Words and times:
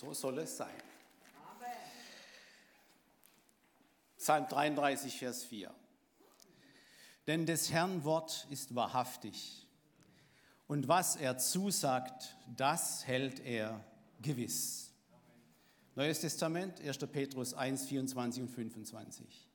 So 0.00 0.14
soll 0.14 0.38
es 0.38 0.56
sein. 0.56 0.82
Psalm 4.16 4.48
33, 4.48 5.18
Vers 5.18 5.44
4. 5.44 5.74
Denn 7.26 7.44
des 7.44 7.70
Herrn 7.70 8.02
Wort 8.02 8.46
ist 8.48 8.74
wahrhaftig 8.74 9.66
und 10.68 10.88
was 10.88 11.16
er 11.16 11.36
zusagt, 11.36 12.34
das 12.56 13.06
hält 13.06 13.40
er 13.40 13.84
gewiss. 14.22 14.90
Neues 15.96 16.20
Testament, 16.20 16.80
1. 16.80 16.96
Petrus 17.12 17.52
1, 17.52 17.84
24 17.84 18.44
und 18.44 18.48
25. 18.48 19.50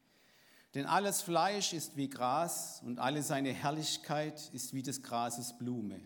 Denn 0.75 0.85
alles 0.85 1.23
Fleisch 1.23 1.73
ist 1.73 1.97
wie 1.97 2.07
Gras 2.07 2.83
und 2.85 2.99
alle 2.99 3.23
seine 3.23 3.51
Herrlichkeit 3.51 4.51
ist 4.53 4.75
wie 4.75 4.83
des 4.83 5.01
Grases 5.01 5.57
Blume. 5.57 5.99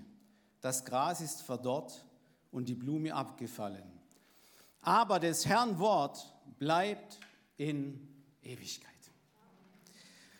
Das 0.61 0.85
Gras 0.85 1.19
ist 1.19 1.41
verdorrt 1.41 2.05
und 2.51 2.69
die 2.69 2.75
Blume 2.75 3.13
abgefallen. 3.13 3.98
Aber 4.82 5.20
des 5.20 5.46
Herrn 5.46 5.77
Wort 5.80 6.33
bleibt 6.57 7.20
in 7.57 8.00
Ewigkeit. 8.42 8.89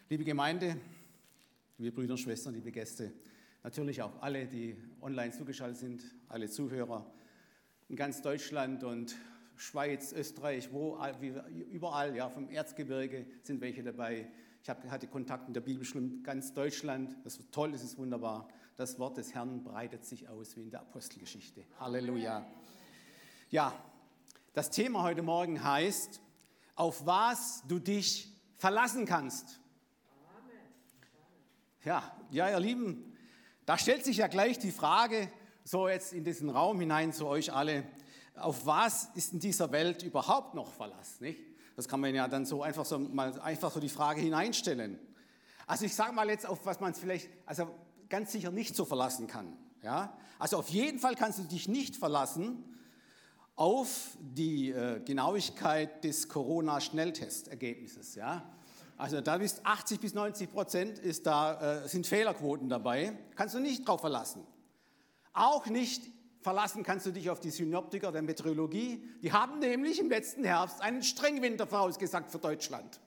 Liebe 0.08 0.24
Gemeinde, 0.24 0.78
liebe 1.78 1.92
Brüder 1.92 2.14
und 2.14 2.20
Schwestern, 2.20 2.54
liebe 2.54 2.72
Gäste, 2.72 3.12
natürlich 3.64 4.02
auch 4.02 4.22
alle, 4.22 4.48
die 4.48 4.76
online 5.02 5.32
zugeschaltet 5.32 5.78
sind, 5.78 6.04
alle 6.30 6.50
Zuhörer 6.50 7.06
in 7.90 7.96
ganz 7.96 8.22
Deutschland 8.22 8.84
und 8.84 9.16
Schweiz, 9.58 10.14
Österreich, 10.14 10.72
wo, 10.72 10.98
überall, 11.70 12.16
ja, 12.16 12.30
vom 12.30 12.50
Erzgebirge 12.50 13.26
sind 13.44 13.60
welche 13.60 13.84
dabei. 13.84 14.30
Ich 14.64 14.70
hatte 14.70 15.08
Kontakt 15.08 15.48
mit 15.48 15.56
der 15.56 15.62
Bibelschule 15.62 16.06
in 16.06 16.24
ganz 16.24 16.54
Deutschland. 16.54 17.18
Das 17.26 17.38
ist 17.38 17.52
toll, 17.52 17.74
das 17.74 17.84
ist 17.84 17.98
wunderbar. 17.98 18.48
Das 18.78 18.98
Wort 19.00 19.18
des 19.18 19.34
Herrn 19.34 19.64
breitet 19.64 20.06
sich 20.06 20.30
aus 20.30 20.56
wie 20.56 20.62
in 20.62 20.70
der 20.70 20.80
Apostelgeschichte. 20.80 21.66
Halleluja. 21.78 22.46
Ja, 23.50 23.74
das 24.54 24.72
Thema 24.72 25.04
heute 25.04 25.22
Morgen 25.22 25.64
heißt, 25.64 26.22
auf 26.76 27.06
was 27.06 27.64
du 27.68 27.80
dich 27.80 28.34
verlassen 28.58 29.06
kannst. 29.06 29.60
Ja, 31.86 32.04
ja, 32.32 32.50
ihr 32.50 32.60
Lieben, 32.60 33.14
da 33.66 33.78
stellt 33.78 34.04
sich 34.04 34.18
ja 34.18 34.28
gleich 34.28 34.60
die 34.60 34.72
Frage, 34.72 35.32
so 35.64 35.88
jetzt 35.88 36.14
in 36.14 36.24
diesen 36.24 36.50
Raum 36.50 36.80
hinein 36.80 37.14
zu 37.14 37.28
euch 37.28 37.54
alle, 37.54 37.86
auf 38.36 38.66
was 38.66 39.10
ist 39.16 39.34
in 39.34 39.40
dieser 39.40 39.72
Welt 39.72 40.04
überhaupt 40.04 40.56
noch 40.56 40.72
Verlass? 40.72 41.22
Nicht? 41.22 41.42
Das 41.76 41.88
kann 41.88 42.00
man 42.00 42.16
ja 42.16 42.28
dann 42.28 42.46
so 42.46 42.64
einfach 42.64 42.86
so 42.86 42.98
mal 43.00 43.40
einfach 43.42 43.72
so 43.72 43.80
die 43.80 43.90
Frage 43.90 44.22
hineinstellen. 44.22 45.00
Also 45.68 45.86
ich 45.86 45.96
sage 45.96 46.14
mal 46.14 46.30
jetzt, 46.30 46.46
auf 46.46 46.66
was 46.66 46.80
man 46.80 46.92
es 46.92 47.00
vielleicht, 47.00 47.30
also 47.46 47.70
ganz 48.10 48.32
sicher 48.32 48.52
nicht 48.52 48.76
so 48.76 48.86
verlassen 48.86 49.28
kann. 49.28 49.56
Ja? 49.84 50.18
Also 50.40 50.58
auf 50.58 50.70
jeden 50.70 51.00
Fall 51.00 51.16
kannst 51.16 51.40
du 51.40 51.44
dich 51.44 51.68
nicht 51.68 51.96
verlassen 51.96 52.64
auf 53.60 54.18
die 54.22 54.72
äh, 54.72 55.02
Genauigkeit 55.02 56.02
des 56.06 56.30
Corona-Schnelltestergebnisses. 56.30 58.16
Ja? 58.16 58.50
Also 58.98 59.20
da 59.20 59.38
bist 59.38 59.66
80 59.66 60.00
bis 60.00 60.14
90 60.14 60.50
Prozent 60.50 60.98
ist 60.98 61.28
da, 61.28 61.84
äh, 61.84 61.88
sind 61.90 62.08
Fehlerquoten 62.08 62.70
dabei. 62.70 63.18
Kannst 63.36 63.56
du 63.56 63.60
nicht 63.60 63.86
drauf 63.86 64.00
verlassen. 64.00 64.48
Auch 65.34 65.66
nicht 65.66 66.04
verlassen 66.40 66.84
kannst 66.84 67.06
du 67.06 67.12
dich 67.12 67.30
auf 67.30 67.42
die 67.42 67.50
Synoptiker 67.50 68.14
der 68.14 68.22
Meteorologie. 68.22 69.04
Die 69.22 69.34
haben 69.34 69.60
nämlich 69.60 70.00
im 70.00 70.08
letzten 70.08 70.46
Herbst 70.46 70.82
einen 70.82 71.04
Strengwinter 71.04 71.68
vorausgesagt 71.68 72.32
für 72.32 72.40
Deutschland. 72.40 73.02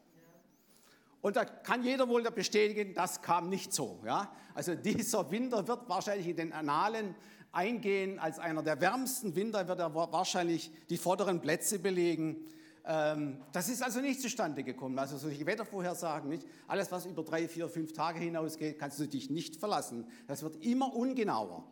Und 1.23 1.37
da 1.37 1.47
kann 1.47 1.83
jeder 1.83 2.11
wohl 2.11 2.23
bestätigen, 2.31 2.93
das 2.93 3.23
kam 3.23 3.49
nicht 3.49 3.73
so. 3.73 4.01
Ja? 4.05 4.31
Also 4.53 4.75
dieser 4.75 5.31
Winter 5.31 5.67
wird 5.67 5.89
wahrscheinlich 5.89 6.29
in 6.29 6.37
den 6.37 6.53
Annalen 6.53 7.15
eingehen 7.53 8.19
als 8.19 8.39
einer 8.39 8.63
der 8.63 8.81
wärmsten 8.81 9.37
Winter, 9.37 9.69
wird 9.69 9.79
er 9.79 9.95
wahrscheinlich 9.95 10.73
die 10.89 10.97
vorderen 10.97 11.41
Plätze 11.41 11.79
belegen. 11.79 12.49
Ähm, 12.85 13.39
das 13.53 13.69
ist 13.69 13.83
also 13.83 14.01
nicht 14.01 14.21
zustande 14.21 14.65
gekommen. 14.65 14.99
Also 14.99 15.17
solche 15.19 15.47
Wettervorhersagen, 15.47 16.29
nicht? 16.29 16.47
alles 16.67 16.91
was 16.91 17.07
über 17.07 17.23
drei, 17.23 17.47
vier, 17.47 17.69
fünf 17.69 17.93
Tage 17.93 18.19
hinausgeht, 18.19 18.79
kannst 18.79 18.99
du 18.99 19.07
dich 19.07 19.31
nicht 19.31 19.57
verlassen. 19.57 20.07
Das 20.27 20.43
wird 20.43 20.65
immer 20.65 20.95
ungenauer. 20.95 21.69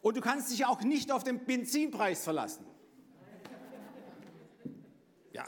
Und 0.00 0.16
du 0.16 0.20
kannst 0.20 0.52
dich 0.52 0.64
auch 0.64 0.80
nicht 0.82 1.10
auf 1.10 1.24
den 1.24 1.44
Benzinpreis 1.44 2.22
verlassen. 2.22 2.64
Ja, 5.32 5.44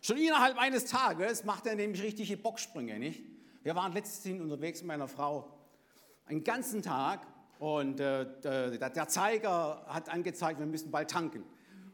schon 0.00 0.16
innerhalb 0.16 0.56
eines 0.56 0.86
Tages 0.86 1.44
macht 1.44 1.66
er 1.66 1.74
nämlich 1.74 2.02
richtige 2.02 2.36
Bocksprünge, 2.36 2.98
nicht? 2.98 3.22
Wir 3.62 3.74
waren 3.74 3.92
letztens 3.92 4.40
unterwegs 4.40 4.80
mit 4.80 4.86
meiner 4.86 5.08
Frau 5.08 5.52
einen 6.24 6.44
ganzen 6.44 6.80
Tag 6.80 7.26
und 7.58 8.00
äh, 8.00 8.26
der 8.78 9.08
Zeiger 9.08 9.84
hat 9.86 10.08
angezeigt, 10.08 10.60
wir 10.60 10.66
müssen 10.66 10.90
bald 10.90 11.10
tanken. 11.10 11.44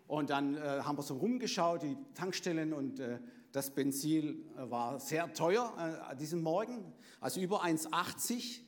Und 0.07 0.31
dann 0.31 0.57
äh, 0.57 0.61
haben 0.61 0.99
wir 0.99 1.03
so 1.03 1.17
rumgeschaut, 1.17 1.83
die 1.83 1.97
Tankstellen 2.15 2.73
und 2.73 3.01
äh, 3.01 3.19
das 3.53 3.71
Benzin 3.71 4.45
äh, 4.57 4.71
war 4.71 5.01
sehr 5.01 5.33
teuer 5.33 5.73
äh, 5.79 6.11
an 6.11 6.19
diesem 6.19 6.43
Morgen, 6.43 6.93
also 7.21 7.41
über 7.41 7.65
1,80 7.65 8.61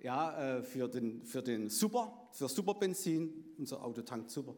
ja, 0.00 0.58
äh, 0.58 0.62
für, 0.62 0.88
den, 0.88 1.24
für 1.24 1.42
den 1.42 1.70
Super, 1.70 2.28
für 2.32 2.48
Superbenzin, 2.48 3.54
unser 3.56 3.82
Auto 3.82 4.02
tankt 4.02 4.30
super. 4.30 4.54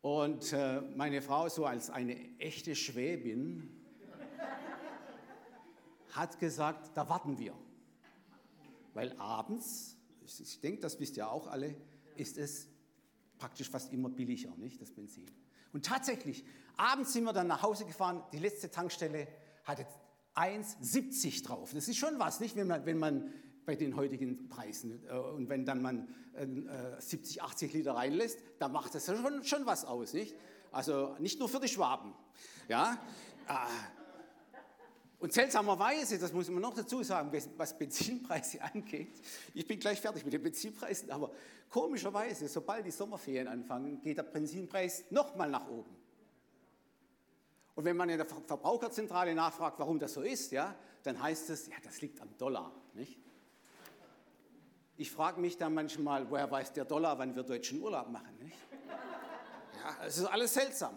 Und 0.00 0.52
äh, 0.52 0.80
meine 0.94 1.20
Frau, 1.20 1.48
so 1.48 1.66
als 1.66 1.90
eine 1.90 2.16
echte 2.38 2.74
Schwäbin, 2.74 3.68
hat 6.12 6.38
gesagt, 6.38 6.96
da 6.96 7.08
warten 7.08 7.38
wir. 7.38 7.54
Weil 8.94 9.14
abends, 9.18 9.95
ich 10.26 10.60
denke, 10.60 10.80
das 10.80 10.98
wisst 11.00 11.16
ihr 11.16 11.30
auch 11.30 11.46
alle, 11.46 11.74
ist 12.16 12.38
es 12.38 12.68
praktisch 13.38 13.70
fast 13.70 13.92
immer 13.92 14.08
billiger, 14.08 14.54
nicht, 14.56 14.80
das 14.80 14.90
Benzin. 14.90 15.26
Und 15.72 15.84
tatsächlich, 15.84 16.44
abends 16.76 17.12
sind 17.12 17.24
wir 17.24 17.32
dann 17.32 17.46
nach 17.46 17.62
Hause 17.62 17.84
gefahren, 17.84 18.22
die 18.32 18.38
letzte 18.38 18.70
Tankstelle 18.70 19.28
hatte 19.64 19.86
1,70 20.34 21.44
drauf. 21.44 21.72
Das 21.74 21.88
ist 21.88 21.96
schon 21.96 22.18
was, 22.18 22.40
nicht, 22.40 22.56
wenn 22.56 22.66
man, 22.66 22.86
wenn 22.86 22.98
man 22.98 23.32
bei 23.64 23.74
den 23.74 23.96
heutigen 23.96 24.48
Preisen. 24.48 25.02
Äh, 25.08 25.18
und 25.18 25.48
wenn 25.48 25.64
dann 25.64 25.82
man 25.82 26.08
70, 26.98 27.38
äh, 27.38 27.40
80 27.40 27.72
Liter 27.72 27.92
reinlässt, 27.92 28.38
dann 28.58 28.72
macht 28.72 28.94
das 28.94 29.06
schon, 29.06 29.44
schon 29.44 29.66
was 29.66 29.84
aus, 29.84 30.12
nicht? 30.12 30.34
Also 30.70 31.16
nicht 31.18 31.38
nur 31.38 31.48
für 31.48 31.60
die 31.60 31.68
Schwaben. 31.68 32.14
Ja? 32.68 32.98
Äh, 33.48 33.52
und 35.18 35.32
seltsamerweise, 35.32 36.18
das 36.18 36.32
muss 36.32 36.50
man 36.50 36.60
noch 36.60 36.74
dazu 36.74 37.02
sagen, 37.02 37.32
was 37.56 37.76
Benzinpreise 37.76 38.62
angeht, 38.74 39.20
ich 39.54 39.66
bin 39.66 39.80
gleich 39.80 40.00
fertig 40.00 40.24
mit 40.24 40.34
den 40.34 40.42
Benzinpreisen, 40.42 41.10
aber 41.10 41.30
komischerweise, 41.70 42.48
sobald 42.48 42.84
die 42.84 42.90
Sommerferien 42.90 43.48
anfangen, 43.48 44.00
geht 44.02 44.18
der 44.18 44.24
Benzinpreis 44.24 45.04
nochmal 45.10 45.50
nach 45.50 45.68
oben. 45.68 45.96
Und 47.74 47.84
wenn 47.84 47.96
man 47.96 48.08
in 48.08 48.16
der 48.16 48.26
Verbraucherzentrale 48.26 49.34
nachfragt, 49.34 49.78
warum 49.78 49.98
das 49.98 50.14
so 50.14 50.22
ist, 50.22 50.50
ja, 50.52 50.74
dann 51.02 51.22
heißt 51.22 51.50
es, 51.50 51.66
ja, 51.68 51.74
das 51.82 52.00
liegt 52.00 52.20
am 52.20 52.36
Dollar. 52.38 52.72
Nicht? 52.94 53.18
Ich 54.96 55.10
frage 55.10 55.40
mich 55.40 55.58
dann 55.58 55.74
manchmal, 55.74 56.30
woher 56.30 56.50
weiß 56.50 56.72
der 56.72 56.86
Dollar, 56.86 57.18
wann 57.18 57.36
wir 57.36 57.42
deutschen 57.42 57.80
Urlaub 57.80 58.08
machen? 58.08 58.34
Nicht? 58.40 58.56
Ja, 59.82 60.06
es 60.06 60.16
ist 60.16 60.24
alles 60.24 60.54
seltsam. 60.54 60.94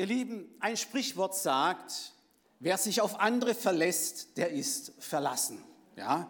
Ihr 0.00 0.06
Lieben, 0.06 0.48
ein 0.60 0.78
Sprichwort 0.78 1.36
sagt, 1.36 2.14
wer 2.58 2.78
sich 2.78 3.02
auf 3.02 3.20
andere 3.20 3.54
verlässt, 3.54 4.38
der 4.38 4.48
ist 4.50 4.94
verlassen. 4.98 5.62
Ja? 5.94 6.26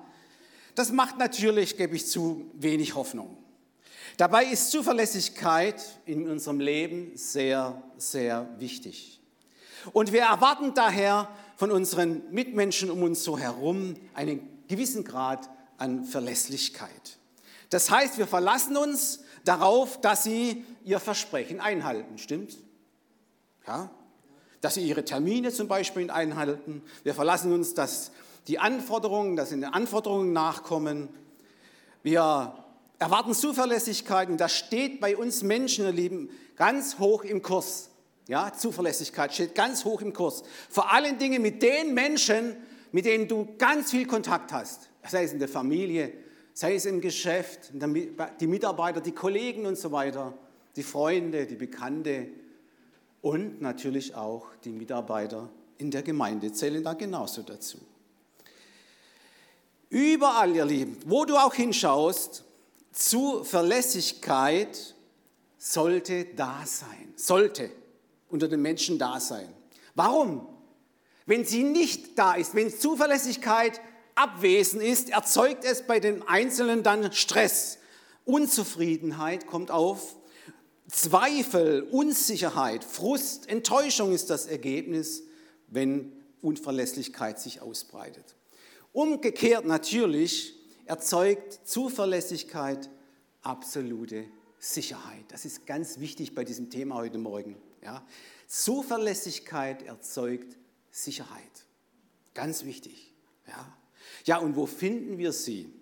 Das 0.74 0.90
macht 0.90 1.18
natürlich, 1.18 1.76
gebe 1.76 1.94
ich 1.94 2.08
zu, 2.08 2.50
wenig 2.54 2.96
Hoffnung. 2.96 3.36
Dabei 4.16 4.46
ist 4.46 4.72
Zuverlässigkeit 4.72 5.80
in 6.04 6.28
unserem 6.28 6.58
Leben 6.58 7.12
sehr, 7.14 7.80
sehr 7.96 8.48
wichtig. 8.58 9.20
Und 9.92 10.10
wir 10.12 10.22
erwarten 10.22 10.74
daher 10.74 11.28
von 11.54 11.70
unseren 11.70 12.28
Mitmenschen 12.32 12.90
um 12.90 13.04
uns 13.04 13.22
so 13.22 13.38
herum 13.38 13.94
einen 14.14 14.64
gewissen 14.66 15.04
Grad 15.04 15.48
an 15.78 16.04
Verlässlichkeit. 16.04 17.18
Das 17.68 17.88
heißt, 17.88 18.18
wir 18.18 18.26
verlassen 18.26 18.76
uns 18.76 19.20
darauf, 19.44 20.00
dass 20.00 20.24
sie 20.24 20.64
ihr 20.84 20.98
Versprechen 20.98 21.60
einhalten, 21.60 22.18
stimmt? 22.18 22.58
Ja? 23.70 23.90
Dass 24.60 24.74
sie 24.74 24.82
ihre 24.82 25.04
Termine 25.04 25.52
zum 25.52 25.68
Beispiel 25.68 26.10
einhalten. 26.10 26.82
Wir 27.04 27.14
verlassen 27.14 27.52
uns, 27.52 27.72
dass 27.72 28.10
die 28.48 28.58
Anforderungen, 28.58 29.36
dass 29.36 29.50
sie 29.50 29.54
den 29.54 29.64
Anforderungen 29.64 30.32
nachkommen. 30.32 31.08
Wir 32.02 32.52
erwarten 32.98 33.32
Zuverlässigkeit 33.32 34.28
und 34.28 34.38
das 34.38 34.56
steht 34.56 35.00
bei 35.00 35.16
uns 35.16 35.42
Menschen, 35.42 35.84
ihr 35.84 35.92
Lieben, 35.92 36.30
ganz 36.56 36.98
hoch 36.98 37.22
im 37.22 37.42
Kurs. 37.42 37.90
Ja, 38.26 38.52
Zuverlässigkeit 38.52 39.32
steht 39.32 39.54
ganz 39.54 39.84
hoch 39.84 40.02
im 40.02 40.12
Kurs. 40.12 40.42
Vor 40.68 40.92
allen 40.92 41.18
Dingen 41.18 41.40
mit 41.40 41.62
den 41.62 41.94
Menschen, 41.94 42.56
mit 42.92 43.04
denen 43.04 43.28
du 43.28 43.48
ganz 43.56 43.92
viel 43.92 44.06
Kontakt 44.06 44.52
hast, 44.52 44.90
sei 45.06 45.24
es 45.24 45.32
in 45.32 45.38
der 45.38 45.48
Familie, 45.48 46.12
sei 46.54 46.74
es 46.74 46.86
im 46.86 47.00
Geschäft, 47.00 47.70
die 47.72 48.46
Mitarbeiter, 48.46 49.00
die 49.00 49.12
Kollegen 49.12 49.64
und 49.64 49.78
so 49.78 49.92
weiter, 49.92 50.34
die 50.76 50.82
Freunde, 50.82 51.46
die 51.46 51.54
Bekannte 51.54 52.28
und 53.22 53.60
natürlich 53.60 54.14
auch 54.14 54.46
die 54.64 54.72
Mitarbeiter 54.72 55.48
in 55.78 55.90
der 55.90 56.02
Gemeinde 56.02 56.52
zählen 56.52 56.82
da 56.82 56.94
genauso 56.94 57.42
dazu. 57.42 57.78
Überall, 59.88 60.54
ihr 60.54 60.64
Lieben, 60.64 60.98
wo 61.06 61.24
du 61.24 61.36
auch 61.36 61.54
hinschaust, 61.54 62.44
Zuverlässigkeit 62.92 64.94
sollte 65.58 66.26
da 66.36 66.62
sein, 66.64 67.12
sollte 67.16 67.70
unter 68.28 68.48
den 68.48 68.62
Menschen 68.62 68.98
da 68.98 69.20
sein. 69.20 69.48
Warum? 69.94 70.46
Wenn 71.26 71.44
sie 71.44 71.64
nicht 71.64 72.18
da 72.18 72.34
ist, 72.34 72.54
wenn 72.54 72.70
Zuverlässigkeit 72.70 73.80
abwesend 74.14 74.82
ist, 74.82 75.10
erzeugt 75.10 75.64
es 75.64 75.86
bei 75.86 76.00
den 76.00 76.26
Einzelnen 76.26 76.82
dann 76.82 77.12
Stress. 77.12 77.78
Unzufriedenheit 78.24 79.46
kommt 79.46 79.70
auf, 79.70 80.16
Zweifel, 80.90 81.82
Unsicherheit, 81.82 82.84
Frust, 82.84 83.48
Enttäuschung 83.48 84.12
ist 84.12 84.28
das 84.28 84.46
Ergebnis, 84.46 85.22
wenn 85.68 86.12
Unverlässlichkeit 86.42 87.38
sich 87.38 87.62
ausbreitet. 87.62 88.36
Umgekehrt 88.92 89.66
natürlich 89.66 90.54
erzeugt 90.86 91.60
Zuverlässigkeit 91.64 92.90
absolute 93.42 94.24
Sicherheit. 94.58 95.24
Das 95.28 95.44
ist 95.44 95.64
ganz 95.64 96.00
wichtig 96.00 96.34
bei 96.34 96.44
diesem 96.44 96.70
Thema 96.70 96.96
heute 96.96 97.18
Morgen. 97.18 97.56
Ja? 97.82 98.04
Zuverlässigkeit 98.48 99.82
erzeugt 99.82 100.56
Sicherheit. 100.90 101.66
Ganz 102.34 102.64
wichtig. 102.64 103.14
Ja? 103.46 103.78
ja, 104.24 104.38
und 104.38 104.56
wo 104.56 104.66
finden 104.66 105.18
wir 105.18 105.32
sie? 105.32 105.72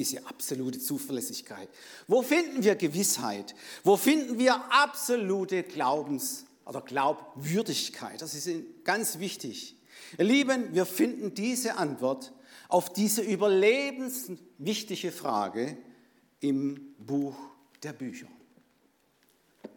Diese 0.00 0.26
absolute 0.26 0.78
Zuverlässigkeit. 0.78 1.68
Wo 2.08 2.22
finden 2.22 2.64
wir 2.64 2.74
Gewissheit? 2.74 3.54
Wo 3.84 3.98
finden 3.98 4.38
wir 4.38 4.54
absolute 4.72 5.62
Glaubens- 5.62 6.46
oder 6.64 6.80
Glaubwürdigkeit? 6.80 8.22
Das 8.22 8.34
ist 8.34 8.48
ganz 8.82 9.18
wichtig. 9.18 9.76
Ihr 10.16 10.24
Lieben, 10.24 10.72
wir 10.72 10.86
finden 10.86 11.34
diese 11.34 11.76
Antwort 11.76 12.32
auf 12.68 12.90
diese 12.94 13.20
überlebenswichtige 13.20 15.12
Frage 15.12 15.76
im 16.40 16.94
Buch 16.98 17.36
der 17.82 17.92
Bücher. 17.92 18.28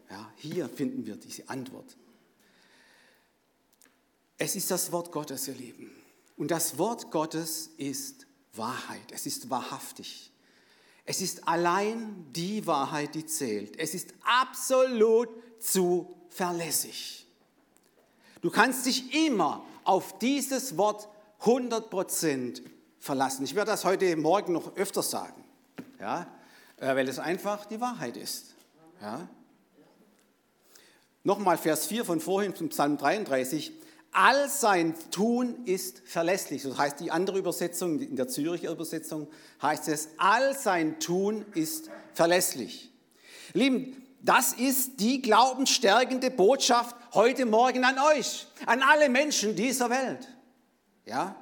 Ja, 0.10 0.32
hier 0.38 0.70
finden 0.70 1.06
wir 1.06 1.18
diese 1.18 1.50
Antwort. 1.50 1.98
Es 4.38 4.56
ist 4.56 4.72
das 4.72 4.90
Wort 4.94 5.12
Gottes, 5.12 5.50
ihr 5.50 5.56
Lieben. 5.56 5.92
Und 6.38 6.50
das 6.50 6.78
Wort 6.78 7.12
Gottes 7.12 7.72
ist 7.76 8.26
Wahrheit. 8.54 9.12
Es 9.12 9.26
ist 9.26 9.50
wahrhaftig. 9.50 10.32
Es 11.06 11.22
ist 11.22 11.48
allein 11.48 12.26
die 12.32 12.66
Wahrheit, 12.66 13.16
die 13.16 13.26
zählt. 13.26 13.78
Es 13.78 13.94
ist 13.94 14.14
absolut 14.24 15.30
zuverlässig. 15.60 17.28
Du 18.42 18.50
kannst 18.50 18.86
dich 18.86 19.14
immer 19.28 19.66
auf 19.84 20.18
dieses 20.20 20.78
Wort 20.78 21.08
100% 21.42 22.62
verlassen. 23.00 23.44
Ich 23.44 23.56
werde 23.56 23.72
das 23.72 23.84
heute 23.84 24.16
Morgen 24.16 24.54
noch 24.54 24.76
öfter 24.78 25.04
sagen, 25.04 25.44
ja, 26.00 26.28
äh, 26.78 26.96
weil 26.96 27.08
es 27.08 27.20
einfach 27.20 27.66
die 27.66 27.82
Wahrheit 27.82 28.16
ist. 28.16 28.56
Ja. 29.02 29.28
Nochmal 31.26 31.58
Vers 31.58 31.88
4 31.88 32.06
von 32.06 32.20
vorhin 32.20 32.56
zum 32.56 32.70
Psalm 32.70 32.98
33. 32.98 33.74
All 34.14 34.48
sein 34.48 34.94
Tun 35.10 35.66
ist 35.66 36.04
verlässlich. 36.06 36.62
Das 36.64 36.78
heißt, 36.78 37.00
die 37.00 37.10
andere 37.10 37.40
Übersetzung, 37.40 38.00
in 38.00 38.16
der 38.16 38.28
Züricher 38.28 38.72
Übersetzung 38.72 39.28
heißt 39.62 39.88
es, 39.88 40.10
all 40.18 40.56
sein 40.56 41.00
Tun 41.00 41.46
ist 41.56 41.90
verlässlich. 42.14 42.92
Lieben, 43.54 44.04
das 44.22 44.54
ist 44.54 45.00
die 45.00 45.22
glaubensstärkende 45.22 46.30
Botschaft 46.30 46.96
heute 47.14 47.46
Morgen 47.46 47.84
an 47.84 47.98
euch, 48.16 48.48
an 48.68 48.84
alle 48.84 49.10
Menschen 49.10 49.56
dieser 49.56 49.90
Welt. 49.90 50.28
Ja? 51.06 51.36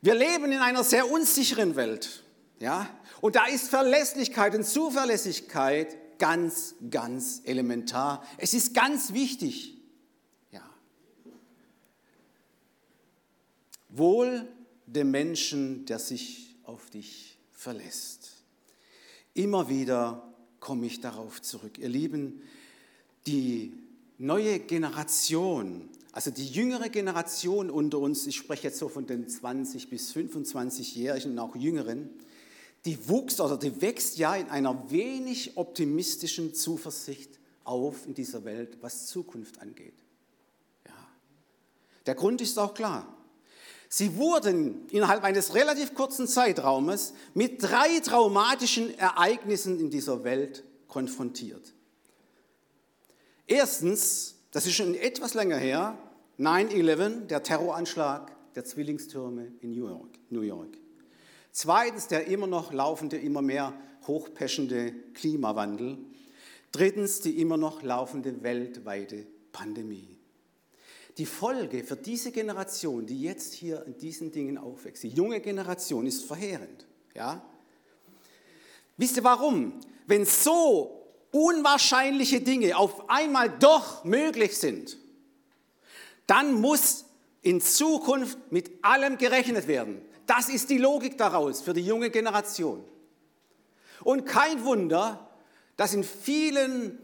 Wir 0.00 0.14
leben 0.14 0.52
in 0.52 0.60
einer 0.60 0.84
sehr 0.84 1.10
unsicheren 1.10 1.74
Welt. 1.74 2.22
Ja? 2.60 2.88
Und 3.20 3.34
da 3.34 3.46
ist 3.46 3.68
Verlässlichkeit 3.68 4.54
und 4.54 4.64
Zuverlässigkeit 4.64 6.18
ganz, 6.18 6.76
ganz 6.88 7.42
elementar. 7.44 8.22
Es 8.38 8.54
ist 8.54 8.74
ganz 8.74 9.12
wichtig. 9.12 9.73
Wohl 13.96 14.48
dem 14.86 15.10
Menschen, 15.10 15.86
der 15.86 15.98
sich 15.98 16.56
auf 16.64 16.90
dich 16.90 17.38
verlässt. 17.52 18.30
Immer 19.34 19.68
wieder 19.68 20.34
komme 20.60 20.86
ich 20.86 21.00
darauf 21.00 21.42
zurück. 21.42 21.78
Ihr 21.78 21.88
Lieben, 21.88 22.42
die 23.26 23.72
neue 24.18 24.60
Generation, 24.60 25.88
also 26.12 26.30
die 26.30 26.46
jüngere 26.46 26.88
Generation 26.88 27.70
unter 27.70 27.98
uns, 27.98 28.26
ich 28.26 28.36
spreche 28.36 28.64
jetzt 28.64 28.78
so 28.78 28.88
von 28.88 29.06
den 29.06 29.28
20 29.28 29.90
bis 29.90 30.14
25-Jährigen 30.14 31.32
und 31.32 31.38
auch 31.38 31.56
Jüngeren, 31.56 32.10
die 32.84 33.08
wuchs 33.08 33.40
oder 33.40 33.56
die 33.56 33.80
wächst 33.80 34.18
ja 34.18 34.36
in 34.36 34.48
einer 34.48 34.90
wenig 34.90 35.56
optimistischen 35.56 36.54
Zuversicht 36.54 37.38
auf 37.64 38.06
in 38.06 38.14
dieser 38.14 38.44
Welt, 38.44 38.78
was 38.80 39.06
Zukunft 39.06 39.60
angeht. 39.60 39.94
Ja. 40.86 41.08
Der 42.06 42.14
Grund 42.14 42.40
ist 42.40 42.58
auch 42.58 42.74
klar. 42.74 43.13
Sie 43.96 44.16
wurden 44.16 44.88
innerhalb 44.88 45.22
eines 45.22 45.54
relativ 45.54 45.94
kurzen 45.94 46.26
Zeitraumes 46.26 47.14
mit 47.32 47.62
drei 47.62 48.00
traumatischen 48.00 48.98
Ereignissen 48.98 49.78
in 49.78 49.88
dieser 49.88 50.24
Welt 50.24 50.64
konfrontiert. 50.88 51.72
Erstens, 53.46 54.34
das 54.50 54.66
ist 54.66 54.74
schon 54.74 54.96
etwas 54.96 55.34
länger 55.34 55.58
her, 55.58 55.96
9-11, 56.40 57.26
der 57.26 57.44
Terroranschlag 57.44 58.32
der 58.56 58.64
Zwillingstürme 58.64 59.52
in 59.60 59.70
New 59.70 59.86
York, 59.86 60.18
New 60.28 60.40
York. 60.40 60.76
Zweitens, 61.52 62.08
der 62.08 62.26
immer 62.26 62.48
noch 62.48 62.72
laufende, 62.72 63.16
immer 63.16 63.42
mehr 63.42 63.74
hochpeschende 64.08 64.92
Klimawandel. 65.14 65.98
Drittens, 66.72 67.20
die 67.20 67.40
immer 67.40 67.58
noch 67.58 67.84
laufende 67.84 68.42
weltweite 68.42 69.24
Pandemie. 69.52 70.13
Die 71.16 71.26
Folge 71.26 71.84
für 71.84 71.96
diese 71.96 72.32
Generation, 72.32 73.06
die 73.06 73.22
jetzt 73.22 73.54
hier 73.54 73.84
in 73.86 73.96
diesen 73.98 74.32
Dingen 74.32 74.58
aufwächst, 74.58 75.04
die 75.04 75.08
junge 75.08 75.40
Generation, 75.40 76.06
ist 76.06 76.24
verheerend. 76.24 76.86
Ja? 77.14 77.42
Wisst 78.96 79.16
ihr 79.16 79.24
warum? 79.24 79.80
Wenn 80.06 80.24
so 80.24 81.04
unwahrscheinliche 81.30 82.40
Dinge 82.40 82.76
auf 82.76 83.08
einmal 83.08 83.50
doch 83.50 84.04
möglich 84.04 84.56
sind, 84.56 84.98
dann 86.26 86.54
muss 86.54 87.04
in 87.42 87.60
Zukunft 87.60 88.38
mit 88.50 88.70
allem 88.82 89.18
gerechnet 89.18 89.68
werden. 89.68 90.00
Das 90.26 90.48
ist 90.48 90.70
die 90.70 90.78
Logik 90.78 91.18
daraus 91.18 91.60
für 91.60 91.74
die 91.74 91.84
junge 91.84 92.10
Generation. 92.10 92.84
Und 94.02 94.24
kein 94.24 94.64
Wunder, 94.64 95.28
dass 95.76 95.92
in 95.94 96.04
vielen 96.04 96.98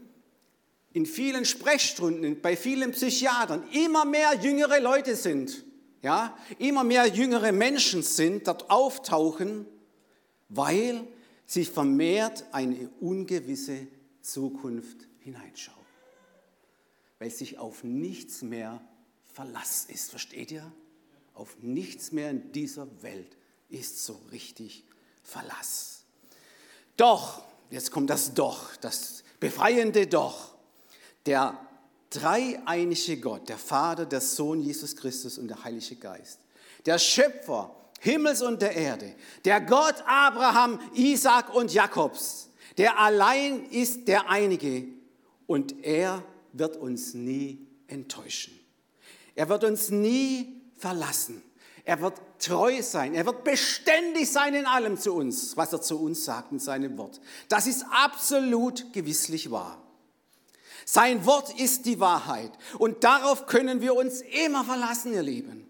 in 0.93 1.05
vielen 1.05 1.45
Sprechstunden, 1.45 2.41
bei 2.41 2.57
vielen 2.57 2.91
Psychiatern 2.91 3.63
immer 3.71 4.05
mehr 4.05 4.35
jüngere 4.35 4.79
Leute 4.79 5.15
sind, 5.15 5.63
ja, 6.01 6.37
immer 6.59 6.83
mehr 6.83 7.05
jüngere 7.07 7.51
Menschen 7.51 8.03
sind, 8.03 8.47
dort 8.47 8.69
auftauchen, 8.69 9.65
weil 10.49 11.07
sich 11.45 11.69
vermehrt 11.69 12.45
eine 12.51 12.89
ungewisse 12.99 13.87
Zukunft 14.21 15.07
hineinschaut. 15.19 15.75
Weil 17.19 17.29
sich 17.29 17.57
auf 17.57 17.83
nichts 17.83 18.41
mehr 18.41 18.81
Verlass 19.33 19.85
ist, 19.85 20.09
versteht 20.09 20.51
ihr? 20.51 20.69
Auf 21.33 21.55
nichts 21.61 22.11
mehr 22.11 22.31
in 22.31 22.51
dieser 22.51 22.87
Welt 23.01 23.37
ist 23.69 24.03
so 24.03 24.19
richtig 24.31 24.83
Verlass. 25.23 26.03
Doch, 26.97 27.43
jetzt 27.69 27.91
kommt 27.91 28.09
das 28.09 28.33
Doch, 28.33 28.75
das 28.77 29.23
befreiende 29.39 30.07
Doch 30.07 30.50
der 31.25 31.59
dreieinige 32.09 33.17
Gott, 33.17 33.49
der 33.49 33.57
Vater, 33.57 34.05
der 34.05 34.21
Sohn 34.21 34.61
Jesus 34.61 34.95
Christus 34.95 35.37
und 35.37 35.47
der 35.47 35.63
Heilige 35.63 35.95
Geist, 35.95 36.39
der 36.85 36.99
Schöpfer 36.99 37.75
Himmels 37.99 38.41
und 38.41 38.61
der 38.61 38.75
Erde, 38.75 39.13
der 39.45 39.61
Gott 39.61 39.95
Abraham, 40.07 40.79
Isaac 40.95 41.53
und 41.53 41.71
Jakobs, 41.71 42.49
der 42.77 42.97
allein 42.99 43.65
ist 43.69 44.07
der 44.07 44.27
einige 44.27 44.87
und 45.45 45.83
er 45.83 46.23
wird 46.51 46.77
uns 46.77 47.13
nie 47.13 47.67
enttäuschen. 47.87 48.59
Er 49.35 49.49
wird 49.49 49.63
uns 49.63 49.89
nie 49.89 50.61
verlassen. 50.77 51.43
Er 51.83 52.01
wird 52.01 52.19
treu 52.39 52.81
sein. 52.81 53.13
Er 53.13 53.25
wird 53.25 53.43
beständig 53.43 54.31
sein 54.31 54.53
in 54.53 54.65
allem 54.65 54.97
zu 54.97 55.13
uns, 55.13 55.55
was 55.57 55.73
er 55.73 55.81
zu 55.81 56.01
uns 56.01 56.25
sagt 56.25 56.51
in 56.51 56.59
seinem 56.59 56.97
Wort. 56.97 57.21
Das 57.49 57.67
ist 57.67 57.85
absolut 57.91 58.93
gewisslich 58.93 59.51
wahr. 59.51 59.81
Sein 60.85 61.25
Wort 61.25 61.59
ist 61.59 61.85
die 61.85 61.99
Wahrheit. 61.99 62.51
Und 62.77 63.03
darauf 63.03 63.45
können 63.45 63.81
wir 63.81 63.95
uns 63.95 64.21
immer 64.45 64.63
verlassen, 64.63 65.13
ihr 65.13 65.23
Lieben. 65.23 65.67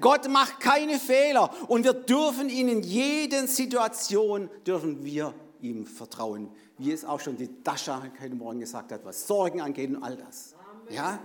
Gott 0.00 0.28
macht 0.28 0.60
keine 0.60 0.98
Fehler 0.98 1.50
und 1.68 1.84
wir 1.84 1.92
dürfen 1.92 2.48
ihn 2.48 2.68
in 2.68 2.82
jeder 2.82 3.46
Situation, 3.46 4.48
dürfen 4.66 5.04
wir 5.04 5.34
ihm 5.60 5.86
vertrauen. 5.86 6.50
Wie 6.78 6.92
es 6.92 7.04
auch 7.04 7.20
schon 7.20 7.36
die 7.36 7.62
Dasha 7.62 8.02
heute 8.20 8.34
Morgen 8.34 8.60
gesagt 8.60 8.92
hat, 8.92 9.04
was 9.04 9.26
Sorgen 9.26 9.60
angeht 9.60 9.90
und 9.90 10.02
all 10.02 10.16
das. 10.16 10.54
Ja? 10.88 11.18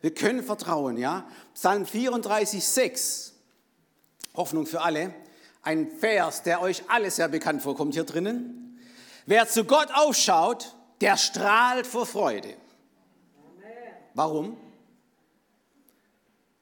Wir 0.00 0.14
können 0.14 0.42
vertrauen, 0.42 0.96
ja? 0.96 1.26
Psalm 1.54 1.84
34, 1.84 2.64
6. 2.64 3.34
Hoffnung 4.34 4.66
für 4.66 4.82
alle. 4.82 5.14
Ein 5.62 5.90
Vers, 5.90 6.42
der 6.42 6.60
euch 6.60 6.84
alle 6.88 7.10
sehr 7.10 7.28
bekannt 7.28 7.62
vorkommt 7.62 7.94
hier 7.94 8.04
drinnen. 8.04 8.78
Wer 9.26 9.48
zu 9.48 9.64
Gott 9.64 9.88
aufschaut, 9.92 10.76
der 11.00 11.16
strahlt 11.16 11.86
vor 11.86 12.06
Freude. 12.06 12.56
Warum? 14.14 14.56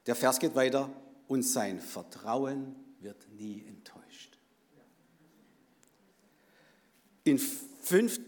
Der 0.05 0.15
Vers 0.15 0.39
geht 0.39 0.55
weiter. 0.55 0.89
Und 1.27 1.43
sein 1.43 1.79
Vertrauen 1.79 2.75
wird 2.99 3.27
nie 3.31 3.63
enttäuscht. 3.67 4.37
In 7.23 7.39
5. 7.39 8.19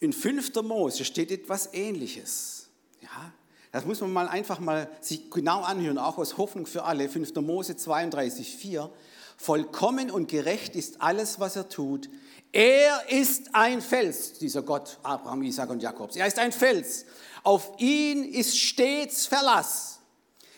In 0.00 0.12
5. 0.12 0.54
Mose 0.62 1.04
steht 1.04 1.30
etwas 1.30 1.72
Ähnliches. 1.72 2.68
Ja, 3.00 3.32
das 3.72 3.86
muss 3.86 4.00
man 4.02 4.12
mal 4.12 4.28
einfach 4.28 4.60
mal 4.60 4.90
sich 5.00 5.30
genau 5.30 5.62
anhören, 5.62 5.96
auch 5.96 6.18
aus 6.18 6.36
Hoffnung 6.36 6.66
für 6.66 6.84
alle. 6.84 7.08
5. 7.08 7.34
Mose 7.36 7.76
32, 7.76 8.56
4. 8.56 8.90
Vollkommen 9.36 10.10
und 10.10 10.28
gerecht 10.28 10.76
ist 10.76 11.00
alles, 11.00 11.40
was 11.40 11.56
er 11.56 11.68
tut. 11.70 12.10
Er 12.54 13.10
ist 13.10 13.52
ein 13.52 13.80
Fels, 13.82 14.34
dieser 14.34 14.62
Gott 14.62 15.00
Abraham, 15.02 15.42
Isaac 15.42 15.70
und 15.70 15.82
Jakobs. 15.82 16.14
Er 16.14 16.28
ist 16.28 16.38
ein 16.38 16.52
Fels. 16.52 17.04
Auf 17.42 17.72
ihn 17.78 18.22
ist 18.22 18.56
stets 18.56 19.26
Verlass. 19.26 19.98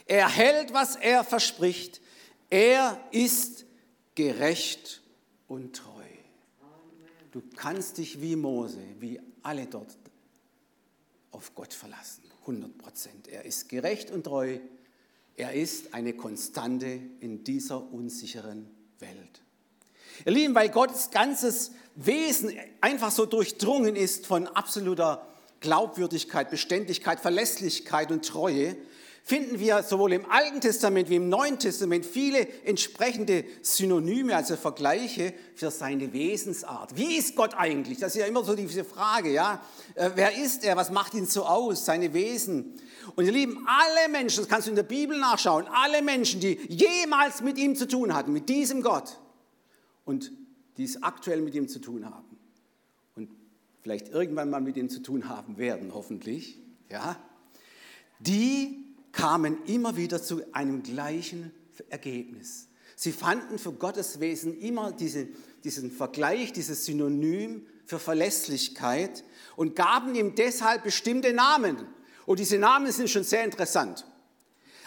Er 0.04 0.28
hält, 0.28 0.74
was 0.74 0.96
er 0.96 1.24
verspricht. 1.24 2.02
Er 2.50 3.00
ist 3.12 3.64
gerecht 4.14 5.00
und 5.48 5.74
treu. 5.74 6.04
Du 7.32 7.42
kannst 7.56 7.96
dich 7.96 8.20
wie 8.20 8.36
Mose, 8.36 8.82
wie 9.00 9.18
alle 9.42 9.64
dort 9.64 9.96
auf 11.30 11.54
Gott 11.54 11.72
verlassen. 11.72 12.24
100 12.42 12.76
Prozent. 12.76 13.28
Er 13.28 13.46
ist 13.46 13.70
gerecht 13.70 14.10
und 14.10 14.24
treu. 14.24 14.58
Er 15.34 15.54
ist 15.54 15.94
eine 15.94 16.12
Konstante 16.12 17.00
in 17.20 17.42
dieser 17.42 17.90
unsicheren 17.90 18.68
Welt. 18.98 19.45
Ihr 20.24 20.32
Lieben, 20.32 20.54
weil 20.54 20.68
Gottes 20.68 21.10
ganzes 21.10 21.72
Wesen 21.94 22.52
einfach 22.80 23.10
so 23.10 23.26
durchdrungen 23.26 23.96
ist 23.96 24.26
von 24.26 24.46
absoluter 24.46 25.26
Glaubwürdigkeit, 25.60 26.50
Beständigkeit, 26.50 27.20
Verlässlichkeit 27.20 28.10
und 28.10 28.26
Treue, 28.26 28.76
finden 29.26 29.58
wir 29.58 29.82
sowohl 29.82 30.12
im 30.12 30.30
Alten 30.30 30.60
Testament 30.60 31.10
wie 31.10 31.16
im 31.16 31.28
Neuen 31.28 31.58
Testament 31.58 32.06
viele 32.06 32.46
entsprechende 32.64 33.44
Synonyme, 33.60 34.36
also 34.36 34.54
Vergleiche 34.54 35.34
für 35.56 35.72
seine 35.72 36.12
Wesensart. 36.12 36.96
Wie 36.96 37.16
ist 37.16 37.34
Gott 37.34 37.54
eigentlich? 37.56 37.98
Das 37.98 38.14
ist 38.14 38.20
ja 38.20 38.26
immer 38.26 38.44
so 38.44 38.54
diese 38.54 38.84
Frage, 38.84 39.32
ja. 39.32 39.60
Äh, 39.96 40.10
wer 40.14 40.36
ist 40.36 40.64
er? 40.64 40.76
Was 40.76 40.92
macht 40.92 41.14
ihn 41.14 41.26
so 41.26 41.44
aus? 41.44 41.84
Seine 41.84 42.14
Wesen. 42.14 42.80
Und 43.16 43.24
ihr 43.24 43.32
Lieben, 43.32 43.66
alle 43.66 44.08
Menschen, 44.12 44.42
das 44.42 44.48
kannst 44.48 44.68
du 44.68 44.70
in 44.70 44.76
der 44.76 44.84
Bibel 44.84 45.18
nachschauen, 45.18 45.66
alle 45.72 46.02
Menschen, 46.02 46.38
die 46.38 46.60
jemals 46.68 47.40
mit 47.40 47.58
ihm 47.58 47.74
zu 47.74 47.88
tun 47.88 48.14
hatten, 48.14 48.32
mit 48.32 48.48
diesem 48.48 48.80
Gott 48.80 49.18
und 50.06 50.32
die 50.78 50.84
es 50.84 51.02
aktuell 51.02 51.42
mit 51.42 51.54
ihm 51.54 51.68
zu 51.68 51.78
tun 51.78 52.06
haben 52.06 52.38
und 53.14 53.28
vielleicht 53.82 54.08
irgendwann 54.08 54.48
mal 54.48 54.62
mit 54.62 54.78
ihm 54.78 54.88
zu 54.88 55.02
tun 55.02 55.28
haben 55.28 55.58
werden, 55.58 55.92
hoffentlich, 55.92 56.58
ja, 56.90 57.20
die 58.20 58.82
kamen 59.12 59.58
immer 59.66 59.96
wieder 59.96 60.22
zu 60.22 60.42
einem 60.54 60.82
gleichen 60.82 61.52
Ergebnis. 61.90 62.68
Sie 62.94 63.12
fanden 63.12 63.58
für 63.58 63.72
Gottes 63.72 64.20
Wesen 64.20 64.58
immer 64.58 64.92
diese, 64.92 65.28
diesen 65.64 65.90
Vergleich, 65.90 66.52
dieses 66.52 66.86
Synonym 66.86 67.66
für 67.84 67.98
Verlässlichkeit 67.98 69.22
und 69.54 69.76
gaben 69.76 70.14
ihm 70.14 70.34
deshalb 70.34 70.84
bestimmte 70.84 71.32
Namen. 71.34 71.86
Und 72.24 72.38
diese 72.38 72.58
Namen 72.58 72.90
sind 72.90 73.10
schon 73.10 73.24
sehr 73.24 73.44
interessant. 73.44 74.06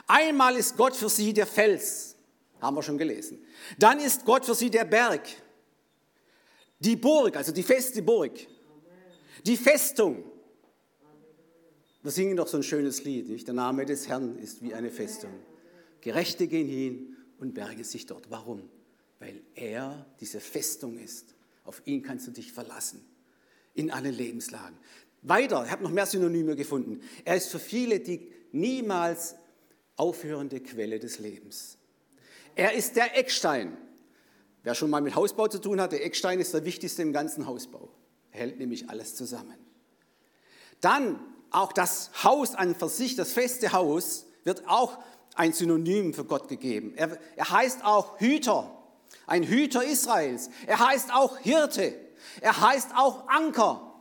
Einmal 0.07 0.55
ist 0.55 0.75
Gott 0.75 0.95
für 0.95 1.09
sie 1.09 1.33
der 1.33 1.45
Fels, 1.45 2.15
haben 2.62 2.75
wir 2.75 2.84
schon 2.84 2.98
gelesen. 2.98 3.44
Dann 3.78 4.00
ist 4.00 4.25
Gott 4.25 4.46
für 4.46 4.56
sie 4.56 4.70
der 4.70 4.86
Berg, 4.86 5.28
die 6.80 6.96
Burg, 6.96 7.36
also 7.36 7.51
die 7.51 7.63
feste 7.63 8.01
Burg, 8.01 8.34
die 9.46 9.58
Festung, 9.58 10.24
wir 12.01 12.12
singen 12.12 12.38
doch 12.38 12.48
so 12.48 12.58
ein 12.58 12.63
schönes 12.63 13.04
Lied, 13.04 13.30
nicht? 13.30 13.48
Der 13.48 13.54
Name 13.54 13.86
des 13.86 14.08
Herrn 14.08 14.38
ist 14.39 14.62
wie 14.62 14.74
eine 14.74 14.89
Festung. 14.89 15.32
Gerechte 16.01 16.48
gehen 16.48 16.68
hin 16.68 17.18
und 17.39 17.54
bergen 17.54 17.84
sich 17.84 18.06
dort. 18.06 18.32
Warum? 18.32 18.70
Weil 19.20 19.42
er 19.56 20.06
diese 20.22 20.39
Festung 20.39 20.98
ist. 20.98 21.36
Auf 21.66 21.82
ihn 21.86 22.01
kannst 22.01 22.25
du 22.28 22.32
dich 22.32 22.54
verlassen. 22.54 23.06
In 23.74 23.92
allen 23.92 24.13
Lebenslagen. 24.13 24.78
Weiter, 25.22 25.66
ich 25.66 25.72
habe 25.72 25.84
noch 25.84 25.92
mehr 25.92 26.06
Synonyme 26.06 26.56
gefunden. 26.56 27.01
Er 27.25 27.36
ist 27.36 27.50
für 27.50 27.60
viele 27.60 28.00
die 28.00 28.32
niemals 28.54 29.36
aufhörende 29.98 30.62
Quelle 30.62 31.00
des 31.00 31.20
Lebens. 31.20 31.78
Er 32.56 32.74
ist 32.74 32.96
der 32.96 33.18
Eckstein. 33.18 33.77
Wer 34.63 34.75
schon 34.75 34.89
mal 34.89 35.01
mit 35.01 35.15
Hausbau 35.15 35.48
zu 35.48 35.60
tun 35.60 35.79
hat, 35.79 35.91
der 35.91 36.06
Eckstein 36.06 36.39
ist 36.39 36.53
der 36.53 36.65
wichtigste 36.65 37.01
im 37.01 37.13
ganzen 37.13 37.48
Hausbau. 37.48 37.89
Er 38.32 38.41
hält 38.41 38.60
nämlich 38.60 38.89
alles 38.89 39.15
zusammen. 39.15 39.56
Dann 40.82 41.20
auch 41.51 41.74
das 41.74 42.12
Haus 42.24 42.56
an 42.56 42.75
für 42.75 42.89
sich, 42.89 43.15
das 43.15 43.34
feste 43.34 43.72
Haus, 43.72 44.25
wird 44.44 44.68
auch 44.68 44.98
ein 45.36 45.53
Synonym 45.53 46.13
für 46.13 46.25
Gott 46.25 46.48
gegeben. 46.48 46.94
Er, 46.96 47.18
er 47.36 47.50
heißt 47.50 47.84
auch 47.86 48.20
Hüter, 48.20 48.70
ein 49.25 49.44
Hüter 49.44 49.84
Israels. 49.84 50.50
Er 50.68 50.79
heißt 50.79 51.13
auch 51.13 51.38
Hirte. 51.38 51.96
Er 52.41 52.60
heißt 52.60 52.91
auch 52.96 53.27
Anker. 53.27 53.94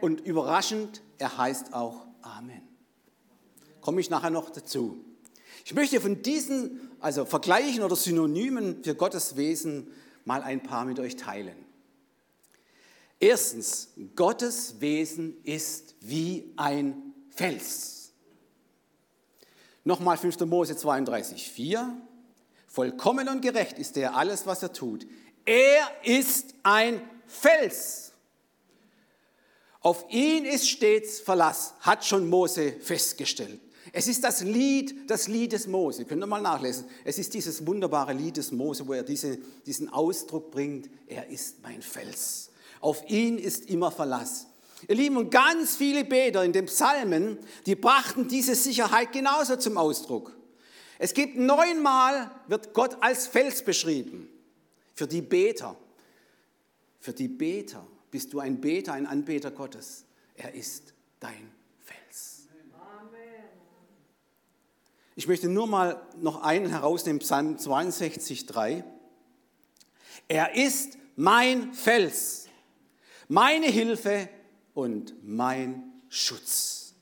Und 0.00 0.20
überraschend, 0.20 1.02
er 1.18 1.38
heißt 1.38 1.74
auch 1.74 2.06
Amen. 2.22 2.62
Komme 3.80 4.00
ich 4.00 4.10
nachher 4.10 4.30
noch 4.30 4.50
dazu. 4.50 5.04
Ich 5.68 5.74
möchte 5.74 6.00
von 6.00 6.22
diesen, 6.22 6.96
also 6.98 7.26
Vergleichen 7.26 7.82
oder 7.82 7.94
Synonymen 7.94 8.82
für 8.82 8.94
Gottes 8.94 9.36
Wesen 9.36 9.92
mal 10.24 10.42
ein 10.42 10.62
paar 10.62 10.86
mit 10.86 10.98
euch 10.98 11.16
teilen. 11.16 11.54
Erstens, 13.20 13.90
Gottes 14.16 14.80
Wesen 14.80 15.36
ist 15.44 15.94
wie 16.00 16.54
ein 16.56 17.12
Fels. 17.28 18.12
Nochmal 19.84 20.16
5. 20.16 20.40
Mose 20.46 20.74
32, 20.74 21.50
4. 21.50 22.00
Vollkommen 22.66 23.28
und 23.28 23.42
gerecht 23.42 23.78
ist 23.78 23.98
er 23.98 24.16
alles, 24.16 24.46
was 24.46 24.62
er 24.62 24.72
tut. 24.72 25.06
Er 25.44 25.86
ist 26.02 26.54
ein 26.62 27.02
Fels. 27.26 28.12
Auf 29.80 30.06
ihn 30.08 30.46
ist 30.46 30.66
stets 30.66 31.20
Verlass, 31.20 31.74
hat 31.80 32.06
schon 32.06 32.26
Mose 32.26 32.72
festgestellt. 32.80 33.60
Es 33.92 34.08
ist 34.08 34.24
das 34.24 34.42
Lied, 34.42 35.10
das 35.10 35.28
Lied 35.28 35.52
des 35.52 35.66
Mose. 35.66 36.04
Könnt 36.04 36.22
ihr 36.22 36.26
mal 36.26 36.40
nachlesen. 36.40 36.84
Es 37.04 37.18
ist 37.18 37.34
dieses 37.34 37.66
wunderbare 37.66 38.12
Lied 38.12 38.36
des 38.36 38.52
Mose, 38.52 38.86
wo 38.86 38.92
er 38.92 39.02
diese, 39.02 39.38
diesen 39.66 39.88
Ausdruck 39.88 40.50
bringt. 40.50 40.90
Er 41.06 41.28
ist 41.28 41.62
mein 41.62 41.82
Fels. 41.82 42.50
Auf 42.80 43.08
ihn 43.08 43.38
ist 43.38 43.70
immer 43.70 43.90
Verlass. 43.90 44.46
Ihr 44.86 44.94
Lieben, 44.94 45.16
und 45.16 45.30
ganz 45.30 45.76
viele 45.76 46.04
Beter 46.04 46.44
in 46.44 46.52
den 46.52 46.66
Psalmen, 46.66 47.38
die 47.66 47.74
brachten 47.74 48.28
diese 48.28 48.54
Sicherheit 48.54 49.12
genauso 49.12 49.56
zum 49.56 49.76
Ausdruck. 49.76 50.36
Es 50.98 51.14
gibt 51.14 51.36
neunmal, 51.36 52.30
wird 52.46 52.74
Gott 52.74 52.96
als 53.00 53.26
Fels 53.26 53.62
beschrieben. 53.62 54.28
Für 54.94 55.06
die 55.06 55.22
Beter. 55.22 55.76
Für 57.00 57.12
die 57.12 57.28
Beter 57.28 57.86
bist 58.10 58.32
du 58.32 58.40
ein 58.40 58.60
Beter, 58.60 58.92
ein 58.92 59.06
Anbeter 59.06 59.50
Gottes. 59.50 60.04
Er 60.34 60.54
ist 60.54 60.92
dein 61.20 61.52
Fels. 61.80 62.48
Ich 65.18 65.26
möchte 65.26 65.48
nur 65.48 65.66
mal 65.66 66.00
noch 66.20 66.42
einen 66.42 66.70
herausnehmen, 66.70 67.18
Psalm 67.18 67.58
62, 67.58 68.46
3. 68.46 68.84
Er 70.28 70.54
ist 70.54 70.96
mein 71.16 71.74
Fels 71.74 72.46
meine 73.26 73.66
Hilfe 73.66 74.28
und 74.74 75.16
mein 75.24 75.82
Schutz. 76.08 76.94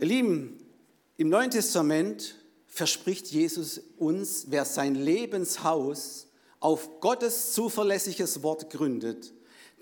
Ihr 0.00 0.06
Lieben, 0.06 0.56
im 1.18 1.28
Neuen 1.28 1.50
Testament 1.50 2.36
verspricht 2.66 3.26
Jesus 3.26 3.78
uns, 3.98 4.46
wer 4.48 4.64
sein 4.64 4.94
Lebenshaus 4.94 6.28
auf 6.58 7.00
Gottes 7.00 7.52
zuverlässiges 7.52 8.42
Wort 8.42 8.70
gründet, 8.70 9.34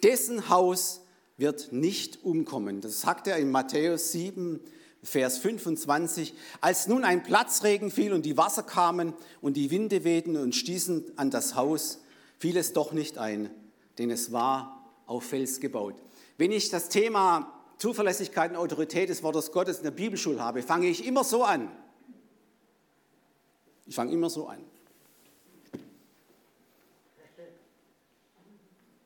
dessen 0.03 0.49
Haus 0.49 1.03
wird 1.37 1.71
nicht 1.71 2.25
umkommen. 2.25 2.81
Das 2.81 3.01
sagt 3.01 3.29
er 3.29 3.37
in 3.37 3.53
Matthäus 3.53 4.11
7, 4.11 4.59
Vers 5.03 5.39
25. 5.39 6.35
Als 6.61 6.89
nun 6.89 7.05
ein 7.05 7.23
Platzregen 7.23 7.91
fiel 7.91 8.13
und 8.13 8.27
die 8.27 8.37
Wasser 8.37 8.63
kamen 8.63 9.15
und 9.41 9.57
die 9.57 9.71
Winde 9.71 10.05
wehten 10.05 10.37
und 10.37 10.55
stießen 10.55 11.13
an 11.17 11.31
das 11.31 11.55
Haus, 11.55 12.01
fiel 12.39 12.57
es 12.57 12.73
doch 12.73 12.93
nicht 12.93 13.19
ein, 13.19 13.51
denn 13.99 14.11
es 14.11 14.33
war 14.33 14.85
auf 15.07 15.25
Fels 15.25 15.61
gebaut. 15.61 15.95
Wenn 16.39 16.53
ich 16.53 16.71
das 16.71 16.89
Thema 16.89 17.53
Zuverlässigkeit 17.79 18.51
und 18.51 18.57
Autorität 18.57 19.09
des 19.09 19.23
Wortes 19.23 19.53
Gottes 19.53 19.79
in 19.79 19.85
der 19.85 19.91
Bibelschule 19.91 20.41
habe, 20.41 20.63
fange 20.63 20.89
ich 20.89 21.07
immer 21.07 21.25
so 21.25 21.45
an. 21.45 21.71
Ich 23.87 23.95
fange 23.95 24.13
immer 24.13 24.31
so 24.31 24.49
an. 24.49 24.59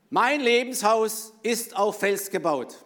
Mein 0.09 0.41
Lebenshaus 0.41 1.33
ist 1.43 1.77
auf 1.77 2.01
Fels 2.01 2.31
gebaut. 2.31 2.85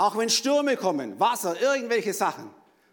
Auch 0.00 0.16
wenn 0.16 0.30
Stürme 0.30 0.78
kommen, 0.78 1.20
Wasser, 1.20 1.60
irgendwelche 1.60 2.14
Sachen, 2.14 2.48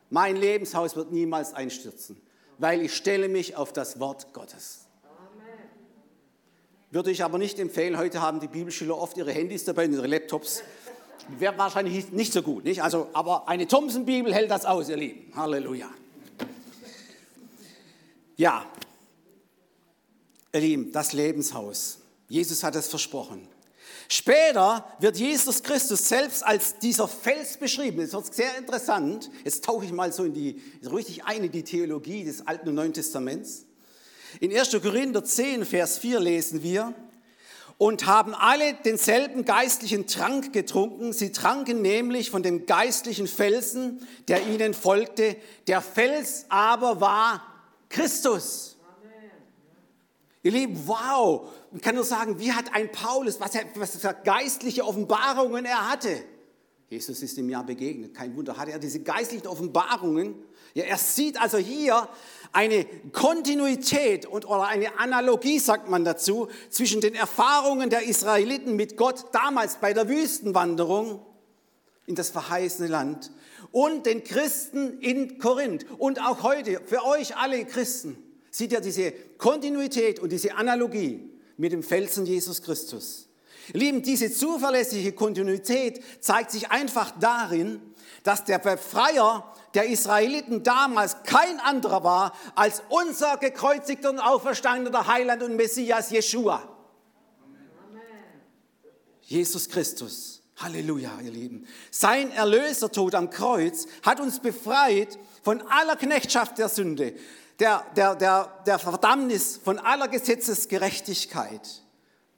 mein 0.10 0.36
Lebenshaus 0.36 0.98
wird 0.98 1.10
niemals 1.10 1.54
einstürzen, 1.54 2.22
weil 2.58 2.82
ich 2.82 2.94
stelle 2.98 3.30
mich 3.30 3.56
auf 3.56 3.72
das 3.72 4.02
Wort 4.02 4.34
Gottes. 4.34 4.88
würde 6.92 7.10
ich 7.10 7.24
aber 7.24 7.38
nicht 7.38 7.60
empfehlen. 7.60 7.98
Heute 7.98 8.22
haben 8.22 8.42
die 8.42 8.50
Bibelschüler 8.50 8.98
oft 8.98 9.16
ihre 9.16 9.32
Handys 9.32 9.64
dabei 9.64 9.86
und 9.86 9.94
ihre 9.94 10.06
Laptops. 10.06 10.64
Wäre 11.40 11.58
wahrscheinlich 11.58 12.12
nicht 12.12 12.34
so 12.34 12.42
gut, 12.42 12.66
nicht? 12.66 12.84
Also, 12.84 13.08
aber 13.14 13.48
eine 13.48 13.68
Thompson-Bibel 13.68 14.34
hält 14.34 14.52
das 14.52 14.66
aus, 14.66 14.90
ihr 14.90 14.98
Lieben. 14.98 15.34
Halleluja. 15.34 15.90
Ja, 18.36 18.66
ihr 20.52 20.60
Lieben, 20.60 20.92
das 20.92 21.14
Lebenshaus. 21.14 22.00
Jesus 22.28 22.66
hat 22.66 22.76
es 22.76 22.90
versprochen. 22.90 23.48
Später 24.10 24.88
wird 25.00 25.18
Jesus 25.18 25.64
Christus 25.64 26.08
selbst 26.08 26.46
als 26.46 26.78
dieser 26.80 27.08
Fels 27.08 27.58
beschrieben. 27.58 28.00
Das 28.00 28.14
wird 28.14 28.34
sehr 28.34 28.58
interessant. 28.58 29.30
Jetzt 29.44 29.66
tauche 29.66 29.86
ich 29.86 29.92
mal 29.92 30.14
so 30.14 30.24
in 30.24 30.34
die, 30.34 30.62
richtig 30.84 31.26
ein 31.26 31.44
in 31.44 31.52
die 31.52 31.64
Theologie 31.64 32.24
des 32.24 32.48
Alten 32.48 32.70
und 32.70 32.76
Neuen 32.76 32.94
Testaments. 32.94 33.66
In 34.40 34.58
1. 34.58 34.72
Korinther 34.82 35.24
10, 35.24 35.66
Vers 35.66 35.98
4 35.98 36.20
lesen 36.20 36.64
wir, 36.64 36.94
und 37.78 38.08
haben 38.08 38.34
alle 38.34 38.74
denselben 38.74 39.46
geistlichen 39.46 40.08
Trank 40.08 40.52
getrunken. 40.52 41.14
Sie 41.14 41.32
tranken 41.32 41.82
nämlich 41.82 42.32
von 42.32 42.42
dem 42.42 42.66
geistlichen 42.66 43.28
Felsen, 43.28 44.08
der 44.28 44.48
ihnen 44.48 44.74
folgte. 44.74 45.36
Der 45.68 45.82
Fels 45.82 46.46
aber 46.50 47.02
war 47.02 47.44
Christus. 47.90 48.77
Ihr 50.48 50.54
Lieben, 50.54 50.82
wow, 50.86 51.50
man 51.72 51.82
kann 51.82 51.96
nur 51.96 52.06
sagen, 52.06 52.40
wie 52.40 52.54
hat 52.54 52.74
ein 52.74 52.90
Paulus, 52.90 53.38
was, 53.42 53.54
er, 53.54 53.66
was 53.76 53.98
für 53.98 54.16
geistliche 54.24 54.86
Offenbarungen 54.86 55.66
er 55.66 55.92
hatte. 55.92 56.24
Jesus 56.90 57.22
ist 57.22 57.38
ihm 57.38 57.50
ja 57.50 57.62
begegnet, 57.64 58.14
kein 58.14 58.34
Wunder, 58.34 58.56
hatte 58.56 58.72
er 58.72 58.80
diese 58.80 59.02
geistlichen 59.02 59.46
Offenbarungen. 59.46 60.36
Ja, 60.74 60.86
er 60.86 60.98
sieht 60.98 61.38
also 61.42 61.58
hier 61.58 62.08
eine 62.54 62.86
Kontinuität 63.12 64.26
und, 64.26 64.46
oder 64.46 64.68
eine 64.68 64.98
Analogie, 64.98 65.60
sagt 65.60 65.90
man 65.90 66.06
dazu, 66.06 66.48
zwischen 66.70 67.02
den 67.02 67.14
Erfahrungen 67.14 67.90
der 67.90 68.04
Israeliten 68.04 68.78
mit 68.78 68.96
Gott 68.96 69.26
damals 69.34 69.76
bei 69.82 69.92
der 69.92 70.08
Wüstenwanderung 70.08 71.26
in 72.06 72.16
das 72.16 72.30
verheißene 72.30 72.88
Land 72.88 73.32
und 73.74 74.06
den 74.06 74.24
Christen 74.24 75.02
in 75.02 75.40
Korinth 75.40 75.86
und 75.98 76.26
auch 76.26 76.42
heute 76.42 76.80
für 76.86 77.04
euch 77.04 77.36
alle 77.36 77.66
Christen 77.66 78.24
sieht 78.58 78.74
er 78.74 78.82
diese 78.82 79.12
Kontinuität 79.38 80.20
und 80.20 80.32
diese 80.32 80.56
Analogie 80.56 81.30
mit 81.58 81.72
dem 81.74 81.84
Felsen 81.84 82.26
Jesus 82.26 82.64
Christus. 82.64 83.30
Lieben, 83.74 84.02
diese 84.02 84.32
zuverlässige 84.32 85.12
Kontinuität 85.12 86.04
zeigt 86.22 86.52
sich 86.52 86.72
einfach 86.72 87.12
darin, 87.20 87.82
dass 88.24 88.46
der 88.46 88.58
Befreier 88.58 89.54
der 89.76 89.88
Israeliten 89.88 90.64
damals 90.64 91.18
kein 91.24 91.60
anderer 91.60 92.04
war 92.04 92.34
als 92.56 92.82
unser 92.90 93.38
gekreuzigter 93.38 94.10
und 94.10 94.20
auferstandener 94.20 95.06
Heiland 95.06 95.44
und 95.44 95.56
Messias 95.56 96.10
Jeshua. 96.10 96.68
Jesus 99.22 99.70
Christus. 99.70 100.42
Halleluja, 100.56 101.12
ihr 101.24 101.32
Lieben. 101.32 101.68
Sein 101.92 102.32
Erlösertod 102.32 103.14
am 103.14 103.30
Kreuz 103.30 103.86
hat 104.02 104.20
uns 104.20 104.40
befreit 104.40 105.20
von 105.44 105.62
aller 105.62 105.96
Knechtschaft 105.96 106.58
der 106.58 106.70
Sünde 106.70 107.14
der, 107.60 107.86
der, 107.96 108.16
der, 108.16 108.64
der 108.66 108.80
Verdammnis 108.80 109.58
von 109.58 109.80
aller 109.80 110.08
Gesetzesgerechtigkeit. 110.08 111.84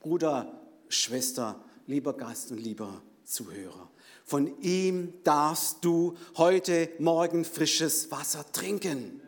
Bruder, 0.00 0.60
Schwester, 0.88 1.62
lieber 1.86 2.16
Gast 2.16 2.50
und 2.50 2.58
lieber 2.58 3.02
Zuhörer, 3.24 3.90
von 4.24 4.60
ihm 4.60 5.14
darfst 5.24 5.84
du 5.84 6.16
heute 6.36 6.90
Morgen 6.98 7.44
frisches 7.44 8.10
Wasser 8.10 8.44
trinken. 8.52 9.20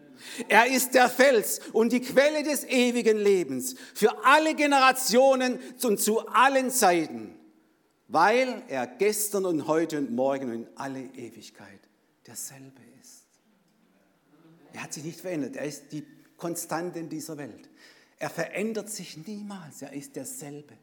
Er 0.49 0.67
ist 0.67 0.95
der 0.95 1.09
Fels 1.09 1.61
und 1.73 1.93
die 1.93 2.01
Quelle 2.01 2.45
des 2.45 2.65
ewigen 2.65 3.19
Lebens 3.19 3.75
für 3.95 4.25
alle 4.25 4.55
Generationen 4.55 5.59
und 5.83 6.01
zu 6.01 6.27
allen 6.29 6.71
Zeiten, 6.71 7.35
weil 8.09 8.63
er 8.69 8.87
gestern 8.87 9.45
und 9.45 9.67
heute 9.67 9.99
und 9.99 10.13
morgen 10.13 10.51
und 10.51 10.55
in 10.55 10.69
alle 10.77 11.01
Ewigkeit 11.01 11.81
derselbe 12.27 12.81
ist. 12.83 12.92
Er 14.73 14.85
hat 14.85 14.93
sich 14.93 15.05
nicht 15.05 15.21
verändert. 15.21 15.57
Er 15.57 15.65
ist 15.65 15.93
die 15.93 16.05
Konstante 16.37 16.99
in 16.99 17.09
dieser 17.09 17.37
Welt. 17.37 17.69
Er 18.19 18.31
verändert 18.31 18.91
sich 18.91 19.17
niemals. 19.27 19.83
Er 19.83 19.93
ist 19.93 20.17
derselbe. 20.17 20.75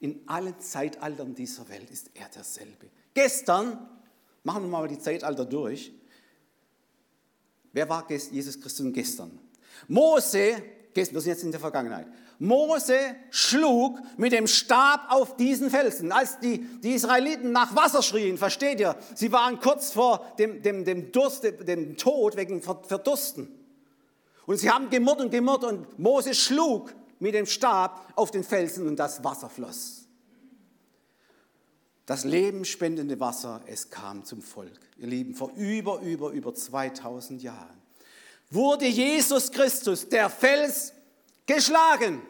In 0.00 0.20
allen 0.26 0.58
Zeitaltern 0.60 1.34
dieser 1.34 1.68
Welt 1.68 1.90
ist 1.90 2.10
er 2.14 2.28
derselbe. 2.28 2.88
Gestern, 3.14 3.88
machen 4.42 4.62
wir 4.64 4.68
mal 4.68 4.88
die 4.88 4.98
Zeitalter 4.98 5.44
durch. 5.44 5.92
Wer 7.72 7.88
war 7.88 8.10
Jesus 8.10 8.60
Christus 8.60 8.92
gestern? 8.92 9.38
Mose, 9.88 10.62
wir 10.94 11.04
sind 11.04 11.26
jetzt 11.26 11.42
in 11.42 11.50
der 11.50 11.60
Vergangenheit. 11.60 12.06
Mose 12.38 13.16
schlug 13.30 13.98
mit 14.16 14.32
dem 14.32 14.46
Stab 14.46 15.10
auf 15.10 15.36
diesen 15.36 15.70
Felsen. 15.70 16.12
Als 16.12 16.38
die, 16.38 16.58
die 16.80 16.92
Israeliten 16.92 17.52
nach 17.52 17.74
Wasser 17.74 18.02
schrien, 18.02 18.38
versteht 18.38 18.80
ihr, 18.80 18.96
sie 19.14 19.32
waren 19.32 19.60
kurz 19.60 19.92
vor 19.92 20.24
dem, 20.38 20.62
dem, 20.62 20.84
dem 20.84 21.12
Durst, 21.12 21.44
dem 21.44 21.96
Tod 21.96 22.36
wegen 22.36 22.62
Verdursten. 22.62 23.48
Und 24.46 24.58
sie 24.58 24.70
haben 24.70 24.90
gemurrt 24.90 25.20
und 25.20 25.30
gemurrt 25.30 25.64
und 25.64 25.98
Mose 25.98 26.34
schlug 26.34 26.94
mit 27.18 27.34
dem 27.34 27.46
Stab 27.46 28.12
auf 28.14 28.30
den 28.30 28.44
Felsen 28.44 28.86
und 28.86 28.96
das 28.96 29.24
Wasser 29.24 29.48
floss. 29.48 30.06
Das 32.04 32.24
lebenspendende 32.24 33.18
Wasser, 33.18 33.62
es 33.66 33.90
kam 33.90 34.24
zum 34.24 34.40
Volk. 34.40 34.78
Ihr 34.98 35.08
Lieben, 35.08 35.34
vor 35.34 35.50
über, 35.56 36.00
über, 36.00 36.30
über 36.30 36.54
2000 36.54 37.42
Jahren 37.42 37.76
wurde 38.50 38.86
Jesus 38.86 39.50
Christus, 39.50 40.08
der 40.08 40.30
Fels, 40.30 40.92
geschlagen. 41.46 42.22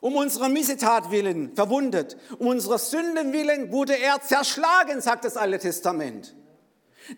Um 0.00 0.16
unserer 0.16 0.48
Missetat 0.48 1.10
willen 1.10 1.54
verwundet, 1.54 2.16
um 2.38 2.46
unserer 2.48 2.78
Sünden 2.78 3.32
willen 3.32 3.70
wurde 3.70 3.98
er 3.98 4.20
zerschlagen, 4.22 5.00
sagt 5.00 5.24
das 5.24 5.36
Alte 5.36 5.58
Testament. 5.58 6.34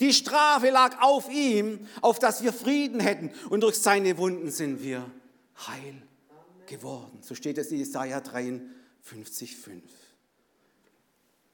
Die 0.00 0.12
Strafe 0.12 0.70
lag 0.70 1.00
auf 1.00 1.31
ihm, 1.31 1.87
auf 2.00 2.18
dass 2.18 2.42
wir 2.42 2.52
Frieden 2.52 3.00
hätten 3.00 3.31
und 3.50 3.62
durch 3.62 3.76
seine 3.76 4.18
Wunden 4.18 4.50
sind 4.50 4.83
wir 4.83 5.09
heil 5.66 6.02
geworden. 6.66 7.18
So 7.20 7.35
steht 7.35 7.59
es 7.59 7.70
in 7.70 7.78
Jesaja 7.78 8.20
53, 8.20 9.57
5. 9.57 9.83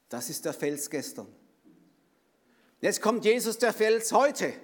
Das 0.08 0.30
ist 0.30 0.44
der 0.44 0.54
Fels 0.54 0.88
gestern. 0.88 1.26
Jetzt 2.80 3.02
kommt 3.02 3.24
Jesus, 3.24 3.58
der 3.58 3.72
Fels 3.72 4.12
heute. 4.12 4.54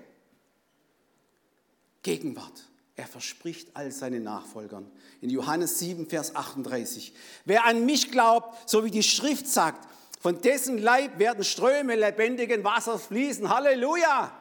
Gegenwart. 2.05 2.69
Er 2.97 3.09
verspricht 3.09 3.75
all 3.75 3.91
seinen 3.91 4.23
Nachfolgern. 4.23 4.89
In 5.21 5.31
Johannes 5.31 5.81
7, 5.81 6.07
Vers 6.07 6.37
38. 6.37 7.13
Wer 7.45 7.65
an 7.65 7.85
mich 7.85 8.13
glaubt, 8.13 8.71
so 8.71 8.85
wie 8.85 8.93
die 8.93 9.03
Schrift 9.03 9.49
sagt, 9.49 9.89
von 10.21 10.41
dessen 10.41 10.79
Leib 10.79 11.19
werden 11.19 11.43
Ströme 11.43 11.97
lebendigen 11.97 12.63
Wassers 12.63 13.07
fließen. 13.07 13.49
Halleluja! 13.49 14.33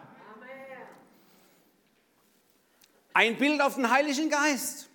Ein 3.15 3.37
Bild 3.37 3.61
auf 3.61 3.75
den 3.75 3.89
Heiligen 3.89 4.29
Geist, 4.29 4.87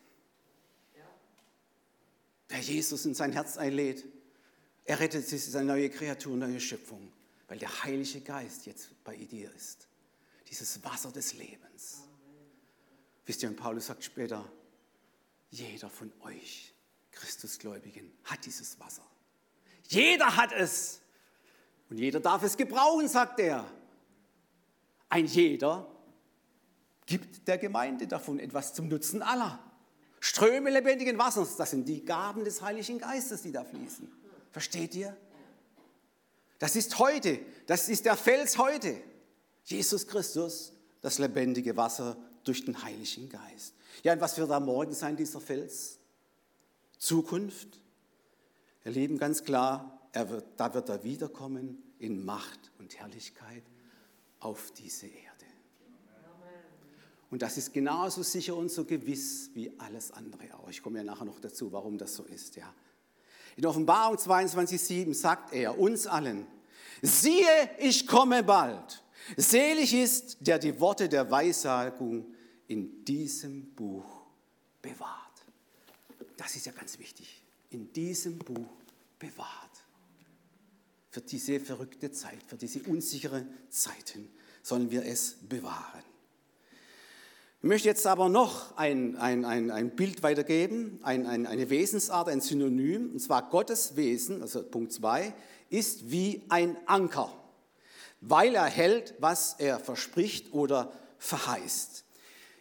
der 2.51 2.61
Jesus 2.61 3.05
in 3.07 3.15
sein 3.15 3.33
Herz 3.33 3.57
einlädt. 3.57 4.05
Er 4.85 4.99
rettet 4.99 5.29
sich, 5.29 5.47
ist 5.47 5.55
eine 5.55 5.67
neue 5.67 5.91
Kreatur, 5.91 6.37
neue 6.37 6.61
Schöpfung, 6.61 7.13
weil 7.47 7.59
der 7.59 7.85
Heilige 7.85 8.21
Geist 8.21 8.67
jetzt 8.67 8.89
bei 9.05 9.17
dir 9.17 9.53
ist. 9.55 9.87
Dieses 10.49 10.83
Wasser 10.83 11.13
des 11.13 11.35
Lebens. 11.35 12.08
Wisst 13.29 13.43
ihr, 13.43 13.51
und 13.51 13.57
Paulus 13.57 13.89
sagt 13.89 14.03
später, 14.03 14.43
jeder 15.51 15.91
von 15.91 16.11
euch 16.23 16.73
Christusgläubigen 17.11 18.11
hat 18.25 18.47
dieses 18.47 18.81
Wasser. 18.81 19.03
Jeder 19.87 20.35
hat 20.35 20.51
es. 20.53 21.03
Und 21.91 21.99
jeder 21.99 22.21
darf 22.21 22.43
es 22.43 22.57
gebrauchen, 22.57 23.07
sagt 23.07 23.39
er. 23.41 23.71
Ein 25.11 25.27
jeder 25.27 25.95
gibt 27.05 27.47
der 27.47 27.59
Gemeinde 27.59 28.07
davon 28.07 28.41
etwas 28.41 28.73
zum 28.73 28.89
Nutzen 28.89 29.21
aller. 29.21 29.59
Ströme 30.21 30.71
lebendigen 30.71 31.19
Wassers, 31.19 31.57
das 31.57 31.73
sind 31.73 31.87
die 31.87 32.07
Gaben 32.07 32.45
des 32.45 32.63
Heiligen 32.63 32.99
Geistes, 32.99 33.43
die 33.43 33.53
da 33.53 33.63
fließen. 33.63 34.11
Versteht 34.53 34.95
ihr? 34.95 35.15
Das 36.59 36.77
ist 36.77 36.99
heute, 36.99 37.41
das 37.67 37.91
ist 37.91 38.07
der 38.07 38.17
Fels 38.17 38.57
heute. 38.57 39.03
Jesus 39.65 40.07
Christus, 40.07 40.73
das 41.03 41.19
lebendige 41.19 41.77
Wasser 41.77 42.17
durch 42.49 42.65
den 42.65 42.83
Heiligen 42.83 43.29
Geist. 43.29 43.75
Ja, 44.03 44.15
und 44.15 44.21
was 44.21 44.37
wird 44.39 44.51
da 44.51 44.59
morgen 44.59 44.93
sein, 44.93 45.17
dieser 45.17 45.41
Fels? 45.41 45.99
Zukunft. 46.99 47.81
Wir 48.83 48.93
leben 48.93 49.19
ganz 49.19 49.45
klar, 49.45 50.09
er 50.13 50.31
wird, 50.31 50.47
da 50.57 50.73
wird 50.75 50.89
er 50.89 51.05
wiederkommen 51.05 51.83
in 51.99 52.25
Macht 52.25 52.73
und 52.79 52.99
Herrlichkeit 52.99 53.63
auf 54.41 54.73
diese 54.73 55.07
Erde. 55.07 55.29
Und 57.31 57.43
das 57.43 57.59
ist 57.59 57.75
genauso 57.75 58.23
sicher 58.23 58.57
und 58.57 58.71
so 58.71 58.85
gewiss 58.85 59.51
wie 59.53 59.71
alles 59.79 60.11
andere 60.13 60.55
auch. 60.55 60.71
Ich 60.71 60.83
komme 60.83 60.99
ja 60.99 61.05
nachher 61.05 61.27
noch 61.27 61.41
dazu, 61.41 61.71
warum 61.73 61.99
das 61.99 62.15
so 62.15 62.23
ist. 62.25 62.57
Ja. 62.57 62.73
In 63.57 63.67
Offenbarung 63.67 64.17
22,7 64.17 65.13
sagt 65.13 65.53
er 65.53 65.79
uns 65.79 66.07
allen, 66.07 66.47
siehe, 67.03 67.71
ich 67.79 68.07
komme 68.07 68.43
bald. 68.43 69.05
Selig 69.37 69.93
ist, 69.93 70.39
der 70.41 70.59
die 70.59 70.81
Worte 70.81 71.09
der 71.09 71.31
Weissagung 71.31 72.35
in 72.69 73.05
diesem 73.05 73.75
Buch 73.75 74.23
bewahrt. 74.81 75.19
das 76.37 76.55
ist 76.55 76.67
ja 76.67 76.73
ganz 76.73 76.99
wichtig, 76.99 77.43
in 77.71 77.93
diesem 77.93 78.39
Buch 78.39 78.69
bewahrt. 79.19 79.71
Für 81.11 81.21
diese 81.21 81.59
verrückte 81.59 82.13
Zeit, 82.13 82.39
für 82.47 82.57
diese 82.57 82.83
unsichere 82.83 83.47
Zeiten 83.71 84.31
sollen 84.63 84.91
wir 84.91 85.05
es 85.05 85.37
bewahren. 85.49 86.03
Ich 87.61 87.65
möchte 87.65 87.89
jetzt 87.89 88.07
aber 88.07 88.29
noch 88.29 88.77
ein, 88.77 89.17
ein, 89.17 89.45
ein, 89.45 89.73
ein 89.73 89.97
Bild 89.97 90.23
weitergeben, 90.23 91.01
ein, 91.03 91.27
ein, 91.27 91.45
eine 91.47 91.71
Wesensart, 91.71 92.29
ein 92.29 92.41
Synonym, 92.41 93.11
und 93.13 93.19
zwar 93.19 93.49
Gottes 93.51 93.97
Wesen, 93.97 94.43
also 94.43 94.63
Punkt 94.63 94.93
2, 94.93 95.35
ist 95.71 96.11
wie 96.11 96.45
ein 96.51 96.77
Anker, 96.87 97.33
weil 98.21 98.55
er 98.55 98.67
hält, 98.67 99.15
was 99.19 99.57
er 99.59 99.81
verspricht 99.81 100.53
oder 100.53 100.93
verheißt. 101.19 102.05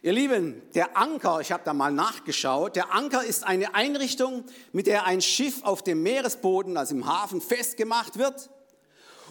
Ihr 0.00 0.12
Lieben, 0.12 0.62
der 0.74 0.96
Anker, 0.96 1.40
ich 1.40 1.50
habe 1.50 1.64
da 1.64 1.74
mal 1.74 1.92
nachgeschaut, 1.92 2.76
der 2.76 2.94
Anker 2.94 3.24
ist 3.24 3.44
eine 3.44 3.74
Einrichtung, 3.74 4.44
mit 4.72 4.86
der 4.86 5.06
ein 5.06 5.20
Schiff 5.20 5.64
auf 5.64 5.82
dem 5.82 6.02
Meeresboden, 6.04 6.76
also 6.76 6.94
im 6.94 7.06
Hafen, 7.06 7.40
festgemacht 7.40 8.16
wird, 8.16 8.48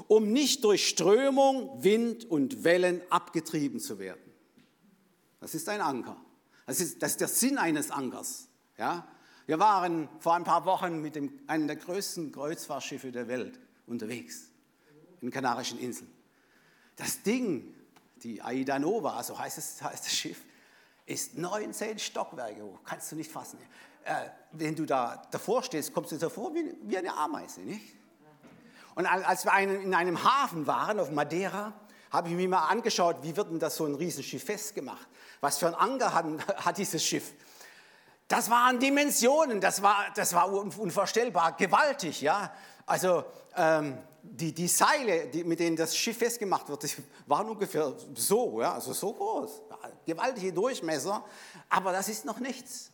um 0.07 0.33
nicht 0.33 0.65
durch 0.65 0.89
Strömung, 0.89 1.83
Wind 1.83 2.25
und 2.25 2.65
Wellen 2.65 3.01
abgetrieben 3.09 3.79
zu 3.79 3.97
werden. 3.97 4.33
Das 5.39 5.55
ist 5.55 5.69
ein 5.69 5.79
Anker. 5.79 6.17
Das 6.65 6.81
ist, 6.81 7.01
das 7.01 7.11
ist 7.11 7.21
der 7.21 7.29
Sinn 7.29 7.57
eines 7.57 7.89
Ankers. 7.89 8.49
Ja? 8.77 9.07
Wir 9.45 9.59
waren 9.59 10.09
vor 10.19 10.35
ein 10.35 10.43
paar 10.43 10.65
Wochen 10.65 11.01
mit 11.01 11.15
dem, 11.15 11.39
einem 11.47 11.67
der 11.67 11.77
größten 11.77 12.33
Kreuzfahrtschiffe 12.33 13.13
der 13.13 13.29
Welt 13.29 13.57
unterwegs, 13.85 14.49
in 15.21 15.27
den 15.27 15.31
Kanarischen 15.31 15.79
Inseln. 15.79 16.11
Das 16.97 17.23
Ding, 17.23 17.73
die 18.23 18.41
Aida 18.41 18.79
Nova, 18.79 19.23
so 19.23 19.39
heißt, 19.39 19.57
es, 19.57 19.81
heißt 19.81 20.05
das 20.05 20.13
Schiff, 20.13 20.43
ist 21.07 21.37
19 21.37 21.97
Stockwerke 21.97 22.61
hoch. 22.61 22.79
Kannst 22.83 23.11
du 23.11 23.15
nicht 23.15 23.31
fassen. 23.31 23.57
Äh, 24.03 24.13
wenn 24.51 24.75
du 24.75 24.85
da 24.85 25.21
davor 25.31 25.63
stehst, 25.63 25.93
kommst 25.93 26.11
du 26.11 26.17
davor 26.17 26.53
wie, 26.53 26.75
wie 26.83 26.97
eine 26.97 27.15
Ameise, 27.15 27.61
nicht? 27.61 27.95
Und 28.93 29.05
als 29.05 29.45
wir 29.45 29.55
in 29.59 29.93
einem 29.93 30.23
Hafen 30.23 30.65
waren, 30.65 30.99
auf 30.99 31.11
Madeira, 31.11 31.71
habe 32.11 32.29
ich 32.29 32.35
mir 32.35 32.49
mal 32.49 32.67
angeschaut, 32.67 33.17
wie 33.21 33.35
wird 33.37 33.51
denn 33.51 33.59
das 33.59 33.75
so 33.75 33.85
ein 33.85 33.93
Riesenschiff 33.93 34.43
festgemacht? 34.43 35.07
Was 35.39 35.59
für 35.59 35.67
ein 35.67 35.75
Anker 35.75 36.13
hat, 36.13 36.25
hat 36.65 36.77
dieses 36.77 37.03
Schiff? 37.03 37.33
Das 38.27 38.49
waren 38.49 38.79
Dimensionen, 38.79 39.61
das 39.61 39.81
war, 39.81 40.07
das 40.15 40.33
war 40.33 40.51
unvorstellbar, 40.51 41.53
gewaltig, 41.53 42.21
ja. 42.21 42.51
Also 42.85 43.23
ähm, 43.55 43.97
die, 44.31 44.53
die 44.53 44.67
Seile, 44.67 45.27
die, 45.27 45.43
mit 45.43 45.59
denen 45.59 45.75
das 45.75 45.95
Schiff 45.95 46.17
festgemacht 46.17 46.69
wird, 46.69 46.85
waren 47.25 47.49
ungefähr 47.49 47.93
so, 48.15 48.61
ja, 48.61 48.73
also 48.73 48.93
so 48.93 49.13
groß, 49.13 49.61
gewaltige 50.05 50.53
Durchmesser, 50.53 51.23
aber 51.69 51.91
das 51.91 52.09
ist 52.09 52.25
noch 52.25 52.39
nichts. 52.39 52.91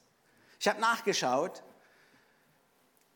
Ich 0.60 0.68
habe 0.68 0.80
nachgeschaut, 0.80 1.64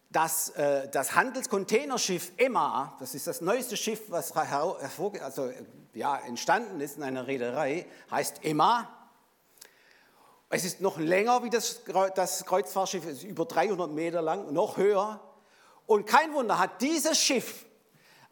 dass 0.10 0.50
äh, 0.50 0.90
das 0.90 1.16
Handelscontainerschiff 1.16 2.32
Emma, 2.38 2.96
das 3.00 3.14
ist 3.14 3.28
das 3.28 3.42
neueste 3.42 3.78
Schiff, 3.78 4.10
was 4.10 4.32
also, 4.34 5.52
ja, 5.94 6.18
entstanden 6.18 6.80
ist 6.82 6.98
in 6.98 7.04
einer 7.04 7.28
Reederei, 7.28 7.86
heißt 8.10 8.44
Emma. 8.44 8.90
Es 10.50 10.64
ist 10.64 10.80
noch 10.80 10.98
länger 10.98 11.44
wie 11.44 11.50
das, 11.50 11.82
das 12.16 12.46
Kreuzfahrtschiff, 12.46 13.06
es 13.06 13.18
ist 13.20 13.24
über 13.24 13.46
300 13.46 13.92
Meter 13.92 14.22
lang, 14.22 14.54
noch 14.54 14.78
höher. 14.78 15.20
Und 15.86 16.06
kein 16.06 16.34
Wunder, 16.34 16.58
hat 16.58 16.82
dieses 16.82 17.20
Schiff 17.20 17.67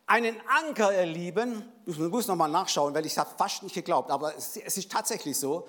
einen 0.07 0.39
Anker 0.47 0.93
erlieben, 0.93 1.71
ich 1.85 1.97
muss 1.97 2.27
noch 2.27 2.35
mal 2.35 2.47
nachschauen, 2.47 2.93
weil 2.93 3.05
ich 3.05 3.17
habe 3.17 3.29
fast 3.37 3.63
nicht 3.63 3.73
geglaubt, 3.73 4.11
aber 4.11 4.35
es, 4.35 4.57
es 4.57 4.77
ist 4.77 4.91
tatsächlich 4.91 5.37
so, 5.37 5.67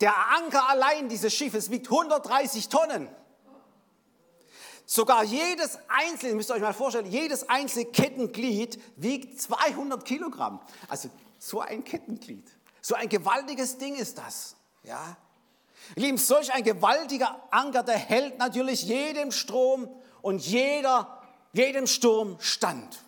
der 0.00 0.14
Anker 0.36 0.68
allein 0.68 1.08
dieses 1.08 1.32
Schiffes 1.32 1.70
wiegt 1.70 1.86
130 1.86 2.68
Tonnen. 2.68 3.08
Sogar 4.84 5.24
jedes 5.24 5.78
einzelne, 5.88 6.36
müsst 6.36 6.50
ihr 6.50 6.54
euch 6.54 6.60
mal 6.60 6.72
vorstellen, 6.72 7.10
jedes 7.10 7.48
einzelne 7.48 7.86
Kettenglied 7.86 8.80
wiegt 8.96 9.40
200 9.40 10.04
Kilogramm. 10.04 10.60
Also 10.88 11.10
so 11.38 11.60
ein 11.60 11.82
Kettenglied, 11.82 12.48
so 12.80 12.94
ein 12.94 13.08
gewaltiges 13.08 13.78
Ding 13.78 13.96
ist 13.96 14.16
das. 14.18 14.54
Ja? 14.84 15.16
Ihr 15.96 16.02
Lieben, 16.02 16.18
solch 16.18 16.52
ein 16.52 16.62
gewaltiger 16.62 17.42
Anker, 17.50 17.82
der 17.82 17.98
hält 17.98 18.38
natürlich 18.38 18.84
jedem 18.84 19.32
Strom 19.32 19.88
und 20.22 20.46
jeder, 20.46 21.20
jedem 21.52 21.86
Sturm 21.86 22.36
stand. 22.38 23.05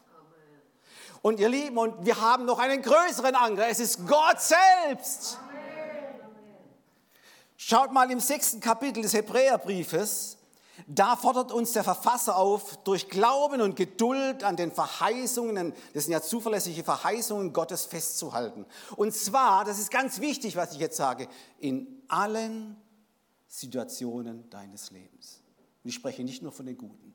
Und 1.23 1.41
ihr 1.41 1.49
Lieben, 1.49 1.79
und 1.79 2.05
wir 2.05 2.21
haben 2.21 2.45
noch 2.45 2.59
einen 2.59 2.83
größeren 2.83 3.35
Anker, 3.35 3.69
es 3.69 3.81
ist 3.81 4.07
Gott 4.07 4.41
selbst. 4.41 5.39
Schaut 7.57 7.93
mal 7.93 8.11
im 8.11 8.21
sechsten 8.21 8.61
Kapitel 8.61 9.03
des 9.03 9.15
Hebräerbriefes, 9.15 10.39
da 10.87 11.17
fordert 11.17 11.51
uns 11.51 11.73
der 11.73 11.83
Verfasser 11.83 12.37
auf, 12.37 12.77
durch 12.85 13.09
Glauben 13.09 13.61
und 13.61 13.75
Geduld 13.75 14.45
an 14.45 14.57
den 14.57 14.71
Verheißungen, 14.71 15.75
das 15.93 16.05
sind 16.05 16.13
ja 16.13 16.23
zuverlässige 16.23 16.85
Verheißungen 16.85 17.53
Gottes 17.53 17.85
festzuhalten. 17.85 18.65
Und 18.97 19.13
zwar, 19.13 19.65
das 19.65 19.79
ist 19.79 19.91
ganz 19.91 20.21
wichtig, 20.21 20.57
was 20.57 20.73
ich 20.73 20.79
jetzt 20.79 20.97
sage, 20.97 21.29
in 21.59 22.03
allen 22.09 22.77
Situationen 23.49 24.49
deines 24.51 24.91
Lebens. 24.91 25.43
Und 25.83 25.89
ich 25.89 25.95
spreche 25.95 26.23
nicht 26.23 26.43
nur 26.43 26.53
von 26.53 26.67
den 26.67 26.79
Guten. 26.79 27.15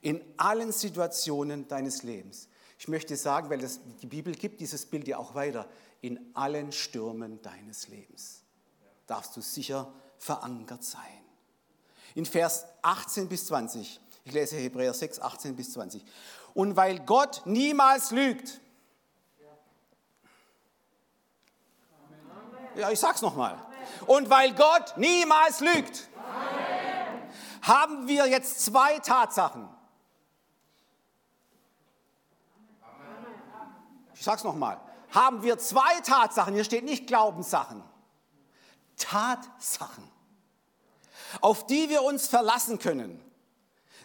In 0.00 0.20
allen 0.36 0.72
Situationen 0.72 1.68
deines 1.68 2.02
Lebens. 2.02 2.48
Ich 2.82 2.88
möchte 2.88 3.16
sagen, 3.16 3.48
weil 3.48 3.60
das, 3.60 3.78
die 4.02 4.08
Bibel 4.08 4.34
gibt 4.34 4.60
dieses 4.60 4.86
Bild 4.86 5.06
ja 5.06 5.16
auch 5.16 5.36
weiter, 5.36 5.68
in 6.00 6.18
allen 6.34 6.72
Stürmen 6.72 7.40
deines 7.40 7.86
Lebens 7.86 8.42
darfst 9.06 9.36
du 9.36 9.40
sicher 9.40 9.92
verankert 10.18 10.82
sein 10.82 11.22
in 12.16 12.26
Vers 12.26 12.66
18 12.82 13.28
bis 13.28 13.46
20. 13.46 14.00
Ich 14.24 14.32
lese 14.32 14.56
Hebräer 14.56 14.92
6, 14.92 15.20
18 15.20 15.54
bis 15.54 15.74
20. 15.74 16.04
Und 16.54 16.74
weil 16.74 16.98
Gott 16.98 17.42
niemals 17.44 18.10
lügt, 18.10 18.60
ja, 22.74 22.90
ich 22.90 22.98
sag's 22.98 23.22
nochmal. 23.22 23.64
Und 24.08 24.28
weil 24.28 24.56
Gott 24.56 24.94
niemals 24.96 25.60
lügt, 25.60 26.08
haben 27.62 28.08
wir 28.08 28.26
jetzt 28.26 28.64
zwei 28.64 28.98
Tatsachen. 28.98 29.71
Ich 34.22 34.26
sag's 34.26 34.44
nochmal. 34.44 34.80
Haben 35.10 35.42
wir 35.42 35.58
zwei 35.58 35.98
Tatsachen, 36.04 36.54
hier 36.54 36.62
steht 36.62 36.84
nicht 36.84 37.08
Glaubenssachen, 37.08 37.82
Tatsachen 38.96 40.08
auf 41.40 41.66
die 41.66 41.90
wir 41.90 42.04
uns 42.04 42.28
verlassen 42.28 42.78
können. 42.78 43.20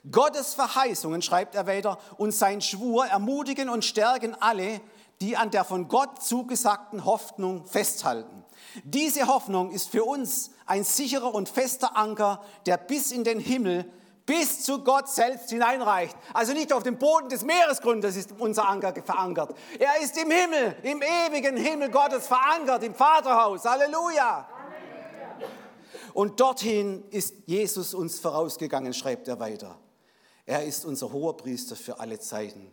Gottes 0.10 0.56
Verheißungen, 0.56 1.22
schreibt 1.22 1.54
er 1.54 1.68
weiter, 1.68 2.00
und 2.18 2.32
sein 2.32 2.62
Schwur 2.62 3.06
ermutigen 3.06 3.70
und 3.70 3.86
stärken 3.86 4.36
alle, 4.40 4.82
die 5.22 5.38
an 5.38 5.52
der 5.52 5.64
von 5.64 5.88
Gott 5.88 6.24
zugesagten 6.24 7.06
Hoffnung 7.06 7.68
festhalten. 7.68 8.44
Diese 8.84 9.28
Hoffnung 9.28 9.70
ist 9.70 9.92
für 9.92 10.04
uns 10.04 10.50
ein 10.66 10.84
sicherer 10.84 11.32
und 11.32 11.48
fester 11.48 11.96
Anker, 11.96 12.44
der 12.66 12.78
bis 12.78 13.12
in 13.12 13.24
den 13.24 13.40
Himmel, 13.40 13.86
bis 14.28 14.64
zu 14.64 14.84
Gott 14.84 15.10
selbst 15.10 15.50
hineinreicht. 15.50 16.16
Also 16.34 16.54
nicht 16.54 16.72
auf 16.74 16.84
dem 16.84 17.00
Boden 17.00 17.30
des 17.30 17.44
Meeresgrundes 17.44 18.18
ist 18.18 18.34
unser 18.38 18.68
Anker 18.68 18.94
verankert. 19.02 19.58
Er 19.80 20.00
ist 20.04 20.16
im 20.18 20.30
Himmel, 20.30 20.76
im 20.84 21.02
ewigen 21.02 21.56
Himmel 21.58 21.90
Gottes 21.90 22.28
verankert, 22.28 22.84
im 22.84 22.94
Vaterhaus. 22.94 23.64
Halleluja. 23.64 24.48
Und 26.14 26.40
dorthin 26.40 27.06
ist 27.10 27.34
Jesus 27.46 27.94
uns 27.94 28.20
vorausgegangen, 28.20 28.94
schreibt 28.94 29.28
er 29.30 29.40
weiter. 29.40 29.80
Er 30.46 30.66
ist 30.66 30.84
unser 30.86 31.12
hoher 31.12 31.38
Priester 31.38 31.76
für 31.76 32.00
alle 32.00 32.20
Zeiten, 32.20 32.72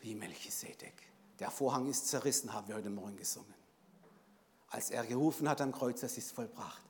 wie 0.00 0.14
Melchisedek. 0.16 0.94
Der 1.38 1.50
Vorhang 1.50 1.88
ist 1.88 2.08
zerrissen, 2.08 2.52
haben 2.52 2.66
wir 2.66 2.74
heute 2.74 2.90
Morgen 2.90 3.16
gesungen. 3.16 3.54
Als 4.68 4.90
er 4.90 5.04
gerufen 5.04 5.48
hat 5.48 5.60
am 5.60 5.70
Kreuz, 5.70 6.02
es 6.02 6.18
ist 6.18 6.32
vollbracht, 6.32 6.82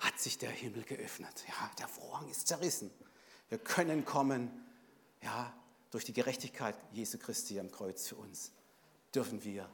hat 0.00 0.18
sich 0.18 0.38
der 0.38 0.50
Himmel 0.50 0.82
geöffnet. 0.82 1.44
Ja, 1.46 1.70
der 1.78 1.86
Vorhang 1.86 2.28
ist 2.28 2.48
zerrissen. 2.48 2.90
Wir 3.50 3.58
können 3.58 4.04
kommen, 4.04 4.50
ja, 5.22 5.52
durch 5.90 6.04
die 6.04 6.12
Gerechtigkeit 6.12 6.76
Jesu 6.92 7.18
Christi 7.18 7.60
am 7.60 7.70
Kreuz 7.70 8.06
für 8.06 8.14
uns, 8.14 8.52
dürfen 9.14 9.44
wir 9.44 9.68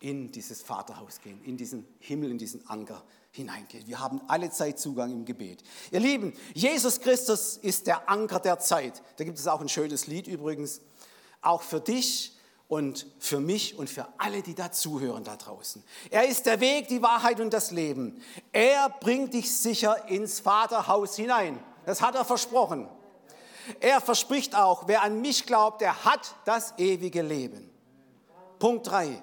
in 0.00 0.30
dieses 0.30 0.62
Vaterhaus 0.62 1.20
gehen, 1.20 1.42
in 1.44 1.56
diesen 1.56 1.86
Himmel, 1.98 2.30
in 2.30 2.38
diesen 2.38 2.68
Anker 2.68 3.02
hineingeht. 3.30 3.86
Wir 3.86 4.00
haben 4.00 4.20
alle 4.28 4.50
Zeit 4.50 4.78
Zugang 4.78 5.12
im 5.12 5.24
Gebet. 5.24 5.62
Ihr 5.90 6.00
Lieben, 6.00 6.34
Jesus 6.52 7.00
Christus 7.00 7.56
ist 7.56 7.86
der 7.86 8.08
Anker 8.10 8.38
der 8.38 8.58
Zeit. 8.58 9.02
Da 9.16 9.24
gibt 9.24 9.38
es 9.38 9.46
auch 9.46 9.60
ein 9.60 9.68
schönes 9.68 10.06
Lied 10.06 10.26
übrigens, 10.26 10.82
auch 11.40 11.62
für 11.62 11.80
dich 11.80 12.36
und 12.68 13.06
für 13.18 13.40
mich 13.40 13.78
und 13.78 13.88
für 13.88 14.06
alle, 14.18 14.42
die 14.42 14.54
da 14.54 14.72
zuhören 14.72 15.24
da 15.24 15.36
draußen. 15.36 15.82
Er 16.10 16.28
ist 16.28 16.44
der 16.44 16.60
Weg, 16.60 16.88
die 16.88 17.00
Wahrheit 17.00 17.40
und 17.40 17.52
das 17.52 17.70
Leben. 17.70 18.20
Er 18.52 18.90
bringt 18.90 19.32
dich 19.32 19.54
sicher 19.54 20.08
ins 20.08 20.40
Vaterhaus 20.40 21.16
hinein. 21.16 21.58
Das 21.86 22.02
hat 22.02 22.14
er 22.14 22.24
versprochen. 22.24 22.88
Er 23.80 24.00
verspricht 24.00 24.54
auch, 24.54 24.86
wer 24.86 25.02
an 25.02 25.20
mich 25.20 25.46
glaubt, 25.46 25.80
der 25.80 26.04
hat 26.04 26.34
das 26.44 26.74
ewige 26.78 27.22
Leben. 27.22 27.70
Punkt 28.58 28.86
3. 28.88 29.22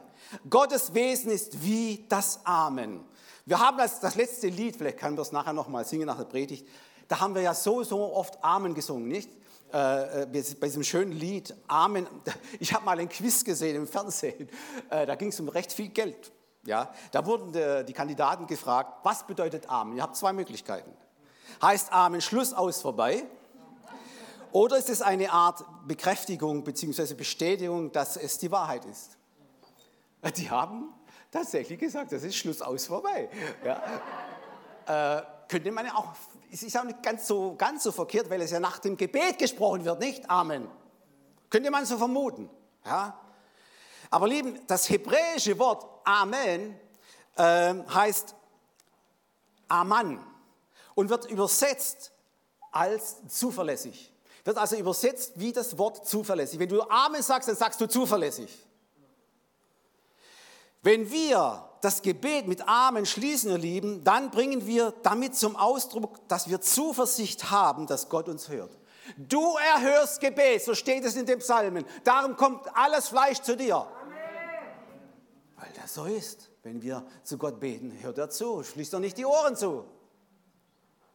Gottes 0.49 0.93
Wesen 0.93 1.31
ist 1.31 1.63
wie 1.63 2.05
das 2.07 2.45
Amen. 2.45 3.03
Wir 3.45 3.59
haben 3.59 3.77
das, 3.77 3.99
das 3.99 4.15
letzte 4.15 4.47
Lied, 4.47 4.75
vielleicht 4.75 4.99
können 4.99 5.17
wir 5.17 5.23
es 5.23 5.31
nachher 5.31 5.53
nochmal 5.53 5.85
singen 5.85 6.05
nach 6.05 6.17
der 6.17 6.25
Predigt, 6.25 6.67
da 7.07 7.19
haben 7.19 7.33
wir 7.33 7.41
ja 7.41 7.55
so, 7.55 7.83
so 7.83 8.13
oft 8.13 8.43
Amen 8.43 8.75
gesungen, 8.75 9.07
nicht? 9.07 9.31
Äh, 9.73 10.23
äh 10.23 10.25
bei 10.59 10.67
diesem 10.67 10.83
schönen 10.83 11.11
Lied 11.11 11.55
Amen. 11.67 12.07
Ich 12.59 12.73
habe 12.73 12.85
mal 12.85 12.99
ein 12.99 13.09
Quiz 13.09 13.43
gesehen 13.43 13.75
im 13.75 13.87
Fernsehen. 13.87 14.47
Äh, 14.89 15.05
da 15.07 15.15
ging 15.15 15.29
es 15.29 15.39
um 15.39 15.49
recht 15.49 15.73
viel 15.73 15.89
Geld. 15.89 16.31
Ja, 16.65 16.93
da 17.11 17.25
wurden 17.25 17.51
die, 17.51 17.85
die 17.85 17.93
Kandidaten 17.93 18.45
gefragt, 18.45 18.99
was 19.03 19.25
bedeutet 19.25 19.67
Amen? 19.69 19.97
Ihr 19.97 20.03
habt 20.03 20.15
zwei 20.15 20.33
Möglichkeiten. 20.33 20.91
Heißt 21.61 21.91
Amen 21.91 22.21
Schluss 22.21 22.53
aus 22.53 22.81
vorbei? 22.81 23.25
Oder 24.51 24.77
ist 24.77 24.89
es 24.89 25.01
eine 25.01 25.31
Art 25.31 25.63
Bekräftigung 25.87 26.63
bzw. 26.63 27.13
Bestätigung, 27.13 27.91
dass 27.91 28.17
es 28.17 28.37
die 28.37 28.51
Wahrheit 28.51 28.85
ist? 28.85 29.17
Die 30.37 30.49
haben 30.49 30.93
tatsächlich 31.31 31.79
gesagt, 31.79 32.11
das 32.11 32.23
ist 32.23 32.35
Schluss 32.35 32.61
aus 32.61 32.87
vorbei. 32.87 33.29
Ja. 33.63 35.17
Äh, 35.17 35.23
könnte 35.47 35.71
man 35.71 35.85
ja 35.85 35.95
auch, 35.95 36.13
es 36.51 36.63
ist 36.63 36.77
auch 36.77 36.83
nicht 36.83 37.01
ganz 37.03 37.27
so, 37.27 37.55
ganz 37.55 37.83
so 37.83 37.91
verkehrt, 37.91 38.29
weil 38.29 38.41
es 38.41 38.51
ja 38.51 38.59
nach 38.59 38.79
dem 38.79 38.97
Gebet 38.97 39.37
gesprochen 39.37 39.85
wird, 39.85 39.99
nicht? 39.99 40.29
Amen. 40.29 40.67
Könnte 41.49 41.71
man 41.71 41.85
so 41.85 41.97
vermuten. 41.97 42.49
Ja. 42.85 43.19
Aber 44.09 44.27
lieben, 44.27 44.59
das 44.67 44.89
hebräische 44.89 45.57
Wort 45.59 45.85
Amen 46.03 46.79
äh, 47.35 47.75
heißt 47.93 48.35
Aman 49.67 50.23
und 50.95 51.09
wird 51.09 51.25
übersetzt 51.29 52.11
als 52.71 53.27
zuverlässig. 53.27 54.13
Wird 54.43 54.57
also 54.57 54.75
übersetzt 54.75 55.33
wie 55.35 55.51
das 55.51 55.77
Wort 55.77 56.07
zuverlässig. 56.07 56.59
Wenn 56.59 56.69
du 56.69 56.81
Amen 56.83 57.21
sagst, 57.21 57.49
dann 57.49 57.55
sagst 57.55 57.79
du 57.81 57.87
zuverlässig. 57.87 58.49
Wenn 60.81 61.11
wir 61.11 61.69
das 61.81 62.01
Gebet 62.01 62.47
mit 62.47 62.67
Amen 62.67 63.05
schließen, 63.05 63.51
ihr 63.51 63.57
Lieben, 63.57 64.03
dann 64.03 64.31
bringen 64.31 64.65
wir 64.65 64.93
damit 65.03 65.35
zum 65.35 65.55
Ausdruck, 65.55 66.27
dass 66.27 66.49
wir 66.49 66.61
Zuversicht 66.61 67.51
haben, 67.51 67.85
dass 67.87 68.09
Gott 68.09 68.29
uns 68.29 68.49
hört. 68.49 68.77
Du 69.17 69.55
erhörst 69.57 70.19
Gebet, 70.19 70.63
so 70.63 70.75
steht 70.75 71.03
es 71.03 71.15
in 71.15 71.25
den 71.25 71.39
Psalmen. 71.39 71.85
Darum 72.03 72.35
kommt 72.35 72.65
alles 72.75 73.09
Fleisch 73.09 73.39
zu 73.39 73.57
dir. 73.57 73.75
Amen. 73.75 74.19
Weil 75.57 75.69
das 75.81 75.93
so 75.93 76.05
ist. 76.05 76.49
Wenn 76.61 76.81
wir 76.81 77.05
zu 77.23 77.37
Gott 77.37 77.59
beten, 77.59 77.97
hört 78.01 78.17
er 78.17 78.29
zu, 78.29 78.63
schließt 78.63 78.93
er 78.93 78.99
nicht 78.99 79.17
die 79.17 79.25
Ohren 79.25 79.55
zu. 79.55 79.85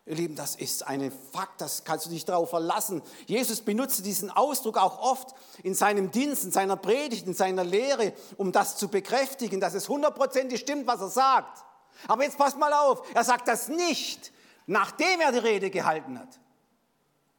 Ihr 0.06 0.16
Lieben, 0.16 0.36
das 0.36 0.54
ist 0.54 0.86
ein 0.86 1.10
Fakt, 1.32 1.62
das 1.62 1.84
kannst 1.84 2.04
du 2.04 2.10
dich 2.10 2.26
darauf 2.26 2.50
verlassen. 2.50 3.02
Jesus 3.26 3.62
benutzte 3.62 4.02
diesen 4.02 4.30
Ausdruck 4.30 4.76
auch 4.76 4.98
oft 4.98 5.34
in 5.62 5.74
seinem 5.74 6.10
Dienst, 6.10 6.44
in 6.44 6.52
seiner 6.52 6.76
Predigt, 6.76 7.26
in 7.26 7.32
seiner 7.32 7.64
Lehre, 7.64 8.12
um 8.36 8.52
das 8.52 8.76
zu 8.76 8.88
bekräftigen, 8.88 9.60
dass 9.60 9.72
es 9.72 9.88
hundertprozentig 9.88 10.60
stimmt, 10.60 10.86
was 10.86 11.00
er 11.00 11.08
sagt. 11.08 11.64
Aber 12.06 12.22
jetzt 12.22 12.36
passt 12.36 12.58
mal 12.58 12.72
auf, 12.72 13.06
er 13.14 13.24
sagt 13.24 13.48
das 13.48 13.68
nicht, 13.68 14.30
nachdem 14.66 15.20
er 15.20 15.32
die 15.32 15.38
Rede 15.38 15.70
gehalten 15.70 16.18
hat. 16.18 16.38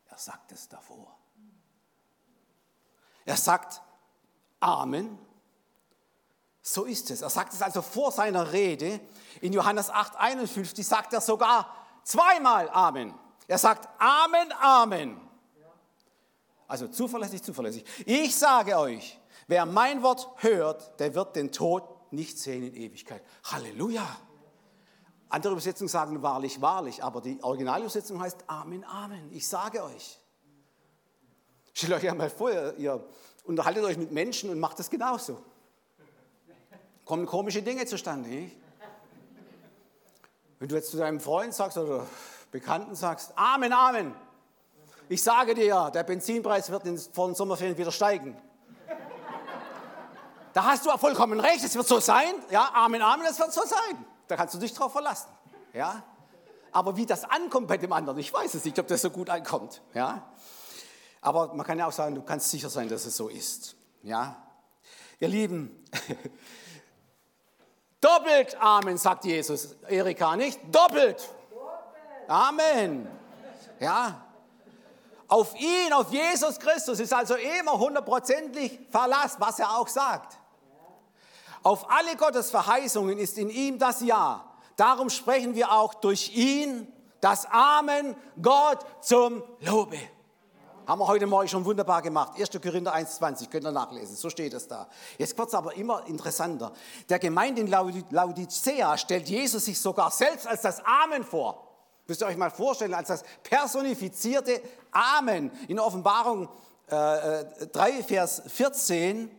Er 0.09 0.17
sagt 0.17 0.51
es 0.51 0.67
davor. 0.67 1.15
Er 3.25 3.37
sagt 3.37 3.81
Amen. 4.59 5.19
So 6.63 6.85
ist 6.85 7.11
es. 7.11 7.21
Er 7.21 7.29
sagt 7.29 7.53
es 7.53 7.61
also 7.61 7.83
vor 7.83 8.11
seiner 8.11 8.51
Rede. 8.51 8.99
In 9.41 9.53
Johannes 9.53 9.91
8, 9.91 10.15
51 10.15 10.87
sagt 10.87 11.13
er 11.13 11.21
sogar 11.21 11.84
Zweimal 12.05 12.69
Amen. 12.69 13.13
Er 13.47 13.57
sagt 13.57 13.89
Amen, 13.99 14.53
Amen. 14.61 15.19
Also 16.67 16.87
zuverlässig, 16.87 17.41
zuverlässig. 17.43 17.83
Ich 18.05 18.35
sage 18.35 18.77
euch, 18.77 19.19
wer 19.47 19.65
mein 19.65 20.03
Wort 20.03 20.29
hört, 20.37 20.99
der 20.99 21.13
wird 21.15 21.35
den 21.35 21.51
Tod 21.51 21.83
nicht 22.11 22.37
sehen 22.37 22.63
in 22.63 22.75
Ewigkeit. 22.75 23.23
Halleluja. 23.43 24.05
Andere 25.29 25.53
Übersetzungen 25.53 25.89
sagen 25.89 26.21
wahrlich, 26.21 26.61
wahrlich, 26.61 27.03
aber 27.03 27.21
die 27.21 27.41
Originalübersetzung 27.41 28.19
heißt 28.19 28.45
Amen, 28.47 28.83
Amen. 28.83 29.31
Ich 29.31 29.47
sage 29.47 29.83
euch. 29.83 30.19
Stellt 31.73 31.93
euch 31.93 32.09
einmal 32.09 32.29
vor, 32.29 32.51
ihr 32.77 33.03
unterhaltet 33.45 33.83
euch 33.83 33.97
mit 33.97 34.11
Menschen 34.11 34.51
und 34.51 34.59
macht 34.59 34.77
das 34.77 34.91
genauso. 34.91 35.43
Kommen 37.03 37.25
komische 37.25 37.63
Dinge 37.63 37.85
zustande. 37.85 38.29
Nicht? 38.29 38.57
Wenn 40.65 40.69
du 40.69 40.75
jetzt 40.77 40.89
zu 40.89 40.97
deinem 40.97 41.19
Freund 41.19 41.53
sagst 41.53 41.77
oder 41.77 42.07
Bekannten 42.49 42.95
sagst, 42.95 43.33
Amen, 43.35 43.71
Amen. 43.71 44.15
Ich 45.09 45.21
sage 45.21 45.53
dir 45.53 45.65
ja, 45.65 45.91
der 45.91 46.03
Benzinpreis 46.03 46.71
wird 46.71 46.81
vor 47.13 47.27
den 47.27 47.35
Sommerferien 47.35 47.77
wieder 47.77 47.91
steigen. 47.91 48.35
Da 50.53 50.63
hast 50.63 50.83
du 50.83 50.89
vollkommen 50.97 51.39
recht, 51.39 51.63
es 51.63 51.75
wird 51.75 51.87
so 51.87 51.99
sein. 51.99 52.33
Ja, 52.49 52.71
Amen, 52.73 53.03
Amen, 53.03 53.27
es 53.29 53.37
wird 53.37 53.53
so 53.53 53.61
sein. 53.61 54.03
Da 54.27 54.37
kannst 54.37 54.55
du 54.55 54.57
dich 54.57 54.73
drauf 54.73 54.91
verlassen. 54.91 55.29
Ja? 55.71 56.01
Aber 56.71 56.97
wie 56.97 57.05
das 57.05 57.25
ankommt 57.25 57.67
bei 57.67 57.77
dem 57.77 57.93
anderen, 57.93 58.17
ich 58.17 58.33
weiß 58.33 58.55
es 58.55 58.65
nicht, 58.65 58.79
ob 58.79 58.87
das 58.87 59.03
so 59.03 59.11
gut 59.11 59.29
ankommt. 59.29 59.83
Ja? 59.93 60.33
Aber 61.21 61.53
man 61.53 61.63
kann 61.63 61.77
ja 61.77 61.85
auch 61.85 61.91
sagen, 61.91 62.15
du 62.15 62.23
kannst 62.23 62.49
sicher 62.49 62.71
sein, 62.71 62.89
dass 62.89 63.05
es 63.05 63.15
so 63.15 63.29
ist. 63.29 63.75
Ja? 64.01 64.35
Ihr 65.19 65.27
Lieben, 65.27 65.85
Doppelt 68.01 68.55
Amen, 68.59 68.97
sagt 68.97 69.25
Jesus. 69.25 69.75
Erika, 69.87 70.35
nicht? 70.35 70.59
Doppelt. 70.73 71.29
Amen. 72.27 73.07
Ja. 73.79 74.21
Auf 75.27 75.55
ihn, 75.59 75.91
auf 75.91 76.11
Jesus 76.11 76.59
Christus 76.59 76.99
ist 76.99 77.13
also 77.13 77.35
immer 77.35 77.79
hundertprozentig 77.79 78.79
Verlass, 78.91 79.37
was 79.39 79.59
er 79.59 79.77
auch 79.77 79.87
sagt. 79.87 80.37
Auf 81.63 81.89
alle 81.89 82.15
Gottes 82.15 82.51
Verheißungen 82.51 83.17
ist 83.17 83.37
in 83.37 83.49
ihm 83.49 83.79
das 83.79 84.01
Ja. 84.01 84.45
Darum 84.75 85.09
sprechen 85.09 85.55
wir 85.55 85.71
auch 85.71 85.95
durch 85.95 86.35
ihn 86.35 86.91
das 87.21 87.47
Amen 87.49 88.15
Gott 88.39 88.85
zum 89.01 89.41
Lobe. 89.61 89.97
Haben 90.87 90.99
wir 90.99 91.07
heute 91.07 91.25
Morgen 91.25 91.47
schon 91.47 91.65
wunderbar 91.65 92.03
gemacht. 92.03 92.33
1. 92.39 92.51
Korinther 92.61 92.93
1,20, 92.93 93.49
könnt 93.49 93.65
ihr 93.65 93.71
nachlesen, 93.71 94.15
so 94.15 94.29
steht 94.29 94.53
es 94.53 94.67
da. 94.67 94.87
Jetzt 95.17 95.35
wird 95.35 95.47
es 95.47 95.55
aber 95.55 95.75
immer 95.75 96.05
interessanter. 96.05 96.73
Der 97.09 97.17
Gemeinde 97.17 97.61
in 97.61 97.67
Laodicea 97.67 98.95
stellt 98.95 99.27
Jesus 99.27 99.65
sich 99.65 99.79
sogar 99.79 100.11
selbst 100.11 100.45
als 100.45 100.61
das 100.61 100.85
Amen 100.85 101.23
vor. 101.23 101.65
Müsst 102.05 102.21
ihr 102.21 102.27
euch 102.27 102.37
mal 102.37 102.51
vorstellen, 102.51 102.93
als 102.93 103.07
das 103.07 103.23
personifizierte 103.41 104.61
Amen 104.91 105.49
in 105.67 105.79
Offenbarung 105.79 106.49
äh, 106.85 107.65
3, 107.65 107.89
äh, 107.89 108.03
Vers 108.03 108.43
14. 108.45 109.31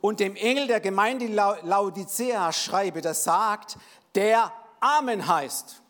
Und 0.00 0.20
dem 0.20 0.36
Engel 0.36 0.68
der 0.68 0.80
Gemeinde 0.80 1.26
in 1.26 1.34
Laodicea 1.34 2.50
schreibe, 2.52 3.02
das 3.02 3.24
sagt, 3.24 3.76
der 4.14 4.50
Amen 4.80 5.26
heißt, 5.28 5.82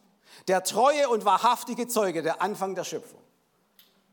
der 0.48 0.64
treue 0.64 1.08
und 1.08 1.24
wahrhaftige 1.24 1.86
Zeuge, 1.86 2.22
der 2.22 2.42
Anfang 2.42 2.74
der 2.74 2.82
Schöpfung 2.82 3.17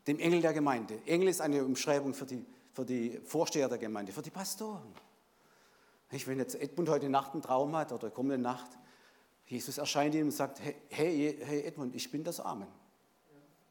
dem 0.06 0.18
Engel 0.18 0.40
der 0.40 0.52
Gemeinde. 0.52 1.00
Engel 1.06 1.28
ist 1.28 1.40
eine 1.40 1.64
Umschreibung 1.64 2.14
für 2.14 2.26
die, 2.26 2.44
für 2.72 2.84
die 2.84 3.20
Vorsteher 3.24 3.68
der 3.68 3.78
Gemeinde, 3.78 4.12
für 4.12 4.22
die 4.22 4.30
Pastoren. 4.30 4.94
Wenn 6.10 6.38
jetzt 6.38 6.54
Edmund 6.54 6.88
heute 6.88 7.08
Nacht 7.08 7.32
einen 7.32 7.42
Traum 7.42 7.74
hat 7.76 7.92
oder 7.92 8.10
kommende 8.10 8.38
Nacht, 8.38 8.70
Jesus 9.46 9.78
erscheint 9.78 10.14
ihm 10.14 10.26
und 10.26 10.32
sagt, 10.32 10.60
hey, 10.60 10.74
hey, 10.88 11.38
hey 11.40 11.62
Edmund, 11.62 11.94
ich 11.94 12.10
bin 12.10 12.24
das 12.24 12.40
Amen. 12.40 12.68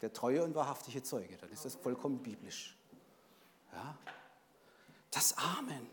Der 0.02 0.12
treue 0.12 0.44
und 0.44 0.54
wahrhaftige 0.56 1.02
Zeuge. 1.04 1.38
Dann 1.38 1.50
ist 1.52 1.66
das 1.66 1.76
vollkommen 1.76 2.22
biblisch. 2.22 2.78
Ja? 3.72 3.98
Das 5.12 5.38
Amen. 5.38 5.88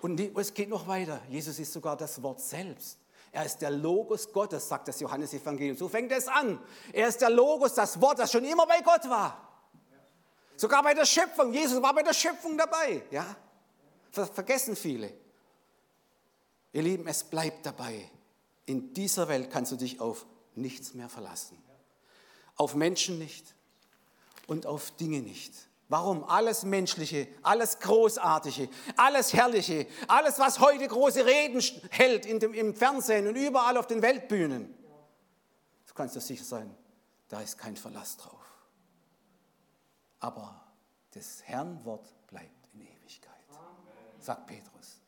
Und 0.00 0.20
es 0.20 0.54
geht 0.54 0.68
noch 0.68 0.86
weiter. 0.86 1.20
Jesus 1.28 1.58
ist 1.58 1.72
sogar 1.72 1.96
das 1.96 2.22
Wort 2.22 2.40
selbst. 2.40 2.98
Er 3.34 3.44
ist 3.44 3.58
der 3.58 3.72
Logos 3.72 4.32
Gottes, 4.32 4.68
sagt 4.68 4.86
das 4.86 5.00
Johannesevangelium. 5.00 5.76
So 5.76 5.88
fängt 5.88 6.12
es 6.12 6.28
an. 6.28 6.56
Er 6.92 7.08
ist 7.08 7.20
der 7.20 7.30
Logos, 7.30 7.74
das 7.74 8.00
Wort, 8.00 8.20
das 8.20 8.30
schon 8.30 8.44
immer 8.44 8.64
bei 8.64 8.80
Gott 8.80 9.10
war. 9.10 9.36
Sogar 10.54 10.84
bei 10.84 10.94
der 10.94 11.04
Schöpfung. 11.04 11.52
Jesus 11.52 11.82
war 11.82 11.92
bei 11.92 12.04
der 12.04 12.14
Schöpfung 12.14 12.56
dabei. 12.56 13.02
Ja? 13.10 13.26
vergessen 14.12 14.76
viele. 14.76 15.12
Ihr 16.72 16.82
Lieben, 16.82 17.08
es 17.08 17.24
bleibt 17.24 17.66
dabei. 17.66 18.08
In 18.66 18.94
dieser 18.94 19.26
Welt 19.26 19.50
kannst 19.50 19.72
du 19.72 19.76
dich 19.76 20.00
auf 20.00 20.26
nichts 20.54 20.94
mehr 20.94 21.08
verlassen. 21.08 21.60
Auf 22.54 22.76
Menschen 22.76 23.18
nicht 23.18 23.56
und 24.46 24.64
auf 24.64 24.92
Dinge 24.92 25.22
nicht. 25.22 25.52
Warum? 25.88 26.24
Alles 26.24 26.62
Menschliche, 26.64 27.28
alles 27.42 27.78
Großartige, 27.78 28.68
alles 28.96 29.32
Herrliche, 29.32 29.86
alles, 30.08 30.38
was 30.38 30.58
heute 30.58 30.88
große 30.88 31.26
Reden 31.26 31.62
hält 31.90 32.24
dem, 32.24 32.54
im 32.54 32.74
Fernsehen 32.74 33.26
und 33.26 33.36
überall 33.36 33.76
auf 33.76 33.86
den 33.86 34.00
Weltbühnen. 34.00 34.74
Du 35.86 35.94
kannst 35.94 36.16
dir 36.16 36.20
sicher 36.20 36.44
sein, 36.44 36.74
da 37.28 37.40
ist 37.40 37.58
kein 37.58 37.76
Verlass 37.76 38.16
drauf. 38.16 38.40
Aber 40.20 40.64
das 41.12 41.42
Herrn 41.44 41.84
Wort 41.84 42.08
bleibt 42.28 42.68
in 42.72 42.80
Ewigkeit, 42.80 43.44
sagt 44.20 44.46
Petrus. 44.46 45.00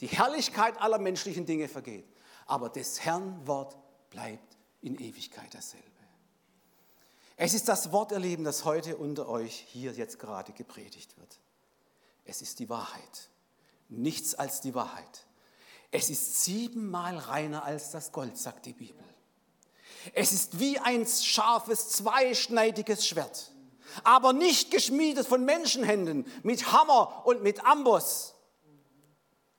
Die 0.00 0.08
Herrlichkeit 0.08 0.78
aller 0.80 0.98
menschlichen 0.98 1.46
Dinge 1.46 1.68
vergeht, 1.68 2.12
aber 2.46 2.68
das 2.68 3.00
Herrn 3.00 3.46
Wort 3.46 3.76
bleibt 4.10 4.58
in 4.82 4.98
Ewigkeit 4.98 5.54
dasselbe. 5.54 5.93
Es 7.36 7.52
ist 7.52 7.68
das 7.68 7.90
Wort, 7.90 8.12
ihr 8.12 8.20
Lieben, 8.20 8.44
das 8.44 8.64
heute 8.64 8.96
unter 8.96 9.28
euch 9.28 9.66
hier 9.68 9.92
jetzt 9.92 10.18
gerade 10.18 10.52
gepredigt 10.52 11.18
wird. 11.18 11.40
Es 12.24 12.42
ist 12.42 12.58
die 12.60 12.68
Wahrheit. 12.68 13.28
Nichts 13.88 14.34
als 14.34 14.60
die 14.60 14.74
Wahrheit. 14.74 15.26
Es 15.90 16.10
ist 16.10 16.42
siebenmal 16.44 17.18
reiner 17.18 17.64
als 17.64 17.90
das 17.90 18.12
Gold, 18.12 18.38
sagt 18.38 18.66
die 18.66 18.72
Bibel. 18.72 19.04
Es 20.12 20.32
ist 20.32 20.58
wie 20.58 20.78
ein 20.78 21.06
scharfes, 21.06 21.88
zweischneidiges 21.90 23.06
Schwert, 23.06 23.52
aber 24.02 24.32
nicht 24.32 24.70
geschmiedet 24.70 25.26
von 25.26 25.44
Menschenhänden 25.44 26.26
mit 26.42 26.72
Hammer 26.72 27.26
und 27.26 27.42
mit 27.42 27.64
Amboss. 27.64 28.34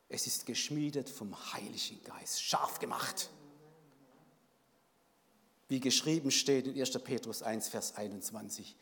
Es 0.07 0.27
ist 0.27 0.45
geschmiedet 0.45 1.09
vom 1.09 1.35
Heiligen 1.53 2.03
Geist, 2.03 2.41
scharf 2.41 2.79
gemacht. 2.79 3.29
Wie 5.67 5.79
geschrieben 5.79 6.31
steht 6.31 6.67
in 6.67 6.79
1. 6.79 6.91
Petrus 7.03 7.41
1, 7.41 7.69
Vers 7.69 7.95
21. 7.95 8.75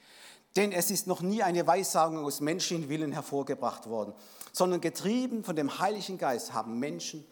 Denn 0.56 0.72
es 0.72 0.92
ist 0.92 1.08
noch 1.08 1.22
nie 1.22 1.42
eine 1.42 1.66
Weissagung 1.66 2.24
aus 2.24 2.40
menschlichen 2.40 2.90
Willen 2.90 3.12
hervorgebracht 3.12 3.88
worden, 3.88 4.14
sondern 4.52 4.82
getrieben 4.82 5.44
von 5.44 5.56
dem 5.56 5.80
Heiligen 5.80 6.18
Geist 6.18 6.54
haben 6.54 6.80
Menschen 6.80 7.26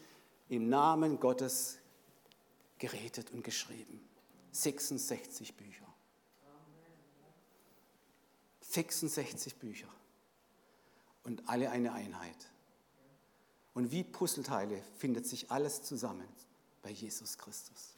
im 0.50 0.70
Namen 0.70 1.20
Gottes 1.20 1.78
geredet 2.80 3.32
und 3.32 3.44
geschrieben. 3.44 4.02
66 4.52 5.56
Bücher. 5.56 5.86
66 8.62 9.56
Bücher. 9.56 9.88
Und 11.24 11.48
alle 11.48 11.70
eine 11.70 11.94
Einheit. 11.94 12.50
Und 13.74 13.92
wie 13.92 14.04
Puzzleteile 14.04 14.82
findet 14.98 15.28
sich 15.28 15.52
alles 15.52 15.84
zusammen 15.84 16.28
bei 16.82 16.90
Jesus 16.90 17.38
Christus. 17.38 17.96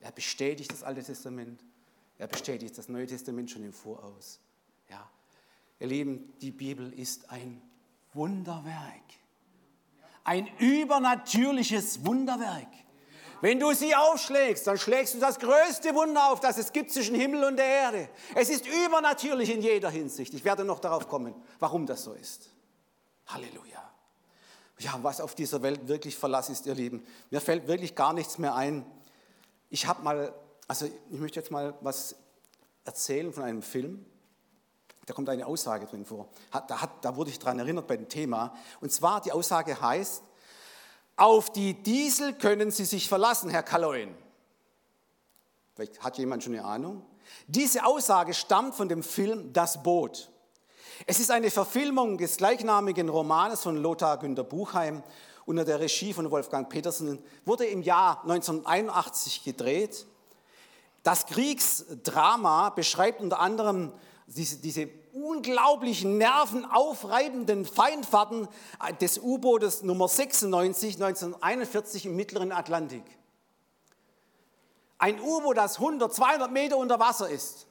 Er 0.00 0.12
bestätigt 0.12 0.72
das 0.72 0.82
Alte 0.82 1.02
Testament, 1.02 1.62
er 2.18 2.26
bestätigt 2.26 2.76
das 2.76 2.88
Neue 2.88 3.06
Testament 3.06 3.50
schon 3.50 3.64
im 3.64 3.72
Voraus. 3.72 4.40
Ja. 4.88 5.08
Ihr 5.78 5.86
Lieben, 5.86 6.32
die 6.40 6.50
Bibel 6.50 6.92
ist 6.92 7.30
ein 7.30 7.62
Wunderwerk. 8.12 9.02
Ein 10.24 10.48
übernatürliches 10.58 12.04
Wunderwerk. 12.04 12.68
Wenn 13.40 13.58
du 13.58 13.72
sie 13.72 13.94
aufschlägst, 13.94 14.66
dann 14.66 14.76
schlägst 14.76 15.14
du 15.14 15.18
das 15.18 15.38
größte 15.38 15.94
Wunder 15.94 16.30
auf, 16.30 16.40
das 16.40 16.58
es 16.58 16.72
gibt 16.72 16.92
zwischen 16.92 17.14
Himmel 17.14 17.44
und 17.44 17.56
der 17.56 17.66
Erde. 17.66 18.08
Es 18.34 18.50
ist 18.50 18.66
übernatürlich 18.66 19.50
in 19.50 19.62
jeder 19.62 19.88
Hinsicht. 19.88 20.34
Ich 20.34 20.44
werde 20.44 20.64
noch 20.64 20.78
darauf 20.78 21.08
kommen, 21.08 21.34
warum 21.58 21.86
das 21.86 22.04
so 22.04 22.12
ist. 22.12 22.50
Halleluja. 23.26 23.90
Ja, 24.78 24.98
was 25.02 25.20
auf 25.20 25.34
dieser 25.34 25.62
Welt 25.62 25.88
wirklich 25.88 26.16
Verlass 26.16 26.50
ist, 26.50 26.66
ihr 26.66 26.74
Lieben. 26.74 27.04
Mir 27.30 27.40
fällt 27.40 27.66
wirklich 27.66 27.94
gar 27.94 28.12
nichts 28.12 28.38
mehr 28.38 28.54
ein. 28.54 28.84
Ich 29.70 29.86
habe 29.86 30.02
mal 30.02 30.34
also 30.70 30.86
ich 30.86 31.18
möchte 31.18 31.40
jetzt 31.40 31.50
mal 31.50 31.74
was 31.80 32.14
erzählen 32.84 33.32
von 33.32 33.42
einem 33.42 33.60
Film. 33.60 34.06
Da 35.04 35.12
kommt 35.12 35.28
eine 35.28 35.44
Aussage 35.44 35.84
drin 35.86 36.04
vor. 36.04 36.28
Da, 36.52 36.80
hat, 36.80 37.04
da 37.04 37.16
wurde 37.16 37.30
ich 37.30 37.40
daran 37.40 37.58
erinnert 37.58 37.88
bei 37.88 37.96
dem 37.96 38.08
Thema. 38.08 38.54
Und 38.80 38.92
zwar 38.92 39.20
die 39.20 39.32
Aussage 39.32 39.80
heißt, 39.80 40.22
auf 41.16 41.50
die 41.50 41.74
Diesel 41.74 42.34
können 42.34 42.70
Sie 42.70 42.84
sich 42.84 43.08
verlassen, 43.08 43.50
Herr 43.50 43.64
Kaloin. 43.64 44.14
Vielleicht 45.74 46.00
hat 46.04 46.18
jemand 46.18 46.44
schon 46.44 46.54
eine 46.54 46.64
Ahnung. 46.64 47.04
Diese 47.48 47.84
Aussage 47.84 48.32
stammt 48.32 48.76
von 48.76 48.88
dem 48.88 49.02
Film 49.02 49.52
Das 49.52 49.82
Boot. 49.82 50.30
Es 51.04 51.18
ist 51.18 51.32
eine 51.32 51.50
Verfilmung 51.50 52.16
des 52.16 52.36
gleichnamigen 52.36 53.08
Romanes 53.08 53.62
von 53.62 53.76
Lothar 53.76 54.18
Günter 54.18 54.44
Buchheim 54.44 55.02
unter 55.50 55.64
der 55.64 55.80
Regie 55.80 56.12
von 56.12 56.30
Wolfgang 56.30 56.68
Petersen, 56.68 57.18
wurde 57.44 57.66
im 57.66 57.82
Jahr 57.82 58.22
1981 58.22 59.44
gedreht 59.44 60.06
das 61.02 61.26
Kriegsdrama 61.26 62.70
beschreibt 62.70 63.20
unter 63.20 63.40
anderem 63.40 63.92
diese, 64.26 64.58
diese 64.58 64.88
unglaublichen 65.12 66.18
nervenaufreibenden 66.18 67.64
Feindfahrten 67.64 68.48
des 69.00 69.18
U-Bootes 69.18 69.82
Nummer 69.82 70.08
96 70.08 70.94
1941 70.96 72.06
im 72.06 72.16
mittleren 72.16 72.52
Atlantik. 72.52 73.02
Ein 74.98 75.20
U-Boot, 75.20 75.56
das 75.56 75.78
100, 75.78 76.14
200 76.14 76.52
Meter 76.52 76.76
unter 76.76 77.00
Wasser 77.00 77.28
ist. 77.28 77.66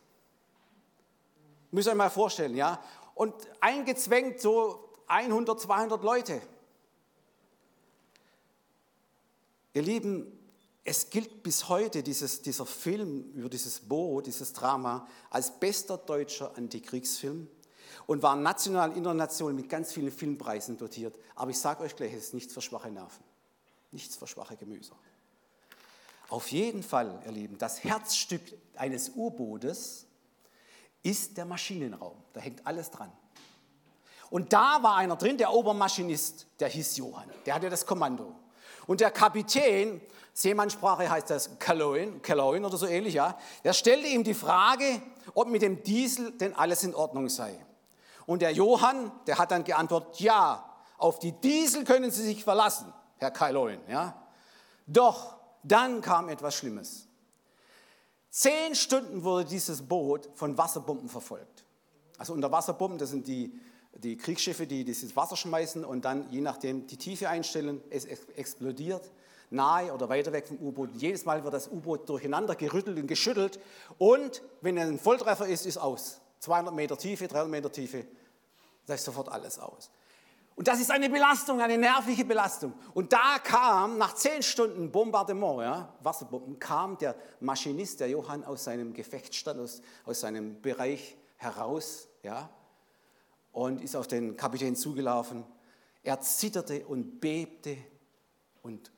Müsst 1.72 1.88
ihr 1.88 1.92
euch 1.92 1.98
mal 1.98 2.10
vorstellen, 2.10 2.56
ja? 2.56 2.82
Und 3.14 3.34
eingezwängt 3.62 4.42
so 4.42 4.90
100, 5.08 5.62
200 5.62 6.04
Leute. 6.04 6.42
Ihr 9.74 9.82
Lieben, 9.84 10.40
es 10.84 11.10
gilt 11.10 11.44
bis 11.44 11.70
heute 11.70 12.02
dieses, 12.02 12.42
dieser 12.42 12.66
Film 12.66 13.32
über 13.34 13.50
dieses 13.50 13.80
Boot, 13.80 14.26
dieses 14.26 14.54
Drama, 14.54 15.08
als 15.30 15.60
bester 15.60 15.98
deutscher 15.98 16.56
Antikriegsfilm 16.58 17.48
und 18.08 18.24
war 18.24 18.36
national, 18.36 18.96
international 18.98 19.54
mit 19.54 19.70
ganz 19.70 19.94
vielen 19.94 20.12
Filmpreisen 20.12 20.78
dotiert. 20.78 21.16
Aber 21.36 21.52
ich 21.52 21.60
sage 21.60 21.84
euch 21.84 21.96
gleich, 21.96 22.14
es 22.14 22.26
ist 22.26 22.34
nichts 22.34 22.54
für 22.54 22.62
schwache 22.62 22.90
Nerven, 22.90 23.24
nichts 23.92 24.16
für 24.16 24.26
schwache 24.26 24.56
Gemüser. 24.56 24.96
Auf 26.30 26.52
jeden 26.52 26.84
Fall, 26.84 27.22
ihr 27.26 27.32
Lieben, 27.32 27.58
das 27.58 27.84
Herzstück 27.84 28.42
eines 28.76 29.10
U-Bootes 29.16 30.06
ist 31.04 31.38
der 31.38 31.46
Maschinenraum. 31.46 32.18
Da 32.34 32.40
hängt 32.40 32.66
alles 32.66 32.92
dran. 32.92 33.12
Und 34.30 34.54
da 34.54 34.82
war 34.84 34.98
einer 34.98 35.16
drin, 35.16 35.38
der 35.38 35.52
Obermaschinist, 35.52 36.46
der 36.60 36.70
hieß 36.70 36.98
Johann. 36.98 37.30
Der 37.46 37.56
hatte 37.56 37.70
das 37.70 37.86
Kommando. 37.86 38.36
Und 38.90 39.02
der 39.02 39.12
Kapitän 39.12 40.02
Seemannssprache 40.34 41.08
heißt 41.08 41.30
das 41.30 41.60
Kaloin, 41.60 42.24
Kaloin 42.24 42.66
oder 42.66 42.76
so 42.76 42.88
ähnlich, 42.88 43.14
ja. 43.14 43.38
Er 43.62 43.74
stellte 43.74 44.08
ihm 44.08 44.24
die 44.24 44.34
Frage, 44.34 44.84
ob 45.36 45.48
mit 45.48 45.62
dem 45.62 45.84
Diesel 45.84 46.32
denn 46.32 46.56
alles 46.56 46.84
in 46.84 46.96
Ordnung 46.96 47.30
sei. 47.30 47.54
Und 48.26 48.42
der 48.42 48.50
Johann, 48.50 49.12
der 49.28 49.38
hat 49.38 49.52
dann 49.52 49.64
geantwortet, 49.64 50.20
ja, 50.22 50.68
auf 50.98 51.20
die 51.20 51.34
Diesel 51.34 51.84
können 51.84 52.10
Sie 52.10 52.24
sich 52.24 52.44
verlassen, 52.44 52.92
Herr 53.18 53.30
Kaloin, 53.30 53.80
ja. 53.88 54.20
Doch 54.88 55.36
dann 55.62 56.02
kam 56.02 56.28
etwas 56.28 56.56
Schlimmes. 56.56 57.06
Zehn 58.32 58.74
Stunden 58.74 59.24
wurde 59.24 59.46
dieses 59.46 59.84
Boot 59.84 60.32
von 60.34 60.58
Wasserbomben 60.58 61.10
verfolgt. 61.10 61.64
Also 62.18 62.34
unter 62.34 62.52
Wasserbomben, 62.52 62.98
das 62.98 63.12
sind 63.12 63.28
die, 63.28 63.54
die 63.94 64.18
Kriegsschiffe, 64.18 64.68
die 64.68 64.84
dieses 64.84 65.16
Wasser 65.16 65.36
schmeißen 65.36 65.84
und 65.84 66.06
dann 66.06 66.30
je 66.30 66.42
nachdem 66.42 66.88
die 66.88 66.98
Tiefe 66.98 67.30
einstellen, 67.30 67.82
es 67.90 68.06
explodiert 68.06 69.12
nahe 69.52 69.94
oder 69.94 70.10
weiter 70.10 70.32
weg 70.32 70.48
vom 70.48 70.58
U-Boot. 70.58 70.92
Jedes 70.96 71.26
Mal 71.26 71.44
wird 71.44 71.54
das 71.54 71.68
U-Boot 71.68 72.08
durcheinander 72.08 72.56
gerüttelt 72.56 72.98
und 72.98 73.08
geschüttelt 73.08 73.60
und 73.98 74.42
wenn 74.62 74.78
ein 74.78 75.00
Volltreffer 75.00 75.48
ist, 75.48 75.66
ist 75.66 75.78
aus. 75.78 76.22
200 76.40 76.74
Meter 76.74 76.98
Tiefe, 76.98 77.28
300 77.28 77.50
Meter 77.50 77.72
Tiefe, 77.72 78.06
da 78.86 78.94
ist 78.94 79.04
sofort 79.04 79.30
alles 79.30 79.60
aus. 79.60 79.90
Und 80.56 80.68
das 80.68 80.82
ist 80.82 80.92
eine 80.92 81.10
Belastung, 81.10 81.62
eine 81.62 81.78
nervliche 81.78 82.26
Belastung. 82.26 82.74
Und 82.94 83.14
da 83.14 83.40
kam, 83.42 83.98
nach 83.98 84.16
zehn 84.16 84.44
Stunden 84.44 84.92
Bombardement, 84.92 85.62
ja, 85.62 85.94
Wasserbomben, 86.02 86.60
kam 86.60 86.98
der 86.98 87.16
Maschinist, 87.40 88.02
der 88.02 88.10
Johann, 88.10 88.44
aus 88.44 88.66
seinem 88.66 88.94
Gefechtsstand, 88.94 89.60
aus, 89.60 89.82
aus 90.06 90.20
seinem 90.20 90.62
Bereich 90.62 91.18
heraus, 91.38 92.10
ja, 92.24 92.50
und 93.52 93.82
ist 93.82 93.96
auf 93.96 94.08
den 94.08 94.36
Kapitän 94.38 94.76
zugelaufen. 94.76 95.46
Er 96.04 96.22
zitterte 96.22 96.86
und 96.86 97.20
bebte 97.20 97.78
und 98.62 98.92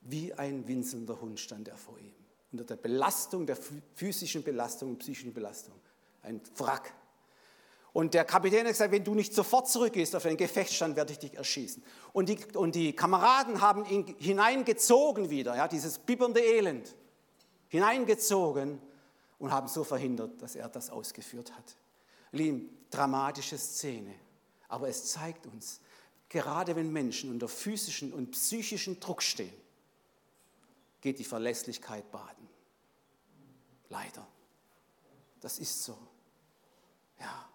wie 0.00 0.34
ein 0.34 0.66
winselnder 0.68 1.20
Hund 1.20 1.40
stand 1.40 1.68
er 1.68 1.76
vor 1.76 1.98
ihm. 1.98 2.12
Unter 2.52 2.64
der 2.64 2.76
Belastung, 2.76 3.46
der 3.46 3.56
physischen 3.94 4.44
Belastung 4.44 4.90
und 4.90 4.98
psychischen 4.98 5.32
Belastung. 5.32 5.74
Ein 6.22 6.40
Wrack. 6.56 6.94
Und 7.92 8.12
der 8.12 8.24
Kapitän 8.24 8.60
hat 8.60 8.72
gesagt, 8.72 8.92
wenn 8.92 9.04
du 9.04 9.14
nicht 9.14 9.34
sofort 9.34 9.68
zurückgehst 9.68 10.16
auf 10.16 10.24
den 10.24 10.36
Gefechtsstand, 10.36 10.96
werde 10.96 11.12
ich 11.12 11.20
dich 11.20 11.34
erschießen. 11.36 11.82
Und 12.12 12.28
die, 12.28 12.38
und 12.54 12.74
die 12.74 12.92
Kameraden 12.92 13.60
haben 13.60 13.84
ihn 13.86 14.16
hineingezogen 14.18 15.30
wieder, 15.30 15.56
ja, 15.56 15.68
dieses 15.68 15.98
bibbernde 15.98 16.40
Elend, 16.40 16.94
hineingezogen 17.68 18.80
und 19.38 19.52
haben 19.52 19.68
so 19.68 19.84
verhindert, 19.84 20.42
dass 20.42 20.56
er 20.56 20.68
das 20.68 20.90
ausgeführt 20.90 21.52
hat. 21.56 21.76
Lieben, 22.32 22.68
dramatische 22.94 23.58
Szene. 23.58 24.14
Aber 24.68 24.88
es 24.88 25.12
zeigt 25.12 25.46
uns, 25.46 25.80
gerade 26.28 26.74
wenn 26.76 26.92
Menschen 26.92 27.30
unter 27.30 27.48
physischen 27.48 28.12
und 28.12 28.32
psychischen 28.32 29.00
Druck 29.00 29.22
stehen, 29.22 29.54
geht 31.00 31.18
die 31.18 31.24
Verlässlichkeit 31.24 32.10
baden. 32.10 32.48
Leider. 33.88 34.26
Das 35.40 35.58
ist 35.58 35.84
so. 35.84 35.98
Ja. 37.20 37.48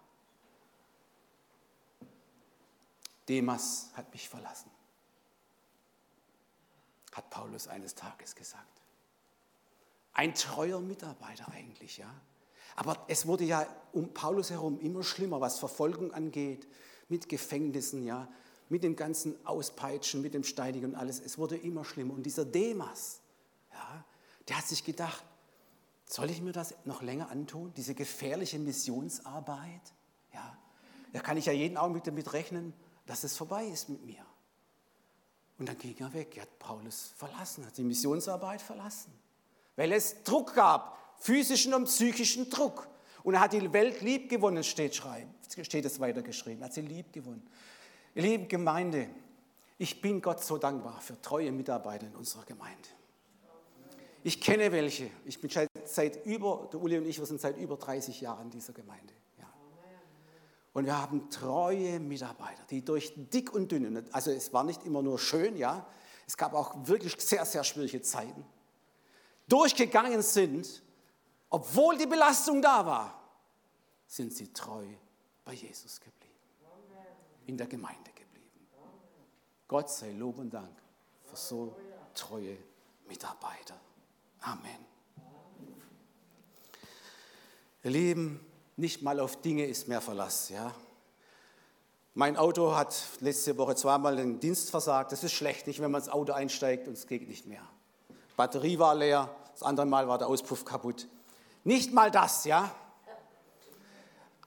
Demas 3.28 3.90
hat 3.94 4.12
mich 4.12 4.28
verlassen, 4.28 4.70
hat 7.12 7.30
Paulus 7.30 7.68
eines 7.68 7.94
Tages 7.94 8.34
gesagt. 8.34 8.82
Ein 10.12 10.34
treuer 10.34 10.80
Mitarbeiter 10.80 11.48
eigentlich, 11.52 11.98
ja. 11.98 12.12
Aber 12.76 13.04
es 13.08 13.26
wurde 13.26 13.44
ja 13.44 13.66
um 13.92 14.12
Paulus 14.14 14.50
herum 14.50 14.78
immer 14.80 15.02
schlimmer, 15.02 15.40
was 15.40 15.58
Verfolgung 15.58 16.12
angeht, 16.12 16.68
mit 17.08 17.28
Gefängnissen, 17.28 18.04
ja, 18.04 18.28
mit 18.68 18.84
dem 18.84 18.96
ganzen 18.96 19.34
Auspeitschen, 19.44 20.22
mit 20.22 20.32
dem 20.34 20.44
Steinigen 20.44 20.90
und 20.90 20.94
alles. 20.94 21.20
Es 21.20 21.38
wurde 21.38 21.56
immer 21.56 21.84
schlimmer. 21.84 22.14
Und 22.14 22.24
dieser 22.24 22.44
Demas, 22.44 23.20
ja, 23.72 24.04
der 24.48 24.58
hat 24.58 24.66
sich 24.66 24.84
gedacht, 24.84 25.24
soll 26.06 26.30
ich 26.30 26.40
mir 26.40 26.52
das 26.52 26.74
noch 26.84 27.02
länger 27.02 27.30
antun, 27.30 27.72
diese 27.76 27.94
gefährliche 27.94 28.58
Missionsarbeit? 28.58 29.92
Ja, 30.32 30.56
da 31.12 31.20
kann 31.20 31.36
ich 31.36 31.46
ja 31.46 31.52
jeden 31.52 31.76
Augenblick 31.76 32.04
damit 32.04 32.32
rechnen, 32.32 32.72
dass 33.06 33.24
es 33.24 33.36
vorbei 33.36 33.66
ist 33.66 33.88
mit 33.88 34.04
mir. 34.04 34.24
Und 35.58 35.68
dann 35.68 35.76
ging 35.76 35.96
er 35.98 36.12
weg, 36.12 36.36
er 36.36 36.42
hat 36.42 36.58
Paulus 36.58 37.12
verlassen, 37.16 37.66
hat 37.66 37.76
die 37.76 37.82
Missionsarbeit 37.82 38.62
verlassen, 38.62 39.12
weil 39.76 39.92
es 39.92 40.22
Druck 40.22 40.54
gab, 40.54 40.96
physischen 41.20 41.72
und 41.74 41.84
psychischen 41.84 42.50
Druck. 42.50 42.88
Und 43.22 43.34
er 43.34 43.40
hat 43.40 43.52
die 43.52 43.72
Welt 43.72 44.00
lieb 44.00 44.28
gewonnen, 44.28 44.64
steht, 44.64 45.00
steht 45.62 45.84
es 45.84 46.00
weiter 46.00 46.22
geschrieben. 46.22 46.62
Er 46.62 46.66
hat 46.66 46.74
sie 46.74 46.80
lieb 46.80 47.12
gewonnen. 47.12 47.46
Ihr 48.14 48.38
Gemeinde, 48.38 49.08
ich 49.78 50.00
bin 50.00 50.20
Gott 50.20 50.42
so 50.42 50.58
dankbar 50.58 51.00
für 51.00 51.20
treue 51.22 51.52
Mitarbeiter 51.52 52.06
in 52.06 52.16
unserer 52.16 52.44
Gemeinde. 52.44 52.88
Ich 54.22 54.40
kenne 54.40 54.72
welche. 54.72 55.10
Ich 55.24 55.40
bin 55.40 55.50
seit 55.84 56.26
über, 56.26 56.68
der 56.72 56.80
Uli 56.80 56.98
und 56.98 57.06
ich, 57.06 57.18
wir 57.18 57.26
sind 57.26 57.40
seit 57.40 57.56
über 57.56 57.76
30 57.76 58.20
Jahren 58.20 58.46
in 58.46 58.50
dieser 58.50 58.72
Gemeinde. 58.72 59.14
Ja. 59.38 59.50
Und 60.72 60.86
wir 60.86 61.00
haben 61.00 61.30
treue 61.30 62.00
Mitarbeiter, 62.00 62.62
die 62.68 62.84
durch 62.84 63.14
dick 63.16 63.54
und 63.54 63.72
dünn, 63.72 64.04
also 64.12 64.30
es 64.30 64.52
war 64.52 64.64
nicht 64.64 64.84
immer 64.84 65.02
nur 65.02 65.18
schön, 65.18 65.56
ja, 65.56 65.86
es 66.26 66.36
gab 66.36 66.54
auch 66.54 66.86
wirklich 66.86 67.16
sehr, 67.18 67.44
sehr 67.44 67.64
schwierige 67.64 68.02
Zeiten, 68.02 68.44
durchgegangen 69.48 70.22
sind, 70.22 70.82
obwohl 71.50 71.98
die 71.98 72.06
Belastung 72.06 72.62
da 72.62 72.86
war, 72.86 73.20
sind 74.06 74.32
sie 74.32 74.52
treu 74.52 74.86
bei 75.44 75.52
Jesus 75.52 76.00
geblieben, 76.00 76.34
in 77.46 77.56
der 77.56 77.66
Gemeinde 77.66 78.10
geblieben. 78.12 78.66
Gott 79.68 79.90
sei 79.90 80.12
Lob 80.12 80.38
und 80.38 80.50
Dank 80.50 80.76
für 81.24 81.36
so 81.36 81.76
treue 82.14 82.56
Mitarbeiter. 83.06 83.78
Amen. 84.40 84.90
Ihr 87.82 87.90
Lieben, 87.90 88.40
nicht 88.76 89.02
mal 89.02 89.20
auf 89.20 89.40
Dinge 89.40 89.66
ist 89.66 89.88
mehr 89.88 90.00
Verlass. 90.00 90.48
Ja? 90.48 90.74
Mein 92.14 92.36
Auto 92.36 92.74
hat 92.74 92.94
letzte 93.20 93.56
Woche 93.56 93.74
zweimal 93.74 94.16
den 94.16 94.40
Dienst 94.40 94.70
versagt. 94.70 95.12
Das 95.12 95.24
ist 95.24 95.32
schlecht, 95.32 95.66
nicht 95.66 95.80
wenn 95.80 95.90
man 95.90 96.00
ins 96.00 96.10
Auto 96.10 96.32
einsteigt 96.32 96.88
und 96.88 96.94
es 96.94 97.06
geht 97.06 97.28
nicht 97.28 97.46
mehr. 97.46 97.62
Batterie 98.36 98.78
war 98.78 98.94
leer, 98.94 99.34
das 99.52 99.62
andere 99.62 99.86
Mal 99.86 100.08
war 100.08 100.18
der 100.18 100.28
Auspuff 100.28 100.64
kaputt. 100.64 101.08
Nicht 101.64 101.92
mal 101.92 102.10
das, 102.10 102.44
ja. 102.44 102.74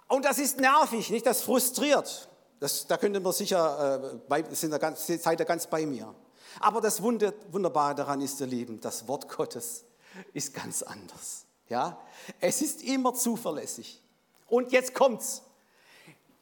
Und 0.08 0.26
das 0.26 0.40
ist 0.40 0.60
nervig, 0.60 1.10
nicht? 1.10 1.26
Das 1.26 1.42
frustriert. 1.42 2.30
Das, 2.60 2.88
da 2.88 2.98
könnte 2.98 3.20
man 3.20 3.34
sicher, 3.34 4.20
äh, 4.30 5.18
seid 5.18 5.40
ihr 5.40 5.46
ganz 5.46 5.68
bei 5.68 5.86
mir. 5.86 6.14
Aber 6.60 6.82
das 6.82 7.02
Wunderbare 7.02 7.96
daran 7.96 8.22
ist, 8.22 8.40
ihr 8.40 8.48
Lieben, 8.48 8.80
das 8.80 9.08
Wort 9.08 9.28
Gottes 9.28 9.86
ist 10.34 10.54
ganz 10.54 10.84
anders. 10.84 11.46
Ja? 11.68 11.98
Es 12.40 12.62
ist 12.62 12.84
immer 12.84 13.14
zuverlässig. 13.14 14.02
Und 14.48 14.72
jetzt 14.72 14.94
kommt's. 14.94 15.42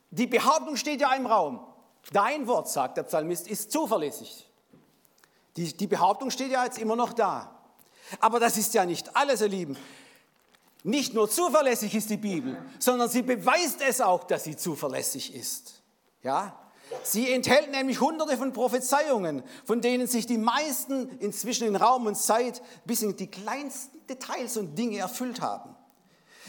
Die 0.10 0.28
Behauptung 0.28 0.76
steht 0.76 1.00
ja 1.00 1.14
im 1.14 1.26
Raum. 1.26 1.66
Dein 2.12 2.48
Wort, 2.48 2.68
sagt 2.68 2.98
der 2.98 3.04
Psalmist, 3.04 3.48
ist 3.48 3.72
zuverlässig. 3.72 4.50
Die, 5.56 5.76
die 5.76 5.88
Behauptung 5.88 6.32
steht 6.32 6.52
ja 6.52 6.66
jetzt 6.66 6.78
immer 6.78 6.96
noch 6.96 7.14
da. 7.14 7.56
Aber 8.20 8.40
das 8.40 8.58
ist 8.58 8.74
ja 8.74 8.86
nicht 8.86 9.16
alles, 9.16 9.42
ihr 9.42 9.48
Lieben. 9.48 9.78
Nicht 10.84 11.14
nur 11.14 11.30
zuverlässig 11.30 11.94
ist 11.94 12.10
die 12.10 12.18
Bibel, 12.18 12.58
sondern 12.80 13.10
sie 13.10 13.22
beweist 13.22 13.82
es 13.88 14.02
auch, 14.02 14.24
dass 14.24 14.44
sie 14.44 14.58
zuverlässig 14.58 15.36
ist. 15.36 15.82
Ja? 16.24 16.58
Sie 17.04 17.32
enthält 17.32 17.72
nämlich 17.72 18.02
hunderte 18.02 18.38
von 18.38 18.52
Prophezeiungen, 18.52 19.44
von 19.64 19.82
denen 19.82 20.08
sich 20.08 20.26
die 20.26 20.38
meisten 20.38 21.10
inzwischen 21.20 21.68
in 21.68 21.76
Raum 21.76 22.08
und 22.08 22.16
Zeit 22.16 22.62
bis 22.86 23.02
in 23.02 23.16
die 23.16 23.28
kleinsten 23.28 24.06
Details 24.08 24.58
und 24.58 24.78
Dinge 24.78 24.98
erfüllt 24.98 25.40
haben. 25.42 25.76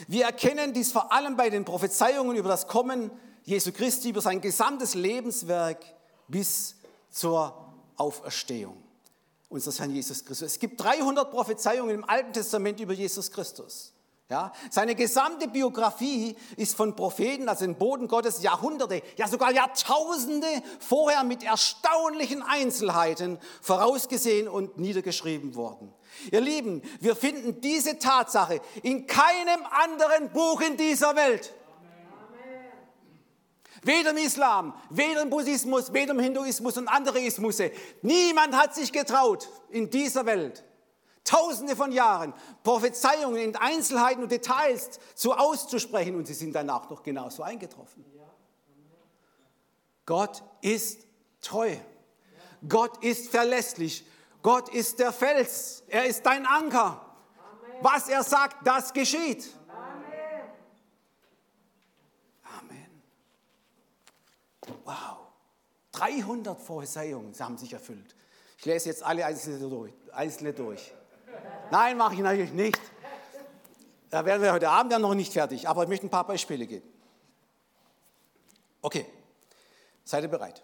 Wir 0.07 0.25
erkennen 0.25 0.73
dies 0.73 0.91
vor 0.91 1.11
allem 1.11 1.37
bei 1.37 1.49
den 1.49 1.65
Prophezeiungen 1.65 2.35
über 2.35 2.49
das 2.49 2.67
Kommen 2.67 3.11
Jesu 3.43 3.71
Christi, 3.71 4.09
über 4.09 4.21
sein 4.21 4.41
gesamtes 4.41 4.95
Lebenswerk 4.95 5.85
bis 6.27 6.75
zur 7.09 7.73
Auferstehung 7.97 8.81
unseres 9.49 9.79
Herrn 9.79 9.91
Jesus 9.91 10.25
Christus. 10.25 10.53
Es 10.53 10.59
gibt 10.59 10.81
300 10.81 11.29
Prophezeiungen 11.29 11.95
im 11.95 12.09
Alten 12.09 12.33
Testament 12.33 12.79
über 12.79 12.93
Jesus 12.93 13.29
Christus. 13.31 13.93
Ja, 14.29 14.53
seine 14.71 14.95
gesamte 14.95 15.47
Biografie 15.47 16.35
ist 16.55 16.75
von 16.75 16.95
Propheten, 16.95 17.49
also 17.49 17.65
im 17.65 17.75
Boden 17.75 18.07
Gottes, 18.07 18.41
Jahrhunderte, 18.41 19.01
ja 19.17 19.27
sogar 19.27 19.51
Jahrtausende 19.51 20.47
vorher 20.79 21.23
mit 21.23 21.43
erstaunlichen 21.43 22.41
Einzelheiten 22.41 23.37
vorausgesehen 23.61 24.47
und 24.47 24.77
niedergeschrieben 24.77 25.55
worden. 25.55 25.93
Ihr 26.31 26.41
Lieben, 26.41 26.81
wir 27.01 27.15
finden 27.15 27.59
diese 27.59 27.99
Tatsache 27.99 28.61
in 28.81 29.07
keinem 29.07 29.59
anderen 29.69 30.31
Buch 30.31 30.61
in 30.61 30.77
dieser 30.77 31.15
Welt. 31.15 31.53
Weder 33.83 34.11
im 34.11 34.17
Islam, 34.17 34.73
weder 34.89 35.21
im 35.21 35.29
Buddhismus, 35.29 35.91
weder 35.91 36.13
im 36.13 36.19
Hinduismus 36.19 36.77
und 36.77 36.87
andere 36.87 37.19
Ismusse. 37.19 37.71
Niemand 38.01 38.55
hat 38.55 38.73
sich 38.73 38.93
getraut 38.93 39.49
in 39.69 39.89
dieser 39.89 40.25
Welt, 40.25 40.63
Tausende 41.23 41.75
von 41.75 41.91
Jahren 41.91 42.33
Prophezeiungen 42.63 43.37
in 43.37 43.55
Einzelheiten 43.55 44.23
und 44.23 44.31
Details 44.31 44.99
zu 45.15 45.33
auszusprechen 45.33 46.15
und 46.15 46.27
sie 46.27 46.33
sind 46.33 46.53
danach 46.53 46.89
noch 46.89 47.01
genauso 47.01 47.43
eingetroffen. 47.43 48.03
Gott 50.05 50.43
ist 50.61 51.07
treu. 51.41 51.77
Gott 52.67 53.03
ist 53.03 53.29
verlässlich. 53.29 54.05
Gott 54.41 54.69
ist 54.69 54.99
der 54.99 55.13
Fels. 55.13 55.83
Er 55.87 56.05
ist 56.05 56.25
dein 56.25 56.45
Anker. 56.45 57.05
Was 57.81 58.09
er 58.09 58.23
sagt, 58.23 58.67
das 58.67 58.91
geschieht. 58.93 59.53
Amen. 62.59 63.01
Wow. 64.83 65.17
300 65.93 66.65
Prophezeiungen 66.65 67.33
haben 67.39 67.57
sich 67.57 67.71
erfüllt. 67.71 68.15
Ich 68.57 68.65
lese 68.65 68.89
jetzt 68.89 69.03
alle 69.03 69.25
einzelne 69.25 69.69
durch. 70.53 70.93
Nein, 71.71 71.97
mache 71.97 72.13
ich 72.13 72.19
natürlich 72.19 72.53
nicht. 72.53 72.79
Da 74.09 74.25
werden 74.25 74.41
wir 74.43 74.53
heute 74.53 74.69
Abend 74.69 74.91
ja 74.91 74.99
noch 74.99 75.15
nicht 75.15 75.33
fertig, 75.33 75.67
aber 75.67 75.83
ich 75.83 75.89
möchte 75.89 76.05
ein 76.05 76.11
paar 76.11 76.27
Beispiele 76.27 76.67
geben. 76.67 76.87
Okay, 78.81 79.05
seid 80.03 80.23
ihr 80.23 80.29
bereit? 80.29 80.61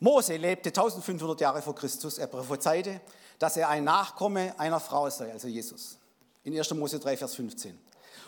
Mose 0.00 0.36
lebte 0.36 0.70
1500 0.70 1.40
Jahre 1.40 1.62
vor 1.62 1.74
Christus. 1.74 2.18
Er 2.18 2.26
prophezeite, 2.26 3.00
dass 3.38 3.56
er 3.56 3.68
ein 3.68 3.84
Nachkomme 3.84 4.58
einer 4.58 4.80
Frau 4.80 5.08
sei, 5.10 5.30
also 5.32 5.48
Jesus. 5.48 5.98
In 6.44 6.56
1. 6.56 6.74
Mose 6.74 6.98
3, 6.98 7.16
Vers 7.16 7.34
15. 7.34 7.78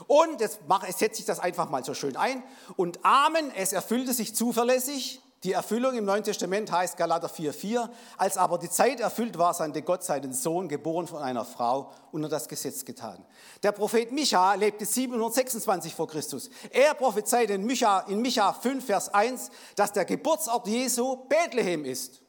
Und 0.07 0.41
jetzt, 0.41 0.61
setze 0.97 1.21
ich 1.21 1.27
das 1.27 1.41
einfach 1.41 1.69
mal 1.69 1.85
so 1.85 1.95
schön 1.95 2.17
ein. 2.17 2.43
Und 2.77 3.05
Amen, 3.05 3.53
es 3.55 3.73
erfüllte 3.73 4.13
sich 4.13 4.35
zuverlässig, 4.35 5.21
die 5.43 5.53
Erfüllung 5.53 5.97
im 5.97 6.05
Neuen 6.05 6.23
Testament 6.23 6.71
heißt 6.71 6.99
Galater 6.99 7.29
4,4, 7.29 7.89
als 8.19 8.37
aber 8.37 8.59
die 8.59 8.69
Zeit 8.69 9.01
erfüllt 9.01 9.39
war, 9.39 9.55
sandte 9.55 9.81
Gott 9.81 10.05
seinen 10.05 10.35
Sohn, 10.35 10.69
geboren 10.69 11.07
von 11.07 11.23
einer 11.23 11.47
Frau, 11.47 11.93
unter 12.13 12.29
das 12.29 12.47
Gesetz 12.47 12.85
getan. 12.85 13.25
Der 13.63 13.73
Prophet 13.73 14.13
Micha 14.13 14.53
lebte 14.55 14.85
726 14.85 15.95
vor 15.95 16.09
Christus. 16.09 16.51
Er 16.71 16.93
prophezeite 16.93 17.55
in 17.55 17.65
Micha, 17.65 18.01
in 18.01 18.21
Micha 18.21 18.53
5, 18.53 18.85
Vers 18.85 19.15
1, 19.15 19.51
dass 19.77 19.95
der 19.95 20.05
Geburtsort 20.05 20.67
Jesu 20.67 21.17
Bethlehem 21.27 21.87
ist. 21.87 22.21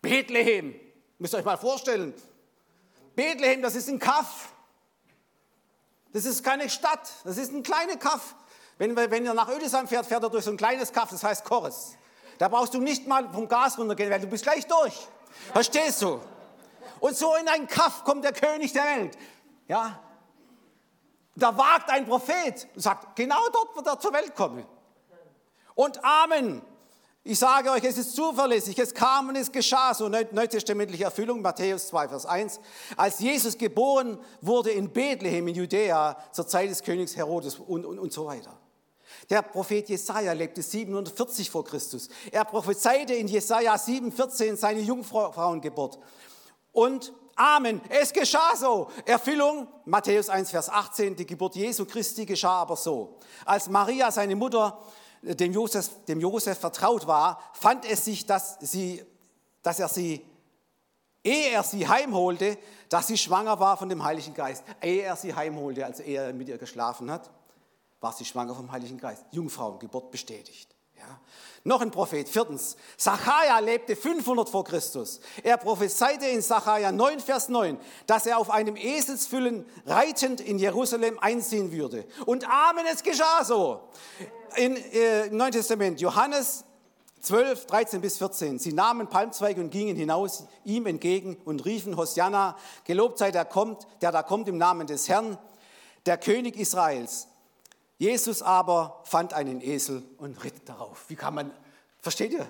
Bethlehem, 0.00 0.76
müsst 1.18 1.34
ihr 1.34 1.38
euch 1.38 1.44
mal 1.44 1.58
vorstellen. 1.58 2.14
Bethlehem, 3.16 3.60
das 3.60 3.74
ist 3.74 3.88
ein 3.88 3.98
Kaff. 3.98 4.52
Das 6.12 6.24
ist 6.24 6.44
keine 6.44 6.70
Stadt, 6.70 7.10
das 7.24 7.38
ist 7.38 7.52
ein 7.52 7.64
kleiner 7.64 7.96
Kaff. 7.96 8.36
Wenn, 8.78 8.96
wenn 8.96 9.24
ihr 9.24 9.34
nach 9.34 9.48
Ödesheim 9.48 9.88
fährt, 9.88 10.06
fährt 10.06 10.22
er 10.22 10.30
durch 10.30 10.44
so 10.44 10.52
ein 10.52 10.56
kleines 10.56 10.92
Kaff, 10.92 11.10
das 11.10 11.22
heißt 11.22 11.44
Chorus. 11.44 11.96
Da 12.38 12.48
brauchst 12.48 12.72
du 12.72 12.80
nicht 12.80 13.06
mal 13.06 13.28
vom 13.32 13.48
Gas 13.48 13.76
runtergehen, 13.76 14.10
weil 14.10 14.20
du 14.20 14.28
bist 14.28 14.44
gleich 14.44 14.66
durch. 14.66 14.94
Verstehst 15.52 16.00
du? 16.02 16.20
Und 17.00 17.16
so 17.16 17.34
in 17.34 17.48
ein 17.48 17.66
Kaff 17.66 18.04
kommt 18.04 18.24
der 18.24 18.32
König 18.32 18.72
der 18.72 18.84
Welt. 18.84 19.18
Ja? 19.66 20.00
Da 21.34 21.56
wagt 21.56 21.90
ein 21.90 22.06
Prophet 22.06 22.68
und 22.74 22.80
sagt, 22.80 23.16
genau 23.16 23.48
dort 23.52 23.76
wird 23.76 23.86
er 23.86 23.98
zur 23.98 24.12
Welt 24.12 24.34
kommen. 24.34 24.64
Und 25.74 26.02
Amen. 26.04 26.62
Ich 27.24 27.38
sage 27.38 27.70
euch, 27.70 27.84
es 27.84 27.98
ist 27.98 28.16
zuverlässig, 28.16 28.78
es 28.78 28.94
kam 28.94 29.28
und 29.28 29.36
es 29.36 29.52
geschah, 29.52 29.92
so 29.92 30.08
neutestamentliche 30.08 31.04
Erfüllung, 31.04 31.42
Matthäus 31.42 31.88
2, 31.88 32.08
Vers 32.08 32.24
1, 32.24 32.58
als 32.96 33.18
Jesus 33.18 33.58
geboren 33.58 34.18
wurde 34.40 34.70
in 34.70 34.90
Bethlehem 34.90 35.46
in 35.48 35.54
Judäa 35.54 36.16
zur 36.32 36.46
Zeit 36.46 36.70
des 36.70 36.82
Königs 36.82 37.16
Herodes 37.16 37.56
und, 37.56 37.84
und, 37.84 37.98
und 37.98 38.12
so 38.12 38.24
weiter. 38.24 38.58
Der 39.30 39.42
Prophet 39.42 39.88
Jesaja 39.88 40.32
lebte 40.32 40.62
740 40.62 41.50
vor 41.50 41.64
Christus. 41.64 42.08
Er 42.32 42.44
prophezeite 42.44 43.14
in 43.14 43.28
Jesaja 43.28 43.74
7,14 43.74 44.56
seine 44.56 44.80
Jungfrauengeburt. 44.80 45.98
Und 46.72 47.12
Amen, 47.36 47.80
es 47.88 48.12
geschah 48.12 48.56
so. 48.56 48.90
Erfüllung, 49.04 49.68
Matthäus 49.84 50.28
1, 50.28 50.50
Vers 50.50 50.68
18, 50.68 51.14
die 51.14 51.24
Geburt 51.24 51.54
Jesu 51.54 51.84
Christi 51.84 52.26
geschah 52.26 52.62
aber 52.62 52.74
so. 52.74 53.16
Als 53.44 53.68
Maria, 53.68 54.10
seine 54.10 54.34
Mutter, 54.34 54.76
dem 55.22 55.52
Josef, 55.52 55.88
dem 56.08 56.20
Josef 56.20 56.58
vertraut 56.58 57.06
war, 57.06 57.40
fand 57.52 57.88
es 57.88 58.04
sich, 58.04 58.26
dass, 58.26 58.58
sie, 58.60 59.04
dass 59.62 59.78
er 59.78 59.86
sie, 59.86 60.26
ehe 61.22 61.50
er 61.50 61.62
sie 61.62 61.86
heimholte, 61.86 62.58
dass 62.88 63.06
sie 63.06 63.16
schwanger 63.16 63.60
war 63.60 63.76
von 63.76 63.88
dem 63.88 64.02
Heiligen 64.02 64.34
Geist. 64.34 64.64
Ehe 64.82 65.02
er 65.02 65.14
sie 65.14 65.32
heimholte, 65.32 65.86
also 65.86 66.02
ehe 66.02 66.20
er 66.20 66.32
mit 66.32 66.48
ihr 66.48 66.58
geschlafen 66.58 67.08
hat 67.08 67.30
war 68.00 68.12
sie 68.12 68.24
schwanger 68.24 68.54
vom 68.54 68.70
Heiligen 68.70 68.98
Geist. 68.98 69.24
Jungfrauengeburt 69.30 70.10
bestätigt. 70.10 70.74
Ja. 70.96 71.20
Noch 71.64 71.80
ein 71.80 71.90
Prophet, 71.90 72.28
viertens. 72.28 72.76
Sacharja 72.96 73.58
lebte 73.60 73.94
500 73.94 74.48
vor 74.48 74.64
Christus. 74.64 75.20
Er 75.42 75.56
prophezeite 75.56 76.26
in 76.26 76.42
Sacharja 76.42 76.90
9, 76.92 77.20
Vers 77.20 77.48
9, 77.48 77.78
dass 78.06 78.26
er 78.26 78.38
auf 78.38 78.50
einem 78.50 78.76
Eselsfüllen 78.76 79.64
reitend 79.86 80.40
in 80.40 80.58
Jerusalem 80.58 81.18
einziehen 81.18 81.70
würde. 81.72 82.04
Und 82.26 82.48
Amen, 82.48 82.86
es 82.92 83.02
geschah 83.02 83.44
so. 83.44 83.80
In, 84.56 84.76
äh, 84.76 85.26
Im 85.26 85.36
Neuen 85.36 85.52
Testament, 85.52 86.00
Johannes 86.00 86.64
12, 87.20 87.66
13 87.66 88.00
bis 88.00 88.18
14. 88.18 88.58
Sie 88.58 88.72
nahmen 88.72 89.08
Palmzweige 89.08 89.60
und 89.60 89.70
gingen 89.70 89.96
hinaus 89.96 90.44
ihm 90.64 90.86
entgegen 90.86 91.36
und 91.44 91.64
riefen 91.64 91.96
Hosianna, 91.96 92.56
gelobt 92.84 93.18
sei 93.18 93.30
der 93.30 93.44
kommt, 93.44 93.86
der 94.00 94.12
da 94.12 94.22
kommt 94.22 94.48
im 94.48 94.56
Namen 94.56 94.86
des 94.86 95.08
Herrn, 95.08 95.36
der 96.06 96.18
König 96.18 96.56
Israels. 96.56 97.28
Jesus 97.98 98.42
aber 98.42 99.02
fand 99.04 99.34
einen 99.34 99.60
Esel 99.60 100.02
und 100.18 100.42
ritt 100.44 100.68
darauf. 100.68 101.04
Wie 101.08 101.16
kann 101.16 101.34
man, 101.34 101.52
versteht 102.00 102.32
ihr? 102.32 102.46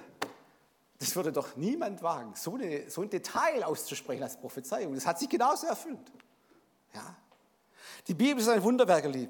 Das 0.98 1.14
würde 1.16 1.32
doch 1.32 1.56
niemand 1.56 2.02
wagen, 2.02 2.34
so, 2.34 2.54
eine, 2.54 2.90
so 2.90 3.02
ein 3.02 3.10
Detail 3.10 3.64
auszusprechen 3.64 4.22
als 4.22 4.38
Prophezeiung. 4.38 4.94
Das 4.94 5.06
hat 5.06 5.18
sich 5.18 5.28
genauso 5.28 5.66
erfüllt. 5.66 6.12
Ja? 6.92 7.16
Die 8.08 8.14
Bibel 8.14 8.42
ist 8.42 8.48
ein 8.48 8.62
Wunderwerk, 8.62 9.04
ihr. 9.14 9.28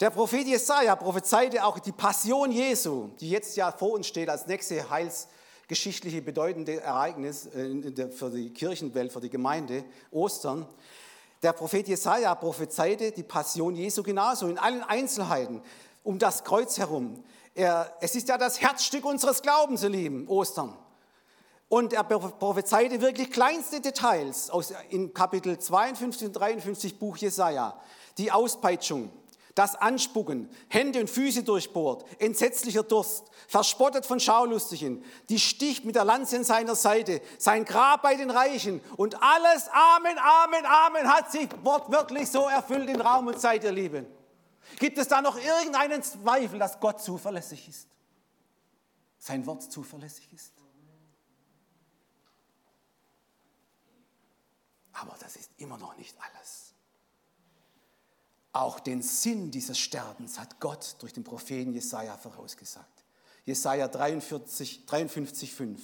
Der 0.00 0.10
Prophet 0.10 0.46
Jesaja 0.46 0.94
prophezeite 0.94 1.64
auch 1.64 1.80
die 1.80 1.92
Passion 1.92 2.52
Jesu, 2.52 3.08
die 3.20 3.30
jetzt 3.30 3.56
ja 3.56 3.72
vor 3.72 3.92
uns 3.92 4.06
steht 4.06 4.28
als 4.28 4.46
nächste 4.46 4.88
heilsgeschichtliche 4.88 6.22
bedeutende 6.22 6.80
Ereignis 6.80 7.46
äh, 7.46 8.12
für 8.12 8.30
die 8.30 8.52
Kirchenwelt, 8.52 9.12
für 9.12 9.20
die 9.20 9.30
Gemeinde, 9.30 9.84
Ostern. 10.12 10.68
Der 11.42 11.52
Prophet 11.52 11.86
Jesaja 11.86 12.34
prophezeite 12.34 13.12
die 13.12 13.22
Passion 13.22 13.76
Jesu 13.76 14.02
genauso 14.02 14.48
in 14.48 14.58
allen 14.58 14.82
Einzelheiten 14.82 15.62
um 16.02 16.18
das 16.18 16.42
Kreuz 16.42 16.78
herum. 16.78 17.22
Er, 17.54 17.92
es 18.00 18.14
ist 18.14 18.28
ja 18.28 18.38
das 18.38 18.60
Herzstück 18.60 19.04
unseres 19.04 19.42
Glaubens, 19.42 19.82
ihr 19.82 19.90
Lieben, 19.90 20.26
Ostern. 20.28 20.76
Und 21.68 21.92
er 21.92 22.02
prophezeite 22.02 23.00
wirklich 23.00 23.30
kleinste 23.30 23.80
Details 23.80 24.48
aus, 24.48 24.72
in 24.88 25.12
Kapitel 25.12 25.58
52 25.58 26.28
und 26.28 26.32
53 26.32 26.98
Buch 26.98 27.16
Jesaja. 27.18 27.78
Die 28.16 28.32
Auspeitschung, 28.32 29.10
das 29.58 29.74
Anspucken, 29.74 30.48
Hände 30.68 31.00
und 31.00 31.10
Füße 31.10 31.42
durchbohrt, 31.42 32.04
entsetzlicher 32.20 32.84
Durst, 32.84 33.24
verspottet 33.48 34.06
von 34.06 34.20
Schaulustigen, 34.20 35.04
die 35.28 35.40
Stich 35.40 35.82
mit 35.82 35.96
der 35.96 36.04
Lanze 36.04 36.36
in 36.36 36.44
seiner 36.44 36.76
Seite, 36.76 37.20
sein 37.38 37.64
Grab 37.64 38.02
bei 38.02 38.14
den 38.14 38.30
Reichen 38.30 38.80
und 38.96 39.20
alles, 39.20 39.68
Amen, 39.72 40.16
Amen, 40.16 40.64
Amen, 40.64 41.12
hat 41.12 41.32
sich 41.32 41.48
wortwörtlich 41.64 42.30
so 42.30 42.46
erfüllt 42.46 42.88
in 42.88 43.00
Raum 43.00 43.26
und 43.26 43.40
Zeit, 43.40 43.64
ihr 43.64 43.72
Lieben. 43.72 44.06
Gibt 44.78 44.96
es 44.96 45.08
da 45.08 45.20
noch 45.20 45.36
irgendeinen 45.36 46.04
Zweifel, 46.04 46.60
dass 46.60 46.78
Gott 46.78 47.02
zuverlässig 47.02 47.68
ist? 47.68 47.88
Sein 49.18 49.44
Wort 49.44 49.64
zuverlässig 49.64 50.32
ist? 50.32 50.52
Aber 54.92 55.16
das 55.18 55.34
ist 55.34 55.50
immer 55.56 55.78
noch 55.78 55.96
nicht 55.96 56.16
alles. 56.20 56.67
Auch 58.58 58.80
den 58.80 59.02
Sinn 59.02 59.52
dieses 59.52 59.78
Sterbens 59.78 60.36
hat 60.36 60.58
Gott 60.58 60.96
durch 60.98 61.12
den 61.12 61.22
Propheten 61.22 61.72
Jesaja 61.72 62.16
vorausgesagt. 62.16 63.04
Jesaja 63.44 63.86
43, 63.86 64.84
53, 64.84 65.54
5. 65.54 65.80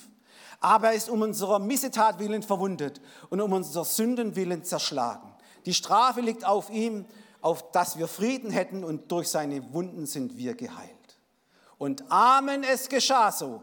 Aber 0.58 0.88
er 0.88 0.94
ist 0.94 1.08
um 1.08 1.22
unserer 1.22 1.60
Missetat 1.60 2.18
willen 2.18 2.42
verwundet 2.42 3.00
und 3.30 3.40
um 3.40 3.52
unserer 3.52 3.84
Sünden 3.84 4.34
willen 4.34 4.64
zerschlagen. 4.64 5.32
Die 5.66 5.72
Strafe 5.72 6.20
liegt 6.20 6.44
auf 6.44 6.68
ihm, 6.68 7.06
auf 7.40 7.70
dass 7.70 7.96
wir 7.96 8.08
Frieden 8.08 8.50
hätten 8.50 8.82
und 8.82 9.12
durch 9.12 9.28
seine 9.28 9.72
Wunden 9.72 10.06
sind 10.06 10.36
wir 10.36 10.56
geheilt. 10.56 10.90
Und 11.78 12.10
Amen, 12.10 12.64
es 12.64 12.88
geschah 12.88 13.30
so. 13.30 13.62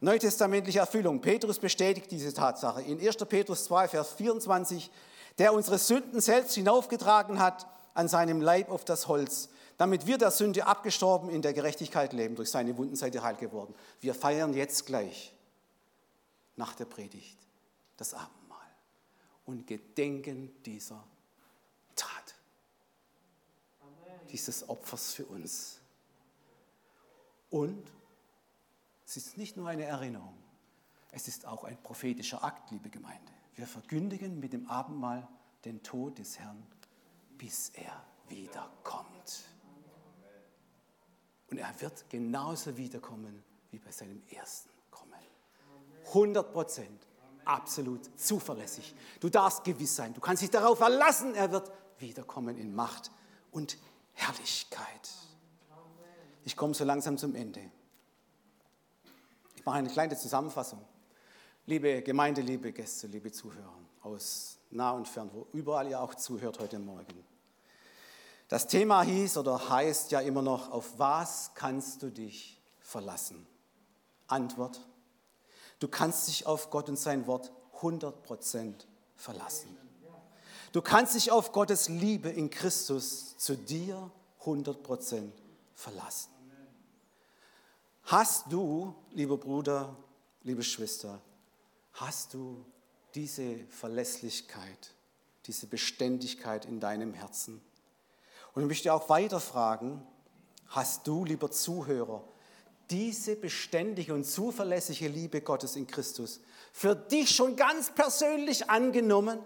Neutestamentliche 0.00 0.80
Erfüllung. 0.80 1.20
Petrus 1.20 1.60
bestätigt 1.60 2.10
diese 2.10 2.34
Tatsache. 2.34 2.82
In 2.82 2.98
1. 2.98 3.16
Petrus 3.28 3.62
2, 3.66 3.86
Vers 3.86 4.14
24, 4.14 4.90
der 5.38 5.54
unsere 5.54 5.78
Sünden 5.78 6.20
selbst 6.20 6.56
hinaufgetragen 6.56 7.38
hat 7.38 7.64
an 7.94 8.08
seinem 8.08 8.40
Leib 8.40 8.70
auf 8.70 8.84
das 8.84 9.08
Holz, 9.08 9.48
damit 9.76 10.06
wir 10.06 10.18
der 10.18 10.30
Sünde 10.30 10.66
abgestorben 10.66 11.30
in 11.30 11.42
der 11.42 11.52
Gerechtigkeit 11.52 12.12
leben. 12.12 12.36
Durch 12.36 12.50
seine 12.50 12.76
Wunden 12.76 12.96
seid 12.96 13.14
ihr 13.14 13.22
heil 13.22 13.36
geworden. 13.36 13.74
Wir 14.00 14.14
feiern 14.14 14.52
jetzt 14.54 14.86
gleich 14.86 15.32
nach 16.56 16.74
der 16.74 16.84
Predigt 16.84 17.38
das 17.96 18.14
Abendmahl 18.14 18.58
und 19.46 19.66
gedenken 19.66 20.52
dieser 20.64 21.02
Tat, 21.96 22.34
dieses 24.30 24.68
Opfers 24.68 25.12
für 25.14 25.26
uns. 25.26 25.78
Und 27.50 27.90
es 29.06 29.16
ist 29.16 29.36
nicht 29.36 29.56
nur 29.56 29.68
eine 29.68 29.84
Erinnerung, 29.84 30.36
es 31.12 31.26
ist 31.26 31.46
auch 31.46 31.64
ein 31.64 31.76
prophetischer 31.82 32.44
Akt, 32.44 32.70
liebe 32.70 32.90
Gemeinde. 32.90 33.32
Wir 33.56 33.66
verkündigen 33.66 34.38
mit 34.38 34.52
dem 34.52 34.68
Abendmahl 34.70 35.26
den 35.64 35.82
Tod 35.82 36.18
des 36.18 36.38
Herrn 36.38 36.62
bis 37.40 37.70
er 37.70 38.04
wiederkommt. 38.28 39.46
Und 41.50 41.56
er 41.56 41.80
wird 41.80 42.04
genauso 42.10 42.76
wiederkommen 42.76 43.42
wie 43.70 43.78
bei 43.78 43.90
seinem 43.90 44.22
ersten 44.28 44.68
Kommen. 44.90 45.18
100 46.08 46.52
Prozent, 46.52 47.06
absolut 47.46 48.10
zuverlässig. 48.20 48.94
Du 49.20 49.30
darfst 49.30 49.64
gewiss 49.64 49.96
sein, 49.96 50.12
du 50.12 50.20
kannst 50.20 50.42
dich 50.42 50.50
darauf 50.50 50.78
verlassen, 50.78 51.34
er 51.34 51.50
wird 51.50 51.72
wiederkommen 51.98 52.58
in 52.58 52.74
Macht 52.74 53.10
und 53.52 53.78
Herrlichkeit. 54.12 55.10
Ich 56.44 56.56
komme 56.56 56.74
so 56.74 56.84
langsam 56.84 57.16
zum 57.16 57.34
Ende. 57.34 57.70
Ich 59.56 59.64
mache 59.64 59.76
eine 59.76 59.88
kleine 59.88 60.16
Zusammenfassung. 60.16 60.84
Liebe 61.64 62.02
Gemeinde, 62.02 62.42
liebe 62.42 62.70
Gäste, 62.72 63.06
liebe 63.06 63.32
Zuhörer 63.32 63.74
aus 64.02 64.58
nah 64.70 64.92
und 64.92 65.08
fern, 65.08 65.30
wo 65.32 65.46
überall 65.52 65.88
ihr 65.88 66.00
auch 66.00 66.14
zuhört 66.14 66.58
heute 66.58 66.78
Morgen. 66.78 67.29
Das 68.50 68.66
Thema 68.66 69.02
hieß 69.02 69.36
oder 69.36 69.68
heißt 69.68 70.10
ja 70.10 70.18
immer 70.18 70.42
noch, 70.42 70.72
auf 70.72 70.98
was 70.98 71.52
kannst 71.54 72.02
du 72.02 72.10
dich 72.10 72.60
verlassen? 72.80 73.46
Antwort, 74.26 74.84
du 75.78 75.86
kannst 75.86 76.26
dich 76.26 76.46
auf 76.46 76.68
Gott 76.68 76.88
und 76.88 76.98
sein 76.98 77.28
Wort 77.28 77.52
100% 77.80 78.74
verlassen. 79.14 79.76
Du 80.72 80.82
kannst 80.82 81.14
dich 81.14 81.30
auf 81.30 81.52
Gottes 81.52 81.88
Liebe 81.88 82.28
in 82.28 82.50
Christus 82.50 83.36
zu 83.38 83.56
dir 83.56 84.10
100% 84.42 85.30
verlassen. 85.72 86.30
Hast 88.02 88.50
du, 88.50 88.96
lieber 89.12 89.36
Bruder, 89.36 89.94
liebe 90.42 90.64
Schwester, 90.64 91.20
hast 91.92 92.34
du 92.34 92.64
diese 93.14 93.60
Verlässlichkeit, 93.68 94.90
diese 95.46 95.68
Beständigkeit 95.68 96.64
in 96.64 96.80
deinem 96.80 97.14
Herzen? 97.14 97.62
Und 98.54 98.62
ich 98.62 98.68
möchte 98.68 98.92
auch 98.92 99.08
weiter 99.08 99.40
fragen, 99.40 100.06
hast 100.68 101.06
du, 101.06 101.24
lieber 101.24 101.50
Zuhörer, 101.50 102.24
diese 102.90 103.36
beständige 103.36 104.14
und 104.14 104.24
zuverlässige 104.24 105.08
Liebe 105.08 105.40
Gottes 105.40 105.76
in 105.76 105.86
Christus 105.86 106.40
für 106.72 106.94
dich 106.96 107.30
schon 107.34 107.56
ganz 107.56 107.94
persönlich 107.94 108.68
angenommen? 108.68 109.38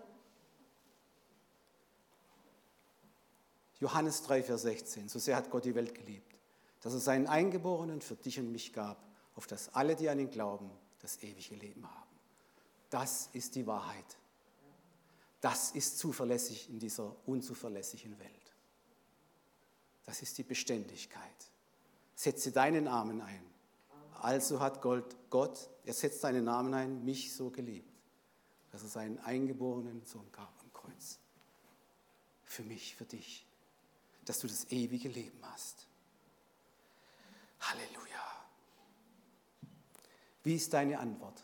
Johannes 3.81 4.23
3, 4.23 4.43
Vers 4.43 4.63
16. 4.63 5.09
So 5.09 5.19
sehr 5.19 5.37
hat 5.37 5.51
Gott 5.51 5.67
die 5.67 5.75
Welt 5.75 5.95
geliebt, 5.95 6.35
dass 6.81 6.95
er 6.95 7.01
seinen 7.01 7.27
Eingeborenen 7.27 8.01
für 8.01 8.17
dich 8.17 8.39
und 8.39 8.51
mich 8.51 8.73
gab, 8.73 9.05
auf 9.35 9.47
das 9.47 9.75
alle, 9.75 9.97
die 9.97 10.09
an 10.09 10.19
ihn 10.19 10.31
glauben, 10.31 10.71
das 11.01 11.23
ewige 11.23 11.57
Leben 11.57 11.85
haben. 11.85 12.19
Das 12.89 13.29
ist 13.33 13.57
die 13.57 13.67
Wahrheit. 13.67 14.17
Das 15.41 15.73
ist 15.73 15.99
zuverlässig 15.99 16.71
in 16.71 16.79
dieser 16.79 17.15
unzuverlässigen 17.27 18.19
Welt. 18.19 18.44
Das 20.05 20.23
ist 20.23 20.37
die 20.39 20.43
Beständigkeit. 20.43 21.23
Setze 22.15 22.53
deinen 22.53 22.85
Namen 22.85 23.21
ein. 23.21 23.45
Also 24.21 24.61
hat 24.61 24.81
Gott, 24.81 25.69
er 25.85 25.93
setzt 25.93 26.21
seinen 26.21 26.45
Namen 26.45 26.73
ein, 26.73 27.05
mich 27.05 27.35
so 27.35 27.51
geliebt, 27.51 27.93
dass 28.71 28.83
er 28.83 28.89
seinen 28.89 29.19
eingeborenen 29.19 30.05
Sohn 30.07 30.31
gab 30.33 30.53
am 30.61 30.73
Kreuz. 30.73 31.19
Für 32.45 32.63
mich, 32.63 32.97
für 32.97 33.05
dich, 33.05 33.47
dass 34.25 34.39
du 34.39 34.47
das 34.47 34.71
ewige 34.71 35.09
Leben 35.09 35.39
hast. 35.43 35.87
Halleluja. 37.61 38.47
Wie 40.43 40.55
ist 40.55 40.73
deine 40.73 40.99
Antwort 40.99 41.43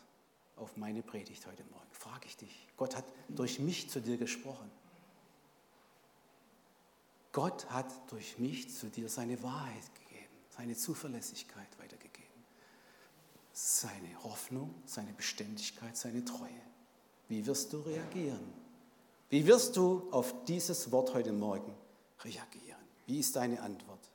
auf 0.55 0.77
meine 0.77 1.01
Predigt 1.01 1.45
heute 1.45 1.63
Morgen? 1.65 1.91
Frage 1.91 2.27
ich 2.27 2.37
dich. 2.37 2.67
Gott 2.77 2.95
hat 2.95 3.05
durch 3.29 3.59
mich 3.59 3.89
zu 3.89 3.99
dir 3.99 4.17
gesprochen. 4.17 4.71
Gott 7.31 7.69
hat 7.69 8.11
durch 8.11 8.37
mich 8.39 8.73
zu 8.73 8.87
dir 8.87 9.07
seine 9.07 9.41
Wahrheit 9.41 9.95
gegeben, 9.95 10.33
seine 10.49 10.75
Zuverlässigkeit 10.75 11.67
weitergegeben, 11.79 12.27
seine 13.53 14.23
Hoffnung, 14.23 14.73
seine 14.85 15.13
Beständigkeit, 15.13 15.95
seine 15.95 16.25
Treue. 16.25 16.49
Wie 17.29 17.45
wirst 17.45 17.71
du 17.71 17.79
reagieren? 17.79 18.53
Wie 19.29 19.47
wirst 19.47 19.77
du 19.77 20.09
auf 20.11 20.43
dieses 20.45 20.91
Wort 20.91 21.13
heute 21.13 21.31
Morgen 21.31 21.73
reagieren? 22.23 22.81
Wie 23.05 23.19
ist 23.19 23.37
deine 23.37 23.61
Antwort? 23.61 24.11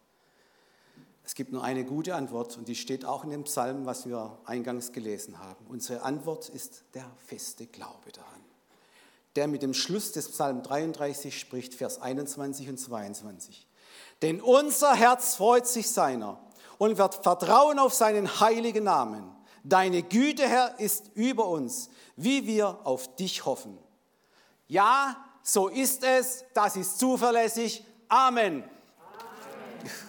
Es 1.24 1.34
gibt 1.34 1.50
nur 1.50 1.64
eine 1.64 1.84
gute 1.84 2.14
Antwort 2.14 2.56
und 2.56 2.68
die 2.68 2.76
steht 2.76 3.04
auch 3.04 3.24
in 3.24 3.30
dem 3.30 3.44
Psalm, 3.44 3.84
was 3.84 4.06
wir 4.06 4.38
eingangs 4.44 4.92
gelesen 4.92 5.38
haben. 5.38 5.66
Unsere 5.66 6.02
Antwort 6.02 6.48
ist 6.50 6.84
der 6.94 7.10
feste 7.16 7.66
Glaube 7.66 8.12
daran, 8.12 8.40
der 9.36 9.48
mit 9.48 9.62
dem 9.62 9.74
Schluss 9.74 10.12
des 10.12 10.30
Psalm 10.30 10.62
33 10.62 11.38
spricht, 11.38 11.74
Vers 11.74 12.00
21 12.00 12.68
und 12.68 12.78
22. 12.78 13.66
Denn 14.22 14.40
unser 14.40 14.94
Herz 14.94 15.36
freut 15.36 15.66
sich 15.66 15.90
seiner 15.90 16.40
und 16.78 16.98
wird 16.98 17.14
vertrauen 17.22 17.78
auf 17.78 17.94
seinen 17.94 18.40
heiligen 18.40 18.84
Namen. 18.84 19.30
Deine 19.62 20.02
Güte, 20.02 20.48
Herr, 20.48 20.78
ist 20.78 21.10
über 21.14 21.48
uns, 21.48 21.90
wie 22.16 22.46
wir 22.46 22.78
auf 22.84 23.14
dich 23.16 23.44
hoffen. 23.44 23.78
Ja, 24.68 25.16
so 25.42 25.68
ist 25.68 26.02
es, 26.02 26.44
das 26.54 26.76
ist 26.76 26.98
zuverlässig. 26.98 27.84
Amen. 28.08 28.62
Amen. 28.62 30.05